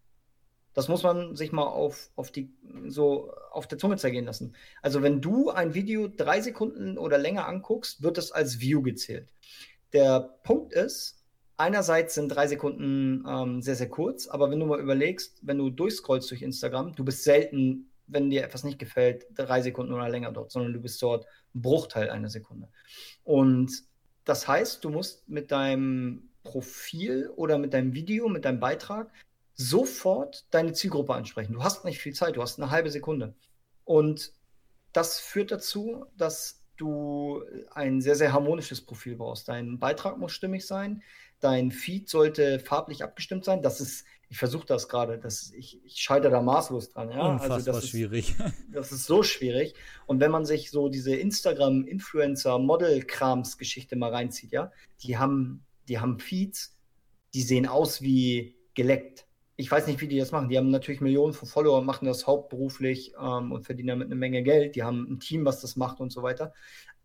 Das 0.73 0.89
muss 0.89 1.03
man 1.03 1.35
sich 1.37 1.53
mal 1.53 1.63
auf, 1.63 2.09
auf, 2.17 2.31
die, 2.31 2.53
so 2.87 3.33
auf 3.51 3.65
der 3.65 3.77
Zunge 3.77 3.95
zergehen 3.95 4.25
lassen. 4.25 4.55
Also 4.81 5.01
wenn 5.01 5.21
du 5.21 5.49
ein 5.49 5.73
Video 5.73 6.09
drei 6.09 6.41
Sekunden 6.41 6.97
oder 6.97 7.17
länger 7.17 7.47
anguckst, 7.47 8.03
wird 8.03 8.17
das 8.17 8.33
als 8.33 8.59
View 8.59 8.81
gezählt. 8.81 9.29
Der 9.93 10.19
Punkt 10.43 10.73
ist, 10.73 11.23
einerseits 11.55 12.15
sind 12.15 12.27
drei 12.27 12.47
Sekunden 12.47 13.23
ähm, 13.25 13.61
sehr, 13.61 13.75
sehr 13.75 13.87
kurz, 13.87 14.27
aber 14.27 14.51
wenn 14.51 14.59
du 14.59 14.65
mal 14.65 14.81
überlegst, 14.81 15.39
wenn 15.43 15.57
du 15.57 15.69
durchscrollst 15.69 16.29
durch 16.29 16.41
Instagram, 16.41 16.93
du 16.93 17.05
bist 17.05 17.23
selten, 17.23 17.89
wenn 18.07 18.29
dir 18.29 18.43
etwas 18.43 18.65
nicht 18.65 18.77
gefällt, 18.77 19.27
drei 19.33 19.61
Sekunden 19.61 19.93
oder 19.93 20.09
länger 20.09 20.33
dort, 20.33 20.51
sondern 20.51 20.73
du 20.73 20.81
bist 20.81 21.01
dort 21.01 21.25
Bruchteil 21.53 22.09
einer 22.09 22.29
Sekunde. 22.29 22.67
Und 23.23 23.71
das 24.25 24.45
heißt, 24.47 24.83
du 24.83 24.89
musst 24.89 25.29
mit 25.29 25.51
deinem 25.51 26.29
Profil 26.45 27.29
oder 27.35 27.57
mit 27.57 27.73
deinem 27.73 27.93
Video, 27.93 28.29
mit 28.29 28.45
deinem 28.45 28.61
Beitrag 28.61 29.11
sofort 29.55 30.45
deine 30.51 30.71
Zielgruppe 30.71 31.13
ansprechen. 31.13 31.53
Du 31.53 31.63
hast 31.63 31.83
nicht 31.83 31.99
viel 31.99 32.13
Zeit, 32.13 32.37
du 32.37 32.41
hast 32.41 32.59
eine 32.59 32.71
halbe 32.71 32.91
Sekunde. 32.91 33.35
Und 33.83 34.31
das 34.93 35.19
führt 35.19 35.51
dazu, 35.51 36.05
dass 36.17 36.61
du 36.77 37.43
ein 37.71 37.99
sehr, 38.01 38.15
sehr 38.15 38.33
harmonisches 38.33 38.81
Profil 38.81 39.15
brauchst. 39.15 39.47
Dein 39.47 39.79
Beitrag 39.79 40.17
muss 40.17 40.33
stimmig 40.33 40.65
sein, 40.65 41.03
dein 41.39 41.71
Feed 41.71 42.09
sollte 42.09 42.59
farblich 42.59 43.01
abgestimmt 43.03 43.45
sein. 43.45 43.61
Das 43.61 43.79
ist, 43.79 44.03
ich 44.29 44.37
versuche 44.37 44.65
das 44.65 44.89
gerade, 44.89 45.21
ich, 45.57 45.79
ich 45.85 46.01
scheitere 46.01 46.31
da 46.31 46.41
maßlos 46.41 46.89
dran. 46.89 47.11
Ja? 47.11 47.27
Unfassbar 47.27 47.57
also 47.57 47.73
das 47.73 47.87
schwierig. 47.87 48.31
Ist, 48.31 48.39
das 48.73 48.91
ist 48.91 49.05
so 49.05 49.21
schwierig. 49.23 49.75
Und 50.05 50.19
wenn 50.19 50.31
man 50.31 50.45
sich 50.45 50.71
so 50.71 50.89
diese 50.89 51.15
Instagram-Influencer-Model-Krams-Geschichte 51.15 53.95
mal 53.95 54.11
reinzieht, 54.11 54.51
ja, 54.51 54.73
die 55.01 55.17
haben 55.17 55.64
die 55.87 55.99
haben 55.99 56.19
Feeds, 56.19 56.77
die 57.33 57.41
sehen 57.41 57.67
aus 57.67 58.01
wie 58.01 58.55
geleckt. 58.73 59.25
Ich 59.57 59.71
weiß 59.71 59.87
nicht, 59.87 60.01
wie 60.01 60.07
die 60.07 60.17
das 60.17 60.31
machen. 60.31 60.49
Die 60.49 60.57
haben 60.57 60.69
natürlich 60.69 61.01
Millionen 61.01 61.33
von 61.33 61.47
Followern, 61.47 61.85
machen 61.85 62.05
das 62.05 62.27
hauptberuflich 62.27 63.13
ähm, 63.19 63.51
und 63.51 63.63
verdienen 63.63 63.87
damit 63.87 64.07
eine 64.07 64.15
Menge 64.15 64.43
Geld. 64.43 64.75
Die 64.75 64.83
haben 64.83 65.07
ein 65.09 65.19
Team, 65.19 65.45
was 65.45 65.61
das 65.61 65.75
macht 65.75 65.99
und 65.99 66.11
so 66.11 66.23
weiter. 66.23 66.53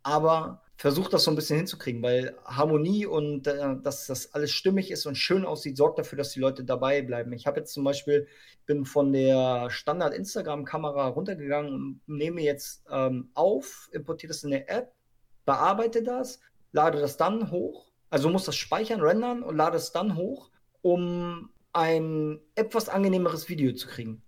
Aber 0.02 0.62
versucht 0.76 1.12
das 1.12 1.24
so 1.24 1.30
ein 1.30 1.36
bisschen 1.36 1.58
hinzukriegen, 1.58 2.02
weil 2.02 2.34
Harmonie 2.44 3.04
und 3.06 3.46
äh, 3.46 3.76
dass 3.82 4.06
das 4.06 4.34
alles 4.34 4.50
stimmig 4.50 4.90
ist 4.90 5.04
und 5.04 5.16
schön 5.16 5.44
aussieht, 5.44 5.76
sorgt 5.76 5.98
dafür, 5.98 6.16
dass 6.16 6.32
die 6.32 6.40
Leute 6.40 6.64
dabei 6.64 7.02
bleiben. 7.02 7.32
Ich 7.34 7.46
habe 7.46 7.60
jetzt 7.60 7.74
zum 7.74 7.84
Beispiel, 7.84 8.26
bin 8.66 8.86
von 8.86 9.12
der 9.12 9.68
Standard-Instagram-Kamera 9.68 11.08
runtergegangen 11.08 11.72
und 11.74 12.00
nehme 12.06 12.40
jetzt 12.40 12.82
ähm, 12.90 13.30
auf, 13.34 13.90
importiere 13.92 14.28
das 14.28 14.42
in 14.42 14.54
eine 14.54 14.66
App, 14.68 14.94
bearbeite 15.44 16.02
das, 16.02 16.40
lade 16.72 16.98
das 16.98 17.18
dann 17.18 17.50
hoch 17.50 17.89
also 18.10 18.28
du 18.28 18.32
musst 18.32 18.48
das 18.48 18.56
speichern, 18.56 19.00
rendern 19.00 19.42
und 19.42 19.56
lade 19.56 19.76
es 19.76 19.92
dann 19.92 20.16
hoch, 20.16 20.50
um 20.82 21.50
ein 21.72 22.40
etwas 22.54 22.88
angenehmeres 22.88 23.48
Video 23.48 23.72
zu 23.72 23.86
kriegen. 23.88 24.22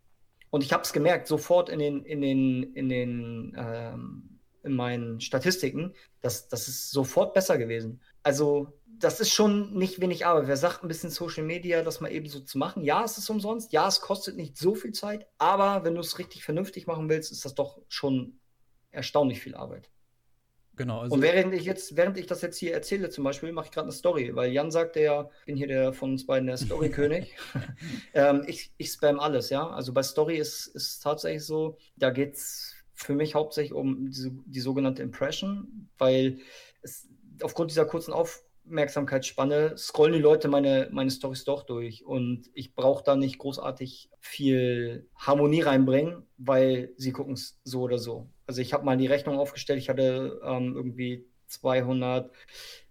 Und 0.51 0.63
ich 0.63 0.73
habe 0.73 0.83
es 0.83 0.93
gemerkt, 0.93 1.27
sofort 1.27 1.69
in 1.69 1.79
den, 1.79 2.05
in 2.05 2.21
den, 2.21 2.63
in 2.75 2.89
den, 2.89 3.57
ähm, 3.59 4.39
in 4.63 4.75
meinen 4.75 5.21
Statistiken, 5.21 5.95
dass 6.21 6.49
das 6.49 6.69
ist 6.69 6.91
sofort 6.91 7.35
besser 7.35 7.59
gewesen. 7.59 8.01
Also 8.23 8.79
das 8.87 9.19
ist 9.19 9.33
schon 9.33 9.75
nicht 9.75 10.01
wenig 10.01 10.27
Arbeit. 10.27 10.47
Wer 10.47 10.57
sagt, 10.57 10.85
ein 10.85 10.89
bisschen 10.89 11.11
Social 11.11 11.43
Media, 11.45 11.83
das 11.83 12.01
mal 12.01 12.13
eben 12.13 12.29
so 12.29 12.41
zu 12.41 12.59
machen? 12.59 12.85
Ja, 12.85 13.03
es 13.03 13.19
ist 13.19 13.29
umsonst. 13.31 13.73
Ja, 13.73 13.89
es 13.89 14.01
kostet 14.01 14.37
nicht 14.37 14.57
so 14.57 14.75
viel 14.75 14.93
Zeit. 14.93 15.27
Aber 15.39 15.85
wenn 15.85 15.95
du 15.95 16.01
es 16.01 16.19
richtig 16.19 16.45
vernünftig 16.45 16.87
machen 16.87 17.09
willst, 17.09 17.33
ist 17.33 17.45
das 17.45 17.55
doch 17.55 17.81
schon 17.89 18.39
erstaunlich 18.91 19.41
viel 19.41 19.55
Arbeit. 19.55 19.91
Genau. 20.77 21.01
Also 21.01 21.15
und 21.15 21.23
während 21.23 21.55
ich 21.55 21.65
jetzt, 21.65 21.97
während 21.97 22.17
ich 22.17 22.27
das 22.27 22.41
jetzt 22.41 22.57
hier 22.57 22.73
erzähle, 22.73 23.11
zum 23.11 23.25
Beispiel, 23.25 23.53
mache 23.53 23.67
ich 23.67 23.73
gerade 23.73 23.87
eine 23.87 23.93
Story, 23.93 24.35
weil 24.35 24.53
Jan 24.53 24.71
sagte 24.71 25.01
ja, 25.01 25.29
ich 25.41 25.47
bin 25.47 25.57
hier 25.57 25.67
der 25.67 25.93
von 25.93 26.13
uns 26.13 26.27
beiden 26.27 26.47
der 26.47 26.57
Story-König. 26.57 27.37
ähm, 28.15 28.45
ich, 28.47 28.73
ich 28.79 28.91
spam 28.91 29.21
alles, 29.21 29.51
ja. 29.51 29.69
Also 29.69 29.93
bei 29.93 30.03
Story 30.03 30.39
ist 30.39 30.75
es 30.75 30.99
tatsächlich 30.99 31.45
so, 31.45 31.77
da 31.97 32.11
geht 32.11 32.35
es 32.35 32.75
für 32.95 33.15
mich 33.15 33.35
hauptsächlich 33.35 33.75
um 33.75 34.11
die, 34.11 34.31
die 34.47 34.61
sogenannte 34.61 35.03
Impression, 35.03 35.89
weil 35.99 36.39
es 36.83 37.09
aufgrund 37.43 37.71
dieser 37.71 37.85
kurzen 37.85 38.15
Aufmerksamkeitsspanne 38.15 39.77
scrollen 39.77 40.15
die 40.15 40.21
Leute 40.21 40.49
meine, 40.49 40.89
meine 40.91 41.11
Stories 41.11 41.45
doch 41.45 41.65
durch 41.65 42.05
und 42.07 42.51
ich 42.55 42.75
brauche 42.75 43.05
da 43.05 43.17
nicht 43.17 43.39
großartig 43.39 44.11
viel 44.21 45.09
Harmonie 45.17 45.63
reinbringen, 45.63 46.27
weil 46.39 46.93
sie 46.97 47.13
gucken 47.13 47.35
es 47.35 47.61
so 47.65 47.83
oder 47.83 47.99
so. 47.99 48.31
Also 48.53 48.61
ich 48.61 48.75
habe 48.75 48.85
mal 48.85 48.99
die 48.99 49.07
Rechnung 49.07 49.39
aufgestellt, 49.39 49.79
ich 49.79 49.89
hatte 49.89 50.39
ähm, 50.45 50.75
irgendwie 50.77 51.25
200 51.47 52.31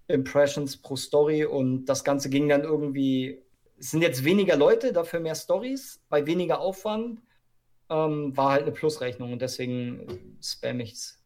Impressions 0.08 0.76
pro 0.78 0.96
Story 0.96 1.46
und 1.46 1.86
das 1.86 2.04
Ganze 2.04 2.32
ging 2.32 2.50
dann 2.50 2.64
irgendwie, 2.64 3.44
es 3.78 3.92
sind 3.92 4.02
jetzt 4.02 4.26
weniger 4.26 4.56
Leute, 4.56 4.92
dafür 4.92 5.20
mehr 5.20 5.36
Stories, 5.36 6.02
bei 6.10 6.26
weniger 6.26 6.62
Aufwand, 6.62 7.22
ähm, 7.92 8.36
war 8.36 8.54
halt 8.54 8.64
eine 8.64 8.72
Plusrechnung 8.72 9.34
und 9.34 9.44
deswegen 9.44 10.36
spam 10.42 10.80
ich's. 10.80 11.24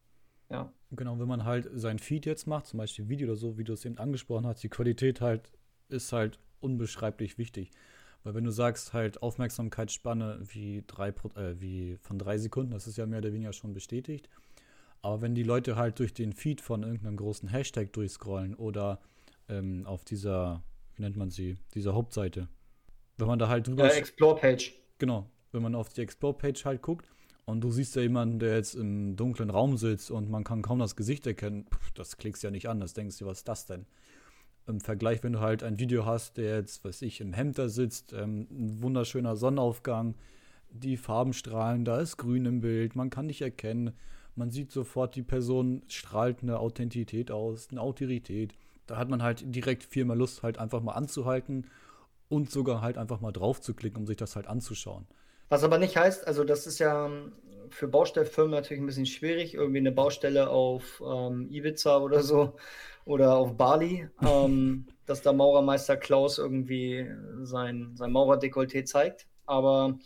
Ja. 0.50 0.69
Genau, 0.91 1.17
wenn 1.17 1.30
man 1.30 1.45
halt 1.45 1.69
sein 1.74 1.98
Feed 1.98 2.26
jetzt 2.26 2.45
macht, 2.45 2.65
zum 2.65 2.80
Beispiel 2.80 3.08
Video 3.08 3.30
oder 3.30 3.38
so, 3.38 3.58
wie 3.58 3.63
du 3.63 3.71
es 3.71 3.86
eben 3.86 3.98
angesprochen 4.00 4.48
hast, 4.48 4.62
die 4.63 4.69
Qualität 4.69 5.21
halt 5.21 5.54
ist 5.88 6.12
halt 6.12 6.39
unbeschreiblich 6.60 7.38
wichtig. 7.38 7.71
Weil 8.25 8.33
wenn 8.33 8.43
du 8.43 8.51
sagst, 8.51 8.93
halt 8.93 9.21
Aufmerksamkeitsspanne 9.21 10.39
wie, 10.47 10.83
drei, 10.88 11.09
äh, 11.09 11.61
wie 11.61 11.95
von 12.01 12.17
drei 12.17 12.39
Sekunden, 12.39 12.71
das 12.71 12.88
ist 12.88 12.97
ja 12.97 13.05
mehr 13.05 13.19
oder 13.19 13.31
weniger 13.31 13.53
schon 13.53 13.71
bestätigt. 13.71 14.29
Aber 15.03 15.21
wenn 15.21 15.35
die 15.35 15.43
Leute 15.43 15.75
halt 15.75 15.99
durch 15.99 16.11
den 16.11 16.33
Feed 16.33 16.59
von 16.59 16.81
irgendeinem 16.81 17.17
großen 17.17 17.47
Hashtag 17.47 17.93
durchscrollen 17.93 18.55
oder 18.55 18.99
ähm, 19.47 19.85
auf 19.85 20.05
dieser, 20.05 20.63
wie 20.95 21.03
nennt 21.03 21.17
man 21.17 21.29
sie, 21.29 21.57
dieser 21.75 21.93
Hauptseite, 21.93 22.49
wenn 23.17 23.27
man 23.27 23.38
da 23.38 23.47
halt 23.47 23.67
drüber. 23.67 23.93
Äh, 23.93 23.95
Explore-Page. 23.95 24.73
Genau, 24.97 25.29
wenn 25.51 25.61
man 25.61 25.75
auf 25.75 25.89
die 25.89 26.01
Explore-Page 26.01 26.65
halt 26.65 26.81
guckt 26.81 27.07
und 27.45 27.61
du 27.61 27.69
siehst 27.69 27.95
ja 27.95 28.01
jemanden, 28.01 28.39
der 28.39 28.55
jetzt 28.55 28.73
im 28.73 29.15
dunklen 29.15 29.51
Raum 29.51 29.77
sitzt 29.77 30.09
und 30.09 30.31
man 30.31 30.43
kann 30.43 30.63
kaum 30.63 30.79
das 30.79 30.95
Gesicht 30.95 31.27
erkennen, 31.27 31.67
pff, 31.71 31.91
das 31.91 32.17
klickst 32.17 32.41
ja 32.41 32.49
nicht 32.49 32.67
an, 32.67 32.79
das 32.79 32.95
denkst 32.95 33.19
du, 33.19 33.27
was 33.27 33.38
ist 33.38 33.47
das 33.47 33.67
denn? 33.67 33.85
Im 34.67 34.80
Vergleich, 34.80 35.23
wenn 35.23 35.34
du 35.34 35.41
halt 35.41 35.63
ein 35.63 35.80
Video 35.80 36.06
hast, 36.06 36.38
der 36.38 36.58
jetzt, 36.58 36.84
was 36.84 37.01
ich, 37.01 37.21
im 37.21 37.34
Hemd 37.34 37.60
da 37.60 37.69
sitzt, 37.69 38.13
ähm, 38.13 38.47
ein 38.49 38.82
wunderschöner 38.82 39.36
Sonnenaufgang, 39.36 40.15
die 40.71 40.97
Farben 40.97 41.34
strahlen, 41.34 41.86
da 41.86 41.99
ist 41.99 42.17
grün 42.17 42.45
im 42.45 42.62
Bild, 42.62 42.95
man 42.95 43.10
kann 43.10 43.28
dich 43.28 43.41
erkennen, 43.41 43.93
man 44.36 44.51
sieht 44.51 44.71
sofort, 44.71 45.15
die 45.15 45.23
Person 45.23 45.84
strahlt 45.88 46.41
eine 46.41 46.60
Authentität 46.60 47.32
aus, 47.32 47.69
eine 47.71 47.80
Autorität. 47.80 48.54
Da 48.86 48.97
hat 48.97 49.10
man 49.10 49.23
halt 49.23 49.43
direkt 49.56 49.84
viel 49.84 50.04
mehr 50.04 50.15
Lust, 50.15 50.43
halt 50.43 50.58
einfach 50.58 50.82
mal 50.82 50.91
anzuhalten 50.91 51.67
und 52.28 52.51
sogar 52.51 52.82
halt 52.82 52.97
einfach 52.97 53.21
mal 53.21 53.32
drauf 53.32 53.62
zu 53.62 53.73
klicken, 53.73 53.99
um 53.99 54.08
sich 54.08 54.17
das 54.17 54.36
halt 54.36 54.47
anzuschauen. 54.47 55.08
Was 55.49 55.63
aber 55.63 55.78
nicht 55.78 55.95
heißt, 55.95 56.28
also 56.28 56.43
das 56.43 56.67
ist 56.67 56.80
ja 56.80 57.10
für 57.69 57.88
Baustellfirmen 57.88 58.51
natürlich 58.51 58.82
ein 58.82 58.86
bisschen 58.86 59.06
schwierig, 59.06 59.54
irgendwie 59.54 59.80
eine 59.80 59.91
Baustelle 59.91 60.49
auf 60.49 61.01
ähm, 61.06 61.47
Ibiza 61.49 61.97
oder 61.97 62.21
so 62.21 62.56
oder 63.06 63.38
auf 63.38 63.56
Bali, 63.56 64.10
ähm, 64.28 64.88
dass 65.06 65.22
da 65.22 65.32
Maurermeister 65.32 65.96
Klaus 65.96 66.39
irgendwie 66.39 67.08
sein, 67.44 67.91
sein 67.96 68.12
Maurerdekolleté 68.12 68.84
zeigt. 68.86 69.28
Aber 69.46 69.98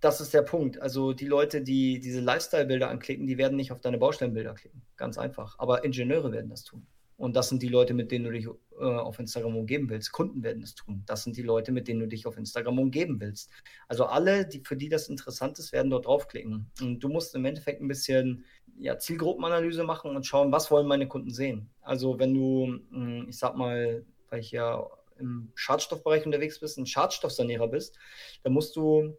das 0.00 0.20
ist 0.20 0.32
der 0.32 0.42
Punkt. 0.42 0.80
Also 0.80 1.12
die 1.12 1.26
Leute, 1.26 1.62
die 1.62 1.98
diese 1.98 2.20
Lifestyle-Bilder 2.20 2.88
anklicken, 2.88 3.26
die 3.26 3.36
werden 3.36 3.56
nicht 3.56 3.72
auf 3.72 3.80
deine 3.80 3.98
Baustellenbilder 3.98 4.54
klicken. 4.54 4.82
Ganz 4.96 5.18
einfach. 5.18 5.58
Aber 5.58 5.84
Ingenieure 5.84 6.30
werden 6.30 6.50
das 6.50 6.62
tun. 6.62 6.86
Und 7.16 7.36
das 7.36 7.48
sind 7.48 7.62
die 7.62 7.68
Leute, 7.68 7.94
mit 7.94 8.10
denen 8.10 8.24
du 8.24 8.32
dich 8.32 8.46
äh, 8.46 8.84
auf 8.84 9.18
Instagram 9.18 9.56
umgeben 9.56 9.88
willst. 9.88 10.12
Kunden 10.12 10.42
werden 10.42 10.60
das 10.60 10.74
tun. 10.74 11.04
Das 11.06 11.22
sind 11.22 11.36
die 11.36 11.42
Leute, 11.42 11.70
mit 11.70 11.86
denen 11.86 12.00
du 12.00 12.08
dich 12.08 12.26
auf 12.26 12.36
Instagram 12.36 12.78
umgeben 12.78 13.20
willst. 13.20 13.50
Also 13.86 14.06
alle, 14.06 14.46
die, 14.46 14.62
für 14.64 14.76
die 14.76 14.88
das 14.88 15.08
interessant 15.08 15.58
ist, 15.58 15.72
werden 15.72 15.90
dort 15.90 16.06
draufklicken. 16.06 16.70
Und 16.80 17.00
du 17.00 17.08
musst 17.08 17.34
im 17.34 17.44
Endeffekt 17.44 17.80
ein 17.80 17.88
bisschen 17.88 18.44
ja, 18.78 18.98
Zielgruppenanalyse 18.98 19.84
machen 19.84 20.16
und 20.16 20.26
schauen, 20.26 20.50
was 20.50 20.70
wollen 20.70 20.88
meine 20.88 21.06
Kunden 21.06 21.30
sehen. 21.30 21.70
Also 21.82 22.18
wenn 22.18 22.34
du, 22.34 22.80
hm, 22.90 23.26
ich 23.28 23.38
sag 23.38 23.56
mal, 23.56 24.04
weil 24.30 24.40
ich 24.40 24.50
ja 24.50 24.84
im 25.18 25.52
Schadstoffbereich 25.54 26.26
unterwegs 26.26 26.58
bist, 26.58 26.78
ein 26.78 26.86
Schadstoffsanierer 26.86 27.68
bist, 27.68 27.98
dann 28.42 28.52
musst 28.52 28.74
du, 28.74 29.16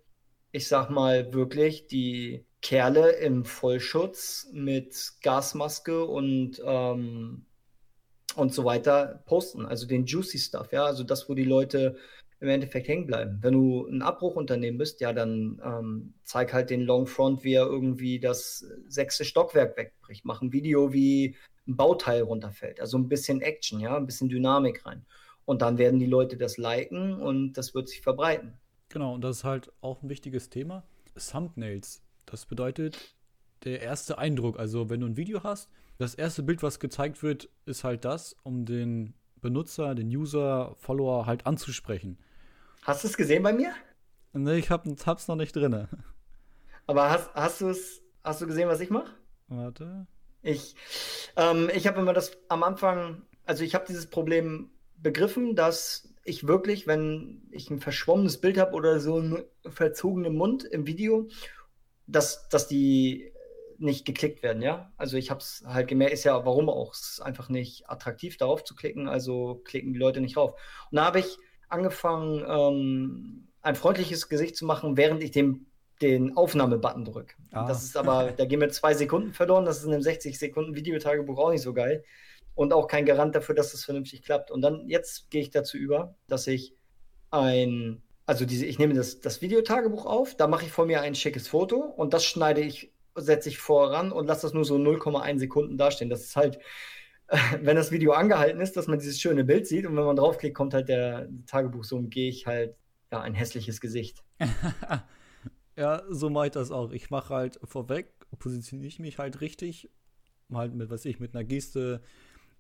ich 0.52 0.68
sag 0.68 0.90
mal, 0.90 1.34
wirklich 1.34 1.88
die 1.88 2.46
Kerle 2.62 3.12
im 3.12 3.46
Vollschutz 3.46 4.50
mit 4.52 5.14
Gasmaske 5.22 6.04
und 6.04 6.62
ähm, 6.66 7.46
und 8.36 8.54
so 8.54 8.66
weiter 8.66 9.24
posten. 9.26 9.66
Also 9.66 9.88
den 9.88 10.06
juicy 10.06 10.40
Stuff, 10.40 10.72
ja, 10.72 10.86
also 10.86 11.04
das, 11.04 11.30
wo 11.30 11.34
die 11.34 11.44
Leute 11.44 11.98
im 12.40 12.50
Endeffekt 12.50 12.88
hängen 12.88 13.06
bleiben. 13.06 13.40
Wenn 13.42 13.54
du 13.54 13.88
ein 13.88 14.02
Abbruchunternehmen 14.02 14.78
bist, 14.78 15.00
ja, 15.02 15.14
dann 15.14 15.62
ähm, 15.64 16.14
zeig 16.24 16.54
halt 16.54 16.70
den 16.70 16.82
Long 16.82 17.08
Front, 17.08 17.44
wie 17.44 17.54
er 17.54 17.66
irgendwie 17.66 18.20
das 18.20 18.66
sechste 18.88 19.26
Stockwerk 19.26 19.78
wegbricht. 19.78 20.26
Mach 20.26 20.42
ein 20.42 20.52
Video, 20.52 20.92
wie 20.92 21.36
ein 21.68 21.78
Bauteil 21.78 22.22
runterfällt. 22.22 22.80
Also 22.80 22.98
ein 22.98 23.08
bisschen 23.08 23.42
Action, 23.42 23.80
ja, 23.80 23.96
ein 23.96 24.06
bisschen 24.06 24.30
Dynamik 24.30 24.86
rein. 24.86 25.06
Und 25.46 25.62
dann 25.62 25.78
werden 25.78 26.00
die 26.00 26.06
Leute 26.06 26.38
das 26.38 26.58
liken 26.58 27.14
und 27.14 27.54
das 27.54 27.74
wird 27.74 27.88
sich 27.88 28.02
verbreiten. 28.02 28.54
Genau, 28.90 29.16
und 29.16 29.24
das 29.24 29.38
ist 29.38 29.44
halt 29.44 29.72
auch 29.82 30.04
ein 30.04 30.10
wichtiges 30.10 30.50
Thema. 30.50 30.84
Thumbnails. 31.18 32.02
Das 32.26 32.46
bedeutet 32.46 33.16
der 33.64 33.82
erste 33.82 34.18
Eindruck. 34.18 34.60
Also 34.60 34.90
wenn 34.90 35.00
du 35.00 35.08
ein 35.08 35.18
Video 35.18 35.44
hast, 35.44 35.70
das 35.98 36.16
erste 36.16 36.44
Bild, 36.44 36.64
was 36.64 36.80
gezeigt 36.80 37.24
wird, 37.24 37.50
ist 37.66 37.84
halt 37.84 38.06
das, 38.06 38.36
um 38.44 38.66
den 38.66 39.14
Benutzer, 39.42 39.96
den 39.96 40.08
User, 40.08 40.76
Follower 40.78 41.26
halt 41.26 41.46
anzusprechen. 41.46 42.18
Hast 42.82 43.04
du 43.04 43.08
es 43.08 43.18
gesehen 43.18 43.44
bei 43.44 43.54
mir? 43.54 43.74
Ne, 44.34 44.58
ich 44.58 44.70
hab, 44.70 44.86
hab's 45.06 45.28
noch 45.28 45.36
nicht 45.36 45.56
drin. 45.56 45.88
Aber 46.88 47.10
hast, 47.10 47.34
hast 47.34 47.62
du 47.62 47.70
es, 47.70 48.02
hast 48.24 48.42
du 48.42 48.48
gesehen, 48.48 48.68
was 48.68 48.80
ich 48.80 48.90
mache? 48.90 49.12
Warte. 49.48 50.08
Ich, 50.42 50.76
ähm, 51.36 51.70
ich 51.74 51.88
habe 51.88 52.00
immer 52.00 52.14
das 52.14 52.38
am 52.50 52.64
Anfang, 52.64 53.24
also 53.46 53.64
ich 53.64 53.74
habe 53.74 53.86
dieses 53.88 54.08
Problem 54.08 54.70
begriffen, 54.98 55.56
dass 55.56 56.10
ich 56.24 56.48
wirklich, 56.48 56.88
wenn 56.88 57.48
ich 57.52 57.70
ein 57.70 57.80
verschwommenes 57.80 58.40
Bild 58.40 58.58
habe 58.58 58.74
oder 58.74 59.00
so 59.00 59.18
einen 59.18 59.44
verzogenen 59.66 60.36
Mund 60.36 60.64
im 60.64 60.86
Video, 60.86 61.28
dass, 62.08 62.50
dass 62.50 62.68
die 62.68 63.32
nicht 63.78 64.06
geklickt 64.06 64.44
werden, 64.44 64.62
ja. 64.62 64.92
Also 64.98 65.18
ich 65.18 65.30
habe 65.30 65.40
es 65.40 65.64
halt 65.66 65.88
gemerkt, 65.88 66.14
ist 66.14 66.24
ja 66.24 66.46
warum 66.46 66.70
auch, 66.70 66.94
es 66.94 67.14
ist 67.14 67.22
einfach 67.22 67.50
nicht 67.50 67.90
attraktiv 67.90 68.38
darauf 68.38 68.64
zu 68.64 68.76
klicken, 68.76 69.08
also 69.08 69.62
klicken 69.64 69.94
die 69.94 70.00
Leute 70.00 70.22
nicht 70.22 70.36
drauf. 70.36 70.54
Und 70.92 70.98
da 70.98 71.06
habe 71.06 71.20
ich 71.20 71.38
angefangen, 71.70 72.44
ähm, 72.48 73.48
ein 73.62 73.76
freundliches 73.76 74.30
Gesicht 74.30 74.56
zu 74.56 74.66
machen, 74.66 74.98
während 74.98 75.24
ich 75.24 75.32
den, 75.32 75.66
den 76.02 76.38
Aufnahmebutton 76.38 77.06
drücke. 77.06 77.36
Ah. 77.52 77.68
Das 77.68 77.84
ist 77.84 77.98
aber, 77.98 78.32
da 78.32 78.46
gehen 78.46 78.60
mir 78.60 78.70
zwei 78.70 78.94
Sekunden 78.94 79.34
verloren, 79.34 79.66
das 79.66 79.78
ist 79.78 79.86
in 79.86 79.94
einem 79.94 80.02
60 80.02 80.38
Sekunden 80.38 80.76
Videotagebuch 80.76 81.38
auch 81.38 81.52
nicht 81.52 81.62
so 81.62 81.74
geil 81.74 82.04
und 82.54 82.74
auch 82.74 82.88
kein 82.88 83.06
Garant 83.06 83.36
dafür, 83.36 83.56
dass 83.56 83.72
das 83.72 83.84
vernünftig 83.84 84.24
klappt. 84.24 84.52
Und 84.52 84.62
dann 84.62 84.88
jetzt 84.88 85.30
gehe 85.32 85.42
ich 85.42 85.50
dazu 85.50 85.78
über, 85.78 86.16
dass 86.28 86.48
ich 86.48 86.76
ein 87.32 88.02
also 88.26 88.46
diese, 88.46 88.66
ich 88.66 88.80
nehme 88.80 88.94
das, 88.94 89.22
das 89.22 89.42
Videotagebuch 89.42 90.06
auf, 90.06 90.36
da 90.36 90.48
mache 90.48 90.66
ich 90.66 90.72
vor 90.72 90.86
mir 90.86 91.02
ein 91.02 91.16
schickes 91.16 91.48
Foto 91.48 91.78
und 91.78 92.14
das 92.14 92.26
schneide 92.26 92.62
ich 92.62 92.92
setze 93.16 93.50
ich 93.50 93.58
voran 93.58 94.12
und 94.12 94.28
lasse 94.28 94.44
das 94.44 94.54
nur 94.54 94.66
so 94.66 94.76
0,1 94.76 95.40
Sekunden 95.40 95.78
dastehen. 95.78 96.10
Das 96.10 96.24
ist 96.24 96.36
halt, 96.36 96.60
wenn 97.62 97.76
das 97.76 97.92
Video 97.92 98.14
angehalten 98.14 98.62
ist, 98.62 98.78
dass 98.78 98.88
man 98.88 99.00
dieses 99.00 99.20
schöne 99.20 99.44
Bild 99.44 99.68
sieht 99.68 99.86
und 99.86 99.96
wenn 99.96 100.06
man 100.06 100.16
draufklickt, 100.16 100.56
kommt 100.56 100.74
halt 100.74 100.90
der 100.90 101.30
Tagebuch 101.48 101.84
so 101.84 101.98
und 101.98 102.10
gehe 102.10 102.30
ich 102.30 102.46
halt 102.46 102.76
ja, 103.12 103.22
ein 103.22 103.34
hässliches 103.34 103.82
Gesicht. 103.82 104.24
ja, 105.78 106.04
so 106.10 106.30
mache 106.30 106.48
ich 106.48 106.52
das 106.52 106.72
auch. 106.72 106.92
Ich 106.92 107.10
mache 107.10 107.34
halt 107.34 107.60
vorweg, 107.64 108.12
positioniere 108.38 108.88
ich 108.88 109.00
mich 109.00 109.18
halt 109.18 109.42
richtig, 109.42 109.90
halt 110.54 110.74
mit, 110.74 110.90
was 110.90 111.06
ich, 111.06 111.20
mit 111.20 111.36
einer 111.36 111.44
Geste. 111.44 112.02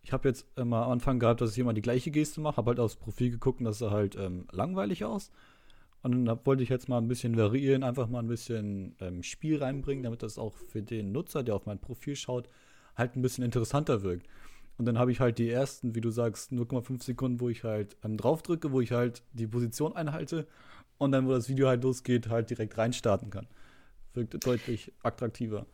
Ich 0.02 0.14
habe 0.14 0.28
jetzt 0.28 0.48
immer 0.56 0.86
am 0.86 0.94
Anfang 0.94 1.20
gehabt, 1.20 1.42
dass 1.42 1.52
ich 1.52 1.60
immer 1.60 1.74
die 1.74 1.82
gleiche 1.82 2.12
Geste 2.12 2.40
mache, 2.42 2.58
habe 2.58 2.70
halt 2.70 2.80
aufs 2.80 2.96
Profil 2.96 3.32
geguckt 3.32 3.60
und 3.60 3.66
das 3.66 3.80
sah 3.80 3.92
halt 3.92 4.16
ähm, 4.16 4.48
langweilig 4.52 5.04
aus. 5.04 5.32
Und 6.06 6.26
da 6.26 6.40
wollte 6.46 6.62
ich 6.62 6.70
jetzt 6.70 6.88
mal 6.88 7.00
ein 7.00 7.08
bisschen 7.08 7.36
variieren, 7.36 7.82
einfach 7.82 8.08
mal 8.08 8.20
ein 8.20 8.28
bisschen 8.28 8.96
ähm, 9.00 9.24
Spiel 9.24 9.58
reinbringen, 9.58 10.04
damit 10.04 10.22
das 10.22 10.38
auch 10.38 10.56
für 10.56 10.84
den 10.84 11.12
Nutzer, 11.12 11.42
der 11.42 11.56
auf 11.56 11.66
mein 11.66 11.80
Profil 11.80 12.16
schaut, 12.16 12.48
halt 12.96 13.16
ein 13.16 13.24
bisschen 13.24 13.44
interessanter 13.44 14.04
wirkt. 14.04 14.28
Und 14.78 14.86
dann 14.86 15.00
habe 15.00 15.12
ich 15.12 15.20
halt 15.20 15.40
die 15.40 15.50
ersten, 15.50 15.96
wie 15.96 16.02
du 16.02 16.12
sagst, 16.12 16.52
0,5 16.52 17.02
Sekunden, 17.02 17.40
wo 17.40 17.50
ich 17.50 17.64
halt 17.64 17.98
ähm, 18.04 18.18
draufdrücke, 18.18 18.72
wo 18.72 18.82
ich 18.82 18.92
halt 18.92 19.24
die 19.34 19.48
Position 19.48 19.96
einhalte 19.96 20.46
und 21.00 21.12
dann, 21.12 21.26
wo 21.26 21.32
das 21.32 21.50
Video 21.50 21.68
halt 21.68 21.84
losgeht, 21.84 22.30
halt 22.30 22.52
direkt 22.52 22.78
reinstarten 22.78 23.32
kann. 23.32 23.48
Wirkt 24.14 24.46
deutlich 24.46 24.94
attraktiver. 25.02 25.66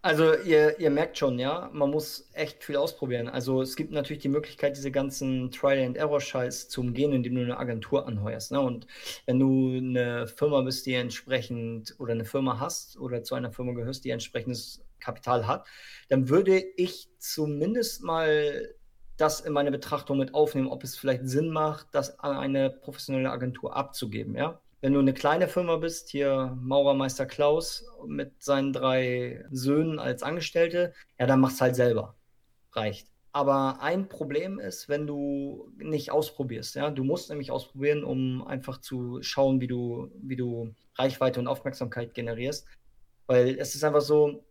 Also 0.00 0.32
ihr, 0.34 0.78
ihr 0.78 0.90
merkt 0.90 1.18
schon, 1.18 1.40
ja, 1.40 1.70
man 1.72 1.90
muss 1.90 2.30
echt 2.32 2.62
viel 2.62 2.76
ausprobieren. 2.76 3.28
Also 3.28 3.62
es 3.62 3.74
gibt 3.74 3.90
natürlich 3.90 4.22
die 4.22 4.28
Möglichkeit, 4.28 4.76
diese 4.76 4.92
ganzen 4.92 5.50
Trial-and-Error-Scheiß 5.50 6.68
zu 6.68 6.82
umgehen, 6.82 7.12
indem 7.12 7.34
du 7.34 7.42
eine 7.42 7.58
Agentur 7.58 8.06
anheuerst. 8.06 8.52
Ne? 8.52 8.60
Und 8.60 8.86
wenn 9.26 9.40
du 9.40 9.76
eine 9.76 10.28
Firma 10.28 10.60
bist, 10.60 10.86
die 10.86 10.94
entsprechend 10.94 11.96
oder 11.98 12.12
eine 12.12 12.24
Firma 12.24 12.60
hast 12.60 12.96
oder 12.96 13.24
zu 13.24 13.34
einer 13.34 13.50
Firma 13.50 13.72
gehörst, 13.72 14.04
die 14.04 14.10
entsprechendes 14.10 14.84
Kapital 15.00 15.48
hat, 15.48 15.66
dann 16.08 16.28
würde 16.28 16.62
ich 16.76 17.08
zumindest 17.18 18.04
mal 18.04 18.72
das 19.16 19.40
in 19.40 19.52
meine 19.52 19.72
Betrachtung 19.72 20.18
mit 20.18 20.32
aufnehmen, 20.32 20.68
ob 20.68 20.84
es 20.84 20.96
vielleicht 20.96 21.28
Sinn 21.28 21.50
macht, 21.50 21.88
das 21.90 22.20
an 22.20 22.36
eine 22.36 22.70
professionelle 22.70 23.32
Agentur 23.32 23.74
abzugeben, 23.76 24.36
ja 24.36 24.60
wenn 24.80 24.92
du 24.92 25.00
eine 25.00 25.14
kleine 25.14 25.48
Firma 25.48 25.76
bist, 25.76 26.08
hier 26.08 26.56
Maurermeister 26.60 27.26
Klaus 27.26 27.84
mit 28.06 28.42
seinen 28.42 28.72
drei 28.72 29.44
Söhnen 29.50 29.98
als 29.98 30.22
Angestellte, 30.22 30.92
ja, 31.18 31.26
dann 31.26 31.40
mach's 31.40 31.60
halt 31.60 31.74
selber. 31.74 32.14
Reicht. 32.72 33.08
Aber 33.32 33.82
ein 33.82 34.08
Problem 34.08 34.58
ist, 34.58 34.88
wenn 34.88 35.06
du 35.06 35.70
nicht 35.76 36.10
ausprobierst. 36.10 36.76
Ja? 36.76 36.90
Du 36.90 37.04
musst 37.04 37.28
nämlich 37.28 37.50
ausprobieren, 37.50 38.04
um 38.04 38.46
einfach 38.46 38.80
zu 38.80 39.22
schauen, 39.22 39.60
wie 39.60 39.66
du, 39.66 40.10
wie 40.22 40.36
du 40.36 40.74
Reichweite 40.96 41.40
und 41.40 41.48
Aufmerksamkeit 41.48 42.14
generierst. 42.14 42.66
Weil 43.26 43.58
es 43.58 43.74
ist 43.74 43.84
einfach 43.84 44.00
so, 44.00 44.44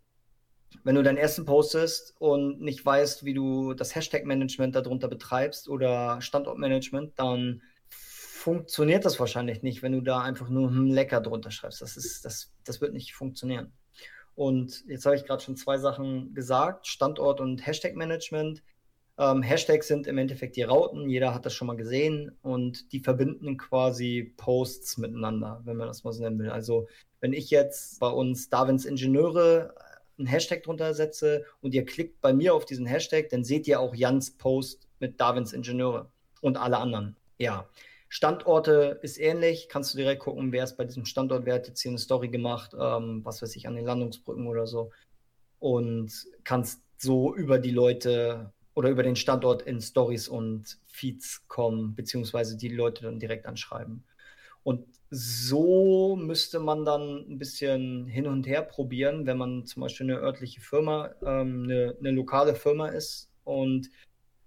wenn 0.84 0.96
du 0.96 1.04
deinen 1.04 1.18
ersten 1.18 1.46
postest 1.46 2.16
und 2.20 2.62
nicht 2.62 2.86
weißt, 2.86 3.26
wie 3.26 3.34
du 3.34 3.74
das 3.74 3.96
Hashtag-Management 3.96 4.76
darunter 4.76 5.08
betreibst 5.08 5.70
oder 5.70 6.22
Standortmanagement, 6.22 7.18
dann 7.18 7.62
funktioniert 8.48 9.04
das 9.04 9.20
wahrscheinlich 9.20 9.62
nicht, 9.62 9.84
wenn 9.84 9.92
du 9.92 10.00
da 10.00 10.22
einfach 10.22 10.48
nur 10.48 10.70
hm, 10.70 10.90
lecker 10.90 11.20
drunter 11.20 11.52
schreibst. 11.52 11.82
Das, 11.82 11.98
ist, 11.98 12.24
das, 12.24 12.54
das 12.64 12.80
wird 12.80 12.94
nicht 12.94 13.14
funktionieren. 13.14 13.74
Und 14.36 14.86
jetzt 14.88 15.06
habe 15.06 15.18
ich 15.18 15.26
gerade 15.26 15.44
schon 15.44 15.58
zwei 15.58 15.78
Sachen 15.78 16.34
gesagt: 16.34 16.88
Standort 16.88 17.42
und 17.42 17.68
Hashtag-Management. 17.68 18.64
Ähm, 19.18 19.42
Hashtags 19.42 19.90
sind 19.90 20.08
im 20.08 20.18
Endeffekt 20.18 20.56
die 20.56 20.64
Rauten, 20.64 21.10
jeder 21.10 21.34
hat 21.34 21.46
das 21.46 21.56
schon 21.56 21.68
mal 21.68 21.76
gesehen 21.76 22.38
und 22.42 22.94
die 22.94 23.02
verbinden 23.02 23.58
quasi 23.58 24.34
Posts 24.38 25.00
miteinander, 25.00 25.62
wenn 25.66 25.76
man 25.76 25.88
das 25.88 26.06
mal 26.06 26.14
so 26.14 26.24
nennen 26.24 26.40
will. 26.40 26.50
Also, 26.50 26.88
wenn 27.20 27.34
ich 27.34 27.50
jetzt 27.50 28.00
bei 28.00 28.08
uns 28.08 28.50
Darwins 28.50 28.86
Ingenieure 28.86 29.76
einen 30.18 30.28
Hashtag 30.28 30.64
drunter 30.64 30.94
setze 30.94 31.44
und 31.60 31.74
ihr 31.74 31.84
klickt 31.84 32.22
bei 32.22 32.32
mir 32.32 32.54
auf 32.56 32.64
diesen 32.64 32.86
Hashtag, 32.86 33.28
dann 33.28 33.44
seht 33.44 33.68
ihr 33.68 33.82
auch 33.82 33.94
Jans 33.94 34.38
Post 34.38 34.88
mit 35.00 35.20
Darwins 35.20 35.52
Ingenieure 35.52 36.10
und 36.40 36.56
alle 36.56 36.78
anderen. 36.78 37.18
Ja, 37.40 37.68
Standorte 38.10 39.00
ist 39.02 39.20
ähnlich, 39.20 39.68
kannst 39.70 39.94
du 39.94 39.98
direkt 39.98 40.22
gucken, 40.22 40.52
wer 40.52 40.64
ist 40.64 40.78
bei 40.78 40.86
diesem 40.86 41.06
Standort, 41.06 41.46
wer 41.46 41.56
hat 41.56 41.68
jetzt 41.68 41.82
hier 41.82 41.92
eine 41.92 42.00
Story 42.00 42.30
gemacht, 42.30 42.72
ähm, 42.80 43.22
was 43.24 43.42
weiß 43.42 43.56
ich, 43.56 43.68
an 43.68 43.76
den 43.76 43.86
Landungsbrücken 43.86 44.48
oder 44.48 44.68
so. 44.68 44.92
Und 45.60 46.12
kannst 46.44 46.82
so 46.98 47.36
über 47.36 47.60
die 47.60 47.72
Leute 47.72 48.54
oder 48.76 48.90
über 48.90 49.04
den 49.04 49.16
Standort 49.16 49.64
in 49.64 49.82
Stories 49.82 50.28
und 50.28 50.78
Feeds 50.86 51.48
kommen, 51.48 51.96
beziehungsweise 51.96 52.58
die 52.58 52.70
Leute 52.70 53.04
dann 53.04 53.20
direkt 53.20 53.46
anschreiben. 53.46 54.04
Und 54.64 54.86
so 55.10 56.16
müsste 56.16 56.60
man 56.60 56.86
dann 56.86 57.26
ein 57.30 57.38
bisschen 57.38 58.06
hin 58.06 58.28
und 58.28 58.46
her 58.46 58.62
probieren, 58.62 59.26
wenn 59.26 59.38
man 59.38 59.66
zum 59.66 59.82
Beispiel 59.82 60.12
eine 60.12 60.20
örtliche 60.20 60.62
Firma, 60.62 61.12
ähm, 61.22 61.64
eine, 61.64 61.96
eine 62.00 62.12
lokale 62.12 62.54
Firma 62.54 62.90
ist 62.90 63.30
und 63.46 63.90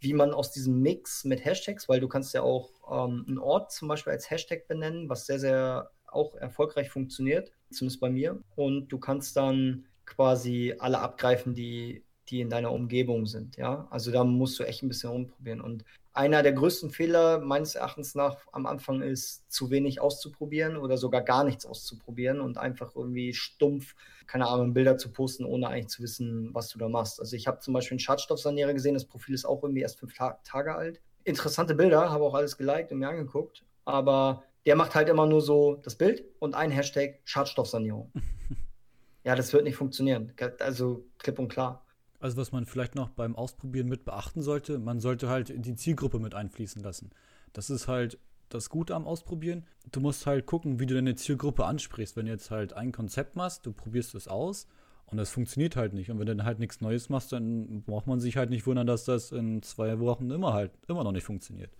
wie 0.01 0.15
man 0.15 0.33
aus 0.33 0.51
diesem 0.51 0.81
Mix 0.81 1.25
mit 1.25 1.45
Hashtags, 1.45 1.89
weil 1.89 2.01
du 2.01 2.09
kannst 2.09 2.35
ja 2.35 2.43
auch 2.43 2.71
ähm, 2.91 3.25
einen 3.29 3.39
Ort 3.39 3.73
zum 3.73 3.89
Beispiel 3.89 4.13
als 4.13 4.31
Hashtag 4.31 4.67
benennen, 4.67 5.09
was 5.09 5.27
sehr, 5.27 5.39
sehr 5.39 5.91
auch 6.07 6.35
erfolgreich 6.35 6.91
funktioniert, 6.91 7.53
zumindest 7.71 8.01
bei 8.01 8.11
mir. 8.11 8.43
Und 8.57 8.89
du 8.89 8.99
kannst 8.99 9.37
dann 9.37 9.87
quasi 10.07 10.75
alle 10.79 10.99
abgreifen, 10.99 11.55
die, 11.55 12.05
die 12.31 12.41
in 12.41 12.51
deiner 12.51 12.73
Umgebung 12.73 13.27
sind. 13.27 13.57
Ja, 13.57 13.87
also 13.91 14.11
da 14.11 14.25
musst 14.25 14.59
du 14.59 14.65
echt 14.65 14.83
ein 14.83 14.89
bisschen 14.89 15.11
rumprobieren. 15.11 15.61
Und 15.61 15.85
einer 16.13 16.43
der 16.43 16.53
größten 16.53 16.91
Fehler 16.91 17.39
meines 17.39 17.75
Erachtens 17.75 18.15
nach 18.15 18.37
am 18.53 18.67
Anfang 18.67 19.01
ist, 19.01 19.51
zu 19.51 19.71
wenig 19.71 20.01
auszuprobieren 20.01 20.77
oder 20.77 20.97
sogar 20.97 21.23
gar 21.23 21.45
nichts 21.45 21.67
auszuprobieren 21.67 22.41
und 22.41 22.59
einfach 22.59 22.95
irgendwie 22.97 23.33
stumpf, 23.33 23.95
keine 24.27 24.47
Ahnung, 24.47 24.75
Bilder 24.75 24.97
zu 24.97 25.11
posten, 25.11 25.45
ohne 25.45 25.69
eigentlich 25.69 25.89
zu 25.89 26.03
wissen, 26.03 26.51
was 26.53 26.69
du 26.69 26.79
da 26.79 26.89
machst. 26.89 27.21
Also 27.21 27.37
ich 27.37 27.47
habe 27.47 27.61
zum 27.61 27.75
Beispiel 27.75 27.95
einen 27.95 28.01
Schadstoffsanierer 28.01 28.75
gesehen, 28.75 28.95
das 28.95 29.05
Profil 29.05 29.35
ist 29.35 29.45
auch 29.45 29.63
irgendwie 29.63 29.83
erst 29.83 29.99
fünf 29.99 30.15
Ta 30.15 30.39
Tage 30.45 30.75
alt. 30.75 31.01
Interessante 31.25 31.75
Bilder, 31.75 32.11
habe 32.11 32.25
auch 32.25 32.35
alles 32.35 32.57
geliked 32.57 32.93
und 32.93 32.99
mir 32.99 33.09
angeguckt, 33.09 33.65
aber 33.85 34.45
der 34.67 34.77
macht 34.77 34.95
halt 34.95 35.09
immer 35.09 35.27
nur 35.27 35.41
so 35.41 35.77
das 35.83 35.95
Bild 35.95 36.25
und 36.39 36.55
ein 36.55 36.71
Hashtag 36.71 37.21
Schadstoffsanierung. 37.25 38.13
ja, 39.25 39.35
das 39.35 39.53
wird 39.53 39.65
nicht 39.65 39.77
funktionieren. 39.77 40.33
Also 40.59 41.05
klipp 41.19 41.39
und 41.39 41.49
klar. 41.49 41.85
Also 42.21 42.37
was 42.37 42.53
man 42.53 42.67
vielleicht 42.67 42.95
noch 42.95 43.09
beim 43.09 43.35
Ausprobieren 43.35 43.89
mit 43.89 44.05
beachten 44.05 44.43
sollte, 44.43 44.79
man 44.79 45.01
sollte 45.01 45.29
halt 45.29 45.53
die 45.55 45.75
Zielgruppe 45.75 46.19
mit 46.19 46.35
einfließen 46.35 46.83
lassen. 46.83 47.11
Das 47.53 47.71
ist 47.71 47.89
halt 47.89 48.19
das 48.51 48.69
Gute 48.69 48.95
am 48.95 49.07
Ausprobieren. 49.07 49.65
Du 49.91 50.01
musst 50.01 50.27
halt 50.27 50.45
gucken, 50.45 50.79
wie 50.79 50.87
du 50.87 50.95
deine 50.95 51.15
Zielgruppe 51.15 51.65
ansprichst. 51.65 52.17
Wenn 52.17 52.27
du 52.27 52.33
jetzt 52.33 52.51
halt 52.51 52.75
ein 52.75 52.93
Konzept 52.93 53.37
machst, 53.37 53.65
du 53.65 53.73
probierst 53.73 54.15
es 54.15 54.29
aus 54.29 54.67
und 55.07 55.17
das 55.17 55.31
funktioniert 55.31 55.77
halt 55.77 55.95
nicht. 55.95 56.11
Und 56.11 56.19
wenn 56.19 56.27
du 56.27 56.37
dann 56.37 56.47
halt 56.47 56.59
nichts 56.59 56.81
Neues 56.81 57.09
machst, 57.09 57.33
dann 57.33 57.83
braucht 57.83 58.07
man 58.07 58.21
sich 58.21 58.37
halt 58.37 58.51
nicht 58.51 58.67
wundern, 58.67 58.87
dass 58.87 59.05
das 59.05 59.33
in 59.33 59.63
zwei 59.63 59.99
Wochen 59.99 60.31
immer 60.31 60.53
halt 60.53 60.73
immer 60.89 61.05
noch 61.05 61.13
nicht 61.13 61.25
funktioniert. 61.25 61.71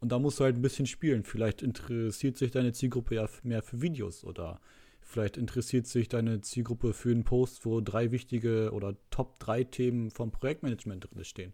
Und 0.00 0.10
da 0.12 0.18
musst 0.18 0.38
du 0.40 0.44
halt 0.44 0.56
ein 0.56 0.62
bisschen 0.62 0.86
spielen. 0.86 1.22
Vielleicht 1.22 1.62
interessiert 1.62 2.36
sich 2.36 2.50
deine 2.50 2.72
Zielgruppe 2.72 3.14
ja 3.14 3.28
mehr 3.44 3.62
für 3.62 3.80
Videos 3.80 4.24
oder 4.24 4.60
Vielleicht 5.04 5.36
interessiert 5.36 5.86
sich 5.86 6.08
deine 6.08 6.40
Zielgruppe 6.40 6.92
für 6.94 7.10
einen 7.10 7.24
Post, 7.24 7.66
wo 7.66 7.80
drei 7.80 8.10
wichtige 8.10 8.72
oder 8.72 8.96
Top 9.10 9.38
3 9.40 9.64
Themen 9.64 10.10
vom 10.10 10.30
Projektmanagement 10.30 11.08
drin 11.10 11.24
stehen. 11.24 11.52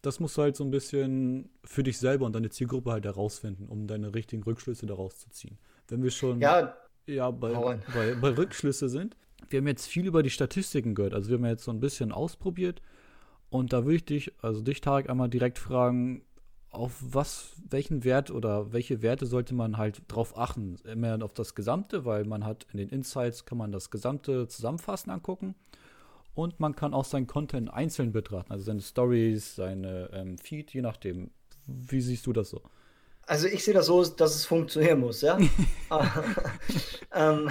Das 0.00 0.20
musst 0.20 0.38
du 0.38 0.42
halt 0.42 0.56
so 0.56 0.64
ein 0.64 0.70
bisschen 0.70 1.50
für 1.64 1.82
dich 1.82 1.98
selber 1.98 2.24
und 2.24 2.32
deine 2.34 2.50
Zielgruppe 2.50 2.92
halt 2.92 3.04
herausfinden, 3.04 3.66
um 3.68 3.86
deine 3.88 4.14
richtigen 4.14 4.42
Rückschlüsse 4.42 4.86
daraus 4.86 5.18
zu 5.18 5.28
ziehen. 5.30 5.58
Wenn 5.88 6.02
wir 6.02 6.10
schon 6.10 6.40
ja, 6.40 6.76
ja 7.06 7.30
bei, 7.30 7.80
bei, 7.92 8.14
bei 8.14 8.36
Rückschlüsse 8.36 8.88
sind, 8.88 9.16
wir 9.50 9.58
haben 9.58 9.66
jetzt 9.66 9.86
viel 9.86 10.06
über 10.06 10.22
die 10.22 10.30
Statistiken 10.30 10.94
gehört. 10.94 11.14
Also 11.14 11.30
wir 11.30 11.36
haben 11.36 11.46
jetzt 11.46 11.64
so 11.64 11.72
ein 11.72 11.80
bisschen 11.80 12.12
ausprobiert. 12.12 12.80
Und 13.50 13.72
da 13.72 13.84
würde 13.84 13.96
ich 13.96 14.04
dich, 14.04 14.32
also 14.42 14.60
dich, 14.60 14.80
Tarek, 14.80 15.08
einmal 15.08 15.28
direkt 15.28 15.58
fragen, 15.58 16.22
auf 16.70 16.92
was, 17.00 17.52
welchen 17.68 18.04
Wert 18.04 18.30
oder 18.30 18.72
welche 18.72 19.02
Werte 19.02 19.26
sollte 19.26 19.54
man 19.54 19.78
halt 19.78 20.02
drauf 20.08 20.36
achten? 20.36 20.76
Immer 20.84 21.22
auf 21.22 21.32
das 21.32 21.54
Gesamte, 21.54 22.04
weil 22.04 22.24
man 22.24 22.44
hat 22.44 22.66
in 22.72 22.78
den 22.78 22.88
Insights 22.90 23.46
kann 23.46 23.58
man 23.58 23.72
das 23.72 23.90
gesamte 23.90 24.48
Zusammenfassen 24.48 25.10
angucken 25.10 25.54
und 26.34 26.60
man 26.60 26.76
kann 26.76 26.94
auch 26.94 27.04
seinen 27.04 27.26
Content 27.26 27.72
einzeln 27.72 28.12
betrachten, 28.12 28.52
also 28.52 28.64
seine 28.64 28.80
Stories, 28.80 29.56
seine 29.56 30.10
ähm, 30.12 30.38
Feed, 30.38 30.72
je 30.72 30.82
nachdem. 30.82 31.30
Wie 31.66 32.00
siehst 32.00 32.26
du 32.26 32.32
das 32.32 32.50
so? 32.50 32.62
Also 33.26 33.46
ich 33.46 33.62
sehe 33.62 33.74
das 33.74 33.86
so, 33.86 34.02
dass 34.04 34.34
es 34.34 34.46
funktionieren 34.46 35.00
muss, 35.00 35.20
ja. 35.20 35.38
ähm, 37.14 37.50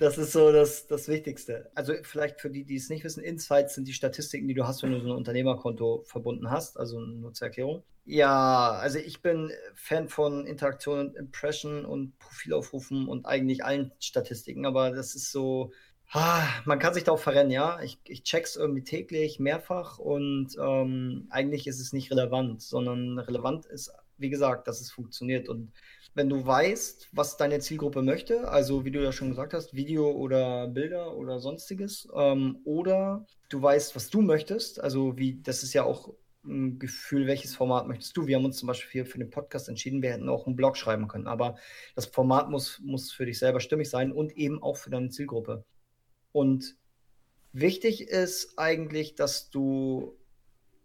das 0.00 0.16
ist 0.16 0.32
so 0.32 0.50
das, 0.50 0.86
das 0.86 1.08
Wichtigste. 1.08 1.70
Also 1.74 1.92
vielleicht 2.02 2.40
für 2.40 2.48
die, 2.48 2.64
die 2.64 2.76
es 2.76 2.88
nicht 2.88 3.04
wissen, 3.04 3.22
Insights 3.22 3.74
sind 3.74 3.86
die 3.86 3.92
Statistiken, 3.92 4.48
die 4.48 4.54
du 4.54 4.66
hast, 4.66 4.82
wenn 4.82 4.92
du 4.92 5.00
so 5.00 5.06
ein 5.06 5.16
Unternehmerkonto 5.16 6.04
verbunden 6.06 6.50
hast, 6.50 6.78
also 6.78 6.96
eine 6.96 7.08
Nutzererklärung. 7.08 7.82
Ja, 8.06 8.70
also 8.72 8.98
ich 8.98 9.20
bin 9.20 9.52
Fan 9.74 10.08
von 10.08 10.46
Interaktion 10.46 11.00
und 11.00 11.16
Impression 11.16 11.84
und 11.84 12.18
Profilaufrufen 12.18 13.08
und 13.08 13.26
eigentlich 13.26 13.62
allen 13.62 13.92
Statistiken, 14.00 14.64
aber 14.64 14.90
das 14.90 15.14
ist 15.14 15.32
so, 15.32 15.70
ah, 16.12 16.44
man 16.64 16.78
kann 16.78 16.94
sich 16.94 17.04
da 17.04 17.12
auch 17.12 17.18
verrennen, 17.18 17.52
ja. 17.52 17.78
Ich, 17.82 17.98
ich 18.04 18.22
check's 18.22 18.56
irgendwie 18.56 18.84
täglich, 18.84 19.38
mehrfach 19.38 19.98
und 19.98 20.56
ähm, 20.58 21.26
eigentlich 21.28 21.66
ist 21.66 21.78
es 21.78 21.92
nicht 21.92 22.10
relevant, 22.10 22.62
sondern 22.62 23.18
relevant 23.18 23.66
ist, 23.66 23.92
wie 24.20 24.30
gesagt, 24.30 24.68
dass 24.68 24.80
es 24.80 24.90
funktioniert 24.90 25.48
und 25.48 25.72
wenn 26.14 26.28
du 26.28 26.44
weißt, 26.44 27.08
was 27.12 27.36
deine 27.36 27.60
Zielgruppe 27.60 28.02
möchte, 28.02 28.48
also 28.48 28.84
wie 28.84 28.90
du 28.90 29.02
ja 29.02 29.12
schon 29.12 29.28
gesagt 29.28 29.54
hast, 29.54 29.74
Video 29.74 30.10
oder 30.10 30.66
Bilder 30.66 31.16
oder 31.16 31.38
sonstiges, 31.38 32.08
ähm, 32.14 32.58
oder 32.64 33.26
du 33.48 33.62
weißt, 33.62 33.94
was 33.94 34.10
du 34.10 34.20
möchtest, 34.20 34.80
also 34.80 35.16
wie, 35.16 35.40
das 35.42 35.62
ist 35.62 35.72
ja 35.72 35.84
auch 35.84 36.12
ein 36.44 36.78
Gefühl, 36.78 37.26
welches 37.26 37.54
Format 37.54 37.86
möchtest 37.86 38.16
du? 38.16 38.26
Wir 38.26 38.36
haben 38.36 38.44
uns 38.44 38.56
zum 38.56 38.66
Beispiel 38.66 38.90
hier 38.90 39.06
für 39.06 39.18
den 39.18 39.30
Podcast 39.30 39.68
entschieden, 39.68 40.02
wir 40.02 40.12
hätten 40.12 40.28
auch 40.28 40.46
einen 40.46 40.56
Blog 40.56 40.76
schreiben 40.76 41.06
können, 41.06 41.26
aber 41.26 41.56
das 41.94 42.06
Format 42.06 42.50
muss, 42.50 42.80
muss 42.80 43.12
für 43.12 43.26
dich 43.26 43.38
selber 43.38 43.60
stimmig 43.60 43.88
sein 43.88 44.10
und 44.10 44.36
eben 44.36 44.62
auch 44.62 44.78
für 44.78 44.90
deine 44.90 45.10
Zielgruppe. 45.10 45.64
Und 46.32 46.76
wichtig 47.52 48.08
ist 48.08 48.58
eigentlich, 48.58 49.14
dass 49.14 49.50
du 49.50 50.16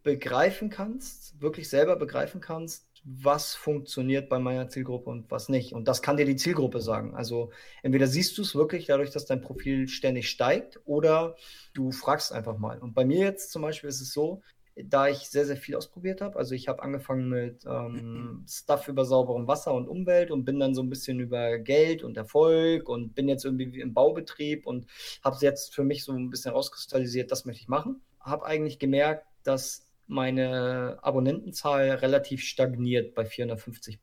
begreifen 0.03 0.69
kannst, 0.69 1.41
wirklich 1.41 1.67
selber 1.67 1.95
begreifen 1.95 2.41
kannst, 2.41 2.86
was 3.05 3.53
funktioniert 3.53 4.29
bei 4.29 4.39
meiner 4.39 4.67
Zielgruppe 4.67 5.11
und 5.11 5.29
was 5.29 5.47
nicht. 5.47 5.73
Und 5.73 5.87
das 5.87 6.01
kann 6.01 6.17
dir 6.17 6.25
die 6.25 6.35
Zielgruppe 6.35 6.81
sagen. 6.81 7.13
Also 7.15 7.51
entweder 7.83 8.07
siehst 8.07 8.35
du 8.37 8.41
es 8.41 8.55
wirklich 8.55 8.87
dadurch, 8.87 9.11
dass 9.11 9.25
dein 9.25 9.41
Profil 9.41 9.87
ständig 9.87 10.27
steigt 10.27 10.81
oder 10.85 11.35
du 11.75 11.91
fragst 11.91 12.33
einfach 12.33 12.57
mal. 12.57 12.79
Und 12.79 12.95
bei 12.95 13.05
mir 13.05 13.19
jetzt 13.19 13.51
zum 13.51 13.61
Beispiel 13.61 13.89
ist 13.89 14.01
es 14.01 14.11
so, 14.11 14.41
da 14.75 15.07
ich 15.07 15.29
sehr, 15.29 15.45
sehr 15.45 15.55
viel 15.55 15.75
ausprobiert 15.75 16.19
habe. 16.19 16.37
Also 16.37 16.55
ich 16.55 16.67
habe 16.67 16.81
angefangen 16.81 17.29
mit 17.29 17.63
ähm, 17.65 18.43
Stuff 18.49 18.87
über 18.87 19.05
sauberem 19.05 19.47
Wasser 19.47 19.73
und 19.73 19.87
Umwelt 19.87 20.31
und 20.31 20.43
bin 20.43 20.59
dann 20.59 20.73
so 20.73 20.81
ein 20.81 20.89
bisschen 20.89 21.19
über 21.19 21.59
Geld 21.59 22.03
und 22.03 22.17
Erfolg 22.17 22.89
und 22.89 23.13
bin 23.13 23.29
jetzt 23.29 23.45
irgendwie 23.45 23.79
im 23.79 23.93
Baubetrieb 23.93 24.65
und 24.65 24.87
habe 25.23 25.35
es 25.35 25.41
jetzt 25.43 25.75
für 25.75 25.83
mich 25.83 26.03
so 26.03 26.11
ein 26.11 26.29
bisschen 26.31 26.51
rauskristallisiert, 26.51 27.31
das 27.31 27.45
möchte 27.45 27.61
ich 27.61 27.69
machen. 27.69 28.01
Habe 28.19 28.45
eigentlich 28.45 28.79
gemerkt, 28.79 29.27
dass 29.43 29.84
meine 30.07 30.99
Abonnentenzahl 31.01 31.91
relativ 31.91 32.43
stagniert 32.43 33.15
bei 33.15 33.25
450 33.25 33.99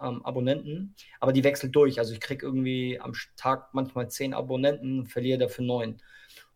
ähm, 0.00 0.24
Abonnenten, 0.24 0.94
aber 1.20 1.32
die 1.32 1.44
wechselt 1.44 1.74
durch. 1.74 1.98
Also 1.98 2.12
ich 2.12 2.20
kriege 2.20 2.44
irgendwie 2.44 3.00
am 3.00 3.12
Tag 3.36 3.74
manchmal 3.74 4.10
zehn 4.10 4.34
Abonnenten, 4.34 5.06
verliere 5.06 5.38
dafür 5.38 5.64
neun. 5.64 6.02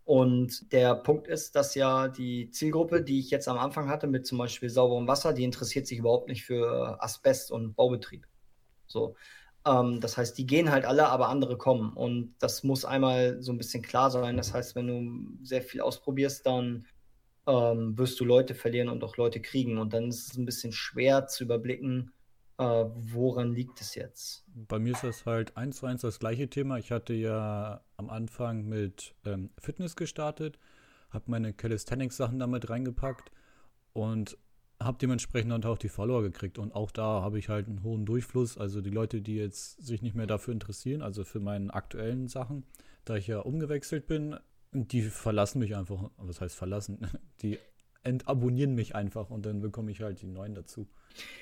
Und 0.05 0.73
der 0.73 0.97
Punkt 0.97 1.29
ist, 1.29 1.55
dass 1.55 1.75
ja 1.75 2.09
die 2.09 2.51
Zielgruppe, 2.51 3.03
die 3.03 3.21
ich 3.21 3.31
jetzt 3.31 3.49
am 3.49 3.59
Anfang 3.59 3.89
hatte, 3.89 4.07
mit 4.07 4.27
zum 4.27 4.39
Beispiel 4.39 4.69
sauberem 4.69 5.07
Wasser, 5.07 5.33
die 5.33 5.45
interessiert 5.45 5.87
sich 5.87 5.99
überhaupt 5.99 6.29
nicht 6.29 6.45
für 6.45 7.03
Asbest 7.03 7.53
und 7.53 7.75
Baubetrieb. 7.75 8.27
So. 8.87 9.15
Ähm, 9.65 10.01
das 10.01 10.17
heißt, 10.17 10.37
die 10.37 10.47
gehen 10.47 10.71
halt 10.71 10.85
alle, 10.85 11.09
aber 11.09 11.29
andere 11.29 11.57
kommen. 11.57 11.93
Und 11.93 12.35
das 12.41 12.65
muss 12.65 12.85
einmal 12.85 13.41
so 13.43 13.53
ein 13.53 13.59
bisschen 13.59 13.83
klar 13.83 14.11
sein. 14.11 14.37
Das 14.37 14.53
heißt, 14.53 14.75
wenn 14.75 14.87
du 14.89 15.45
sehr 15.45 15.63
viel 15.63 15.81
ausprobierst, 15.81 16.47
dann 16.47 16.87
ähm, 17.47 17.97
wirst 17.99 18.21
du 18.21 18.25
Leute 18.25 18.55
verlieren 18.55 18.89
und 18.89 19.03
auch 19.05 19.17
Leute 19.17 19.41
kriegen. 19.41 19.79
Und 19.79 19.93
dann 19.93 20.09
ist 20.09 20.33
es 20.33 20.37
ein 20.37 20.45
bisschen 20.45 20.73
schwer 20.73 21.27
zu 21.27 21.45
überblicken, 21.45 22.13
äh, 22.59 22.65
woran 22.65 23.53
liegt 23.53 23.81
es 23.81 23.95
jetzt. 23.95 24.45
Bei 24.55 24.79
mir 24.79 24.93
ist 24.93 25.05
das 25.05 25.27
halt 25.27 25.57
eins 25.57 25.79
zu 25.79 25.87
eins 25.87 26.03
das 26.03 26.19
gleiche 26.19 26.49
Thema. 26.49 26.79
Ich 26.79 26.93
hatte 26.93 27.15
ja 27.15 27.83
am 27.97 28.11
Anfang 28.11 28.67
mit 28.69 29.15
ähm, 29.25 29.51
Fitness 29.59 29.97
gestartet, 29.97 30.59
habe 31.11 31.25
meine 31.27 31.53
Calisthenics-Sachen 31.53 32.39
damit 32.39 32.71
reingepackt 32.71 33.31
und 33.93 34.39
habe 34.81 34.99
dementsprechend 35.01 35.53
dann 35.53 35.65
auch 35.65 35.79
die 35.79 35.89
Follower 35.89 36.23
gekriegt. 36.23 36.59
Und 36.59 36.75
auch 36.75 36.91
da 36.91 37.23
habe 37.23 37.39
ich 37.39 37.49
halt 37.49 37.69
einen 37.69 37.83
hohen 37.83 38.05
Durchfluss. 38.05 38.59
Also 38.59 38.81
die 38.81 38.91
Leute, 38.91 39.23
die 39.23 39.37
jetzt 39.37 39.85
sich 39.85 40.03
nicht 40.03 40.15
mehr 40.15 40.27
dafür 40.27 40.53
interessieren, 40.53 41.03
also 41.03 41.25
für 41.25 41.41
meine 41.41 41.73
aktuellen 41.73 42.29
Sachen, 42.29 42.65
da 43.05 43.17
ich 43.17 43.27
ja 43.27 43.41
umgewechselt 43.41 44.07
bin, 44.07 44.37
die 44.73 45.03
verlassen 45.03 45.59
mich 45.59 45.77
einfach, 45.77 46.11
was 46.17 46.41
heißt 46.41 46.57
verlassen? 46.57 47.07
Die 47.43 47.59
entabonnieren 48.05 48.75
mich 48.75 48.95
einfach 48.95 49.31
und 49.31 49.47
dann 49.47 49.61
bekomme 49.61 49.93
ich 49.93 50.01
halt 50.01 50.23
die 50.23 50.27
neuen 50.27 50.57
dazu. 50.57 50.89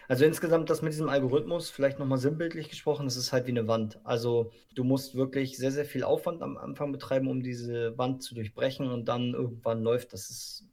Also 0.09 0.25
insgesamt 0.25 0.69
das 0.69 0.83
mit 0.83 0.93
diesem 0.93 1.09
Algorithmus, 1.09 1.71
vielleicht 1.71 1.99
nochmal 1.99 2.19
sinnbildlich 2.19 2.69
gesprochen, 2.69 3.07
das 3.07 3.17
ist 3.17 3.33
halt 3.33 3.47
wie 3.47 3.53
eine 3.53 3.67
Wand. 3.67 3.99
Also 4.05 4.53
du 4.75 4.85
musst 4.85 5.15
wirklich 5.15 5.57
sehr, 5.57 5.73
sehr 5.73 5.85
viel 5.85 6.03
Aufwand 6.03 6.43
am 6.43 6.59
Anfang 6.59 6.93
betreiben, 6.93 7.29
um 7.29 7.43
diese 7.43 7.97
Wand 7.97 8.23
zu 8.23 8.35
durchbrechen 8.35 8.91
und 8.91 9.07
dann 9.07 9.33
irgendwann 9.33 9.83
läuft. 9.83 10.13
Das 10.13 10.29
ist, 10.29 10.69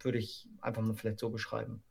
würde 0.00 0.18
ich 0.18 0.48
einfach 0.60 0.82
mal 0.82 0.94
vielleicht 0.94 1.18
so 1.18 1.28
beschreiben. 1.28 1.82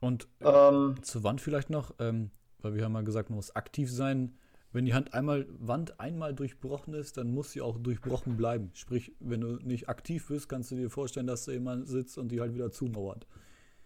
Und 0.00 0.26
ähm, 0.40 0.96
zur 1.02 1.22
Wand 1.22 1.40
vielleicht 1.40 1.70
noch, 1.70 1.94
ähm, 1.98 2.30
weil 2.58 2.74
wir 2.74 2.84
haben 2.84 2.92
mal 2.92 3.04
gesagt, 3.04 3.30
man 3.30 3.36
muss 3.36 3.54
aktiv 3.54 3.92
sein. 3.92 4.36
Wenn 4.74 4.86
die 4.86 4.92
Hand 4.92 5.14
einmal, 5.14 5.46
Wand 5.50 6.00
einmal 6.00 6.34
durchbrochen 6.34 6.94
ist, 6.94 7.16
dann 7.16 7.32
muss 7.32 7.52
sie 7.52 7.60
auch 7.60 7.78
durchbrochen 7.78 8.36
bleiben. 8.36 8.72
Sprich, 8.74 9.12
wenn 9.20 9.40
du 9.40 9.56
nicht 9.62 9.88
aktiv 9.88 10.26
bist, 10.26 10.48
kannst 10.48 10.72
du 10.72 10.74
dir 10.74 10.90
vorstellen, 10.90 11.28
dass 11.28 11.44
da 11.44 11.52
jemand 11.52 11.86
sitzt 11.88 12.18
und 12.18 12.28
die 12.32 12.40
halt 12.40 12.54
wieder 12.54 12.72
zumauert. 12.72 13.24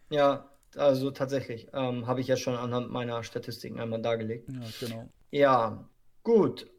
Ja, 0.09 0.51
also 0.77 1.11
tatsächlich. 1.11 1.69
Ähm, 1.75 2.07
Habe 2.07 2.23
ich 2.23 2.27
ja 2.27 2.39
schon 2.39 2.55
anhand 2.57 2.91
meiner 2.91 3.23
Statistiken 3.23 3.79
einmal 3.79 4.01
dargelegt. 4.01 4.49
Ja, 4.51 4.61
genau. 4.81 5.13
Ja, 5.31 5.91
gut. 6.23 6.71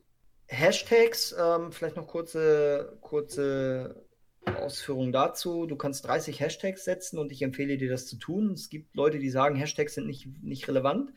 Hashtags, 0.48 1.36
ähm, 1.40 1.72
vielleicht 1.72 1.96
noch 1.96 2.08
kurze, 2.08 2.98
kurze 3.02 4.09
Ausführungen 4.58 5.12
dazu. 5.12 5.66
Du 5.66 5.76
kannst 5.76 6.08
30 6.08 6.40
Hashtags 6.40 6.86
setzen 6.86 7.20
und 7.20 7.32
ich 7.32 7.42
empfehle 7.42 7.78
dir 7.78 7.90
das 7.90 8.06
zu 8.08 8.18
tun. 8.18 8.54
Es 8.54 8.70
gibt 8.70 8.96
Leute, 8.96 9.20
die 9.20 9.30
sagen, 9.30 9.56
Hashtags 9.56 9.96
sind 9.96 10.08
nicht, 10.08 10.28
nicht 10.44 10.68
relevant. 10.68 11.14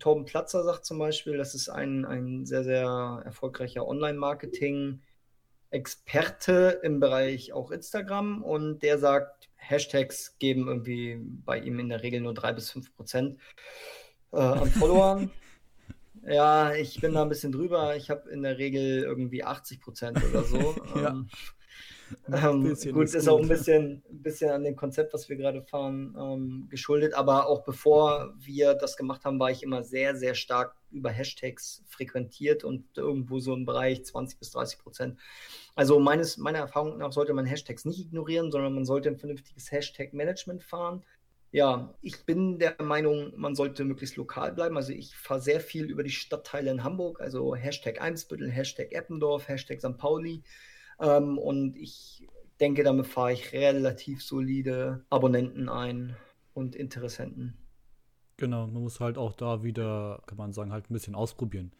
Torben 0.00 0.24
Platzer 0.24 0.64
sagt 0.64 0.84
zum 0.84 0.98
Beispiel, 0.98 1.36
das 1.36 1.54
ist 1.54 1.68
ein, 1.68 2.04
ein 2.04 2.46
sehr, 2.46 2.64
sehr 2.64 3.22
erfolgreicher 3.24 3.86
Online-Marketing-Experte 3.86 6.80
im 6.82 7.00
Bereich 7.00 7.52
auch 7.52 7.70
Instagram 7.70 8.42
und 8.42 8.82
der 8.82 8.98
sagt, 8.98 9.50
Hashtags 9.56 10.38
geben 10.38 10.66
irgendwie 10.66 11.18
bei 11.20 11.58
ihm 11.58 11.78
in 11.78 11.88
der 11.88 12.02
Regel 12.02 12.20
nur 12.20 12.34
3 12.34 12.52
bis 12.52 12.70
5 12.70 12.96
Prozent 12.96 13.38
äh, 14.32 14.38
an 14.38 14.70
Followern. 14.70 15.30
ja, 16.26 16.74
ich 16.74 17.00
bin 17.00 17.14
da 17.14 17.22
ein 17.22 17.28
bisschen 17.28 17.52
drüber. 17.52 17.96
Ich 17.96 18.10
habe 18.10 18.28
in 18.30 18.42
der 18.42 18.58
Regel 18.58 19.02
irgendwie 19.02 19.44
80 19.44 19.80
Prozent 19.80 20.22
oder 20.24 20.42
so. 20.42 20.74
ja. 20.96 21.10
ähm, 21.10 21.28
ähm, 22.32 22.62
gut, 22.92 23.04
ist, 23.04 23.14
ist 23.14 23.28
auch 23.28 23.40
ein 23.40 23.48
bisschen, 23.48 24.02
ein 24.10 24.22
bisschen 24.22 24.50
an 24.50 24.64
dem 24.64 24.76
Konzept, 24.76 25.12
was 25.14 25.28
wir 25.28 25.36
gerade 25.36 25.62
fahren, 25.62 26.16
ähm, 26.18 26.66
geschuldet. 26.70 27.14
Aber 27.14 27.46
auch 27.46 27.64
bevor 27.64 28.34
wir 28.38 28.74
das 28.74 28.96
gemacht 28.96 29.24
haben, 29.24 29.38
war 29.38 29.50
ich 29.50 29.62
immer 29.62 29.82
sehr, 29.82 30.16
sehr 30.16 30.34
stark 30.34 30.74
über 30.90 31.10
Hashtags 31.10 31.82
frequentiert 31.86 32.64
und 32.64 32.84
irgendwo 32.96 33.38
so 33.40 33.54
im 33.54 33.64
Bereich 33.64 34.04
20 34.04 34.38
bis 34.38 34.50
30 34.50 34.78
Prozent. 34.78 35.18
Also 35.74 35.98
meines, 35.98 36.36
meiner 36.36 36.58
Erfahrung 36.58 36.98
nach 36.98 37.12
sollte 37.12 37.32
man 37.32 37.46
Hashtags 37.46 37.84
nicht 37.84 38.00
ignorieren, 38.00 38.50
sondern 38.50 38.74
man 38.74 38.84
sollte 38.84 39.08
ein 39.08 39.16
vernünftiges 39.16 39.72
Hashtag-Management 39.72 40.62
fahren. 40.62 41.02
Ja, 41.50 41.94
ich 42.00 42.24
bin 42.24 42.58
der 42.58 42.76
Meinung, 42.82 43.34
man 43.36 43.54
sollte 43.54 43.84
möglichst 43.84 44.16
lokal 44.16 44.52
bleiben. 44.52 44.76
Also 44.78 44.92
ich 44.92 45.14
fahre 45.14 45.40
sehr 45.40 45.60
viel 45.60 45.84
über 45.84 46.02
die 46.02 46.10
Stadtteile 46.10 46.70
in 46.70 46.82
Hamburg, 46.82 47.20
also 47.20 47.54
Hashtag 47.54 48.00
Eimsbüttel, 48.00 48.50
Hashtag 48.50 48.92
Eppendorf, 48.92 49.48
Hashtag 49.48 49.80
St. 49.80 49.98
Pauli. 49.98 50.42
Ähm, 51.02 51.36
und 51.36 51.76
ich 51.76 52.26
denke, 52.60 52.84
damit 52.84 53.06
fahre 53.06 53.32
ich 53.32 53.52
relativ 53.52 54.22
solide 54.22 55.04
Abonnenten 55.10 55.68
ein 55.68 56.16
und 56.54 56.76
Interessenten. 56.76 57.54
Genau, 58.36 58.66
man 58.66 58.82
muss 58.82 59.00
halt 59.00 59.18
auch 59.18 59.32
da 59.34 59.62
wieder, 59.62 60.22
kann 60.26 60.38
man 60.38 60.52
sagen, 60.52 60.72
halt 60.72 60.88
ein 60.88 60.94
bisschen 60.94 61.14
ausprobieren. 61.14 61.72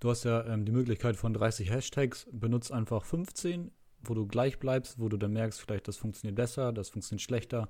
Du 0.00 0.10
hast 0.10 0.24
ja 0.24 0.44
ähm, 0.46 0.64
die 0.64 0.72
Möglichkeit 0.72 1.16
von 1.16 1.32
30 1.32 1.70
Hashtags, 1.70 2.26
benutzt 2.32 2.72
einfach 2.72 3.04
15, 3.04 3.70
wo 4.02 4.14
du 4.14 4.26
gleich 4.26 4.58
bleibst, 4.58 4.98
wo 4.98 5.08
du 5.08 5.16
dann 5.16 5.32
merkst, 5.32 5.60
vielleicht 5.60 5.86
das 5.86 5.96
funktioniert 5.96 6.34
besser, 6.34 6.72
das 6.72 6.88
funktioniert 6.88 7.22
schlechter. 7.22 7.68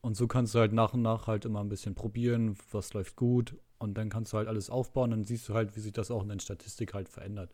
Und 0.00 0.16
so 0.16 0.28
kannst 0.28 0.54
du 0.54 0.60
halt 0.60 0.72
nach 0.72 0.94
und 0.94 1.02
nach 1.02 1.26
halt 1.26 1.44
immer 1.44 1.60
ein 1.60 1.68
bisschen 1.68 1.94
probieren, 1.94 2.56
was 2.70 2.94
läuft 2.94 3.16
gut. 3.16 3.56
Und 3.78 3.98
dann 3.98 4.08
kannst 4.08 4.32
du 4.32 4.38
halt 4.38 4.48
alles 4.48 4.70
aufbauen, 4.70 5.10
dann 5.10 5.24
siehst 5.24 5.48
du 5.48 5.54
halt, 5.54 5.76
wie 5.76 5.80
sich 5.80 5.92
das 5.92 6.10
auch 6.10 6.22
in 6.22 6.28
der 6.28 6.38
Statistik 6.38 6.94
halt 6.94 7.08
verändert. 7.08 7.52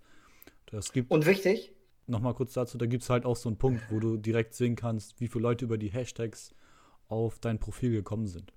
Das 0.66 0.92
gibt 0.92 1.10
und 1.10 1.26
wichtig, 1.26 1.72
nochmal 2.06 2.34
kurz 2.34 2.52
dazu, 2.52 2.78
da 2.78 2.86
gibt 2.86 3.02
es 3.02 3.10
halt 3.10 3.24
auch 3.24 3.36
so 3.36 3.48
einen 3.48 3.58
Punkt, 3.58 3.82
wo 3.90 4.00
du 4.00 4.16
direkt 4.16 4.54
sehen 4.54 4.76
kannst, 4.76 5.20
wie 5.20 5.28
viele 5.28 5.42
Leute 5.42 5.64
über 5.64 5.78
die 5.78 5.88
Hashtags 5.88 6.54
auf 7.08 7.38
dein 7.38 7.58
Profil 7.58 7.92
gekommen 7.92 8.26
sind. 8.26 8.52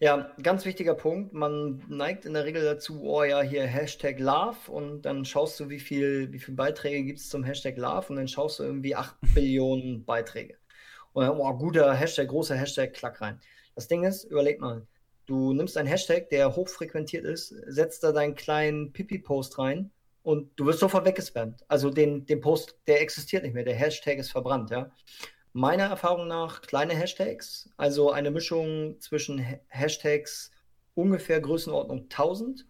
Ja, 0.00 0.32
ganz 0.42 0.64
wichtiger 0.64 0.94
Punkt. 0.94 1.32
Man 1.32 1.82
neigt 1.88 2.24
in 2.24 2.34
der 2.34 2.44
Regel 2.44 2.62
dazu, 2.62 3.02
oh 3.02 3.24
ja, 3.24 3.42
hier 3.42 3.66
Hashtag 3.66 4.18
Love 4.20 4.70
und 4.70 5.02
dann 5.02 5.24
schaust 5.24 5.58
du, 5.58 5.68
wie 5.68 5.80
viel, 5.80 6.32
wie 6.32 6.38
viele 6.38 6.56
Beiträge 6.56 7.04
gibt 7.04 7.18
es 7.18 7.28
zum 7.28 7.44
Hashtag 7.44 7.76
Love 7.76 8.06
und 8.08 8.16
dann 8.16 8.28
schaust 8.28 8.58
du 8.58 8.64
irgendwie 8.64 8.94
8 8.94 9.16
Billionen 9.34 10.04
Beiträge. 10.04 10.56
Und 11.12 11.24
dann, 11.24 11.36
oh, 11.38 11.52
guter 11.54 11.92
Hashtag, 11.94 12.28
großer 12.28 12.56
Hashtag, 12.56 12.94
klack 12.94 13.20
rein. 13.20 13.40
Das 13.74 13.88
Ding 13.88 14.04
ist, 14.04 14.24
überleg 14.24 14.60
mal, 14.60 14.86
du 15.26 15.52
nimmst 15.52 15.76
einen 15.76 15.88
Hashtag, 15.88 16.30
der 16.30 16.54
hochfrequentiert 16.54 17.24
ist, 17.24 17.48
setzt 17.66 18.04
da 18.04 18.12
deinen 18.12 18.34
kleinen 18.34 18.92
Pipi-Post 18.92 19.58
rein 19.58 19.90
und 20.26 20.50
du 20.56 20.66
wirst 20.66 20.80
sofort 20.80 21.06
weggespammt. 21.06 21.64
Also 21.68 21.88
den, 21.88 22.26
den 22.26 22.40
Post, 22.40 22.76
der 22.88 23.00
existiert 23.00 23.44
nicht 23.44 23.54
mehr, 23.54 23.62
der 23.62 23.76
Hashtag 23.76 24.18
ist 24.18 24.32
verbrannt, 24.32 24.70
ja. 24.70 24.90
Meiner 25.52 25.84
Erfahrung 25.84 26.26
nach 26.26 26.62
kleine 26.62 26.94
Hashtags, 26.94 27.70
also 27.76 28.10
eine 28.10 28.32
Mischung 28.32 28.96
zwischen 28.98 29.38
Hashtags 29.68 30.50
ungefähr 30.94 31.40
Größenordnung 31.40 32.08
1000 32.10 32.66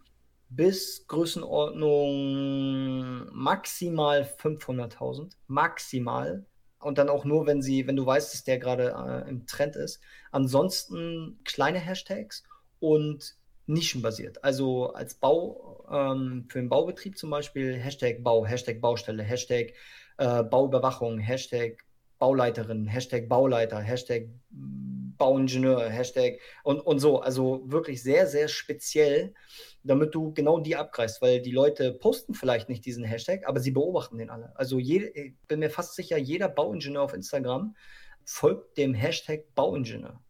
bis 0.51 1.07
Größenordnung 1.07 3.27
maximal 3.33 4.29
500.000, 4.39 5.31
maximal. 5.47 6.45
Und 6.79 6.99
dann 6.99 7.09
auch 7.09 7.25
nur, 7.25 7.47
wenn 7.47 7.63
sie, 7.63 7.87
wenn 7.87 7.97
du 7.97 8.05
weißt, 8.05 8.35
dass 8.35 8.45
der 8.45 8.59
gerade 8.59 8.95
äh, 8.95 9.27
im 9.31 9.47
Trend 9.47 9.77
ist. 9.77 10.03
Ansonsten 10.31 11.41
kleine 11.45 11.79
Hashtags 11.79 12.43
und 12.81 13.35
nischenbasiert. 13.67 14.45
Also 14.45 14.93
als 14.93 15.15
Bau, 15.15 15.76
ähm, 15.91 16.47
für 16.49 16.59
den 16.59 16.69
Baubetrieb 16.69 17.17
zum 17.17 17.31
Beispiel, 17.31 17.75
Hashtag 17.75 18.23
Bau, 18.23 18.47
Hashtag 18.47 18.81
Baustelle, 18.81 19.23
Hashtag 19.23 19.73
äh, 20.19 20.43
Bauüberwachung, 20.43 21.19
Hashtag 21.19 21.85
Bauleiterin, 22.19 22.87
Hashtag 22.87 23.29
Bauleiter, 23.29 23.81
Hashtag 23.81 24.29
Bauingenieur, 24.51 25.89
Hashtag 25.89 26.41
und, 26.63 26.81
und 26.81 26.99
so. 26.99 27.21
Also 27.21 27.63
wirklich 27.67 28.03
sehr, 28.03 28.27
sehr 28.27 28.49
speziell, 28.49 29.35
damit 29.83 30.15
du 30.15 30.33
genau 30.33 30.61
die 30.61 30.77
abgreifst, 30.77 31.23
weil 31.23 31.41
die 31.41 31.53
Leute 31.53 31.93
posten 31.93 32.35
vielleicht 32.35 32.69
nicht 32.69 32.85
diesen 32.85 33.05
Hashtag, 33.05 33.47
aber 33.47 33.61
sie 33.61 33.71
beobachten 33.71 34.19
den 34.19 34.31
alle. 34.31 34.53
Also 34.57 34.79
jede, 34.79 35.09
ich 35.09 35.35
bin 35.49 35.61
mir 35.61 35.71
fast 35.71 35.95
sicher, 35.95 36.17
jeder 36.17 36.49
Bauingenieur 36.49 37.03
auf 37.03 37.15
Instagram 37.15 37.77
folgt 38.25 38.77
dem 38.77 38.95
Hashtag 38.95 39.55
Bauingenieur. 39.55 40.21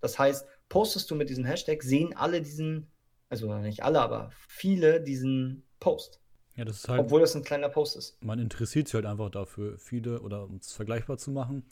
Das 0.00 0.18
heißt, 0.18 0.46
postest 0.68 1.10
du 1.10 1.14
mit 1.14 1.28
diesem 1.28 1.44
Hashtag, 1.44 1.82
sehen 1.82 2.14
alle 2.16 2.40
diesen, 2.40 2.90
also 3.28 3.52
nicht 3.58 3.82
alle, 3.82 4.00
aber 4.00 4.30
viele 4.48 5.00
diesen 5.00 5.64
Post. 5.80 6.20
Ja, 6.56 6.64
das 6.64 6.78
ist 6.78 6.88
halt, 6.88 7.00
Obwohl 7.00 7.20
das 7.20 7.36
ein 7.36 7.44
kleiner 7.44 7.68
Post 7.68 7.96
ist. 7.96 8.22
Man 8.22 8.38
interessiert 8.38 8.88
sich 8.88 8.94
halt 8.94 9.06
einfach 9.06 9.30
dafür, 9.30 9.78
viele, 9.78 10.20
oder 10.20 10.44
um 10.44 10.56
es 10.56 10.72
vergleichbar 10.72 11.18
zu 11.18 11.30
machen. 11.30 11.64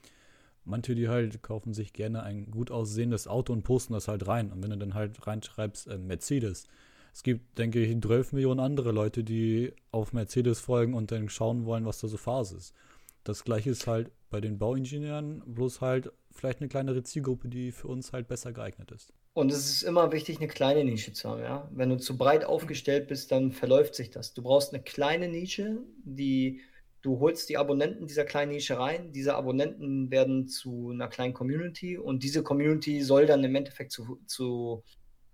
Manche, 0.64 0.94
die 0.94 1.08
halt 1.08 1.42
kaufen 1.42 1.74
sich 1.74 1.92
gerne 1.92 2.22
ein 2.22 2.50
gut 2.50 2.70
aussehendes 2.70 3.26
Auto 3.26 3.52
und 3.52 3.62
posten 3.62 3.94
das 3.94 4.08
halt 4.08 4.26
rein. 4.26 4.50
Und 4.50 4.62
wenn 4.62 4.70
du 4.70 4.78
dann 4.78 4.94
halt 4.94 5.26
reinschreibst, 5.26 5.88
äh, 5.88 5.98
Mercedes, 5.98 6.66
es 7.12 7.22
gibt, 7.22 7.58
denke 7.58 7.80
ich, 7.80 8.00
12 8.00 8.32
Millionen 8.32 8.60
andere 8.60 8.90
Leute, 8.90 9.24
die 9.24 9.72
auf 9.90 10.12
Mercedes 10.12 10.60
folgen 10.60 10.94
und 10.94 11.12
dann 11.12 11.28
schauen 11.28 11.64
wollen, 11.64 11.86
was 11.86 12.00
da 12.00 12.08
so 12.08 12.16
Phase 12.16 12.56
ist. 12.56 12.74
Das 13.22 13.44
gleiche 13.44 13.70
ist 13.70 13.86
halt 13.86 14.10
bei 14.30 14.40
den 14.40 14.58
Bauingenieuren, 14.58 15.42
bloß 15.46 15.80
halt 15.80 16.12
vielleicht 16.30 16.60
eine 16.60 16.68
kleinere 16.68 17.02
Zielgruppe, 17.02 17.48
die 17.48 17.72
für 17.72 17.88
uns 17.88 18.12
halt 18.12 18.26
besser 18.28 18.52
geeignet 18.52 18.90
ist. 18.90 19.12
Und 19.34 19.50
es 19.50 19.68
ist 19.68 19.82
immer 19.82 20.12
wichtig, 20.12 20.38
eine 20.38 20.46
kleine 20.46 20.84
Nische 20.84 21.12
zu 21.12 21.28
haben, 21.28 21.42
ja. 21.42 21.68
Wenn 21.72 21.90
du 21.90 21.98
zu 21.98 22.16
breit 22.16 22.44
aufgestellt 22.44 23.08
bist, 23.08 23.32
dann 23.32 23.50
verläuft 23.50 23.96
sich 23.96 24.10
das. 24.10 24.32
Du 24.32 24.42
brauchst 24.42 24.72
eine 24.72 24.82
kleine 24.82 25.28
Nische, 25.28 25.82
die 26.04 26.62
du 27.02 27.20
holst 27.20 27.48
die 27.50 27.58
Abonnenten 27.58 28.06
dieser 28.06 28.24
kleinen 28.24 28.52
Nische 28.52 28.78
rein. 28.78 29.12
Diese 29.12 29.34
Abonnenten 29.34 30.10
werden 30.10 30.46
zu 30.48 30.90
einer 30.90 31.08
kleinen 31.08 31.34
Community 31.34 31.98
und 31.98 32.22
diese 32.22 32.42
Community 32.42 33.02
soll 33.02 33.26
dann 33.26 33.44
im 33.44 33.54
Endeffekt 33.54 33.92
zu, 33.92 34.20
zu 34.26 34.82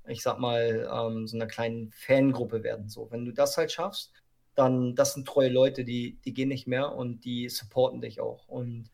ich 0.08 0.22
sag 0.22 0.38
mal, 0.38 0.88
ähm, 0.92 1.26
so 1.26 1.36
einer 1.36 1.46
kleinen 1.46 1.90
Fangruppe 1.92 2.62
werden. 2.64 2.88
So, 2.88 3.10
wenn 3.10 3.24
du 3.24 3.32
das 3.32 3.56
halt 3.56 3.70
schaffst, 3.70 4.12
dann 4.54 4.96
das 4.96 5.14
sind 5.14 5.28
treue 5.28 5.50
Leute, 5.50 5.84
die, 5.84 6.18
die 6.24 6.32
gehen 6.32 6.48
nicht 6.48 6.66
mehr 6.66 6.94
und 6.94 7.24
die 7.24 7.48
supporten 7.48 8.00
dich 8.00 8.20
auch. 8.20 8.48
Und 8.48 8.90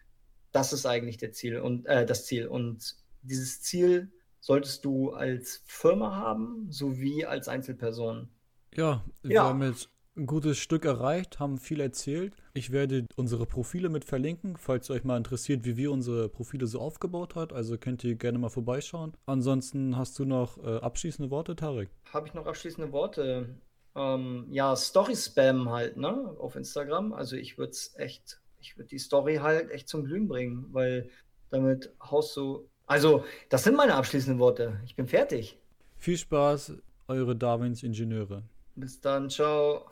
das 0.53 0.73
ist 0.73 0.85
eigentlich 0.85 1.17
der 1.17 1.33
Ziel 1.33 1.59
und 1.61 1.87
äh, 1.87 2.05
das 2.05 2.27
Ziel. 2.27 2.47
Und 2.47 2.97
dieses 3.23 3.63
Ziel 3.63 4.11
solltest 4.41 4.85
du 4.85 5.11
als 5.11 5.63
Firma 5.67 6.15
haben, 6.17 6.67
sowie 6.71 7.25
als 7.25 7.49
Einzelperson. 7.49 8.29
Ja, 8.75 9.05
wir 9.23 9.35
ja. 9.35 9.45
haben 9.45 9.63
jetzt 9.63 9.91
ein 10.17 10.27
gutes 10.27 10.59
Stück 10.59 10.85
erreicht, 10.85 11.39
haben 11.39 11.59
viel 11.59 11.81
erzählt. 11.81 12.35
Ich 12.55 12.73
werde 12.73 13.07
unsere 13.17 13.45
Profile 13.45 13.89
mit 13.91 14.05
verlinken, 14.05 14.57
falls 14.57 14.91
euch 14.91 15.05
mal 15.05 15.19
interessiert, 15.19 15.65
wie 15.65 15.77
wir 15.77 15.93
unsere 15.93 16.29
Profile 16.29 16.67
so 16.67 16.81
aufgebaut 16.81 17.35
hat. 17.35 17.53
Also 17.53 17.77
könnt 17.77 18.03
ihr 18.03 18.15
gerne 18.15 18.39
mal 18.39 18.49
vorbeischauen. 18.49 19.15
Ansonsten 19.27 19.97
hast 19.97 20.19
du 20.19 20.25
noch 20.25 20.59
äh, 20.65 20.79
abschließende 20.79 21.31
Worte, 21.31 21.55
Tarek? 21.55 21.91
Habe 22.13 22.29
ich 22.29 22.35
noch 22.35 22.47
abschließende 22.47 22.93
Worte? 22.93 23.61
Ähm, 23.95 24.47
ja, 24.51 24.75
Story-Spam 24.75 25.69
halt, 25.71 25.97
ne, 25.99 26.35
auf 26.39 26.57
Instagram. 26.57 27.13
Also 27.13 27.37
ich 27.37 27.59
würde 27.59 27.73
es 27.73 27.95
echt 27.97 28.41
ich 28.67 28.77
würde 28.77 28.89
die 28.89 28.99
Story 28.99 29.37
halt 29.37 29.71
echt 29.71 29.89
zum 29.89 30.05
Glühen 30.05 30.29
bringen, 30.29 30.67
weil 30.73 31.09
damit 31.51 31.93
haust 32.03 32.37
du. 32.37 32.69
Also, 32.87 33.25
das 33.49 33.65
sind 33.65 33.77
meine 33.77 33.95
abschließenden 33.95 34.39
Worte. 34.39 34.81
Ich 34.85 34.95
bin 34.95 35.07
fertig. 35.07 35.59
Viel 35.99 36.17
Spaß, 36.17 36.75
eure 37.09 37.35
Darwins 37.35 37.83
Ingenieure. 37.83 38.43
Bis 38.77 39.01
dann, 39.01 39.29
ciao. 39.29 39.87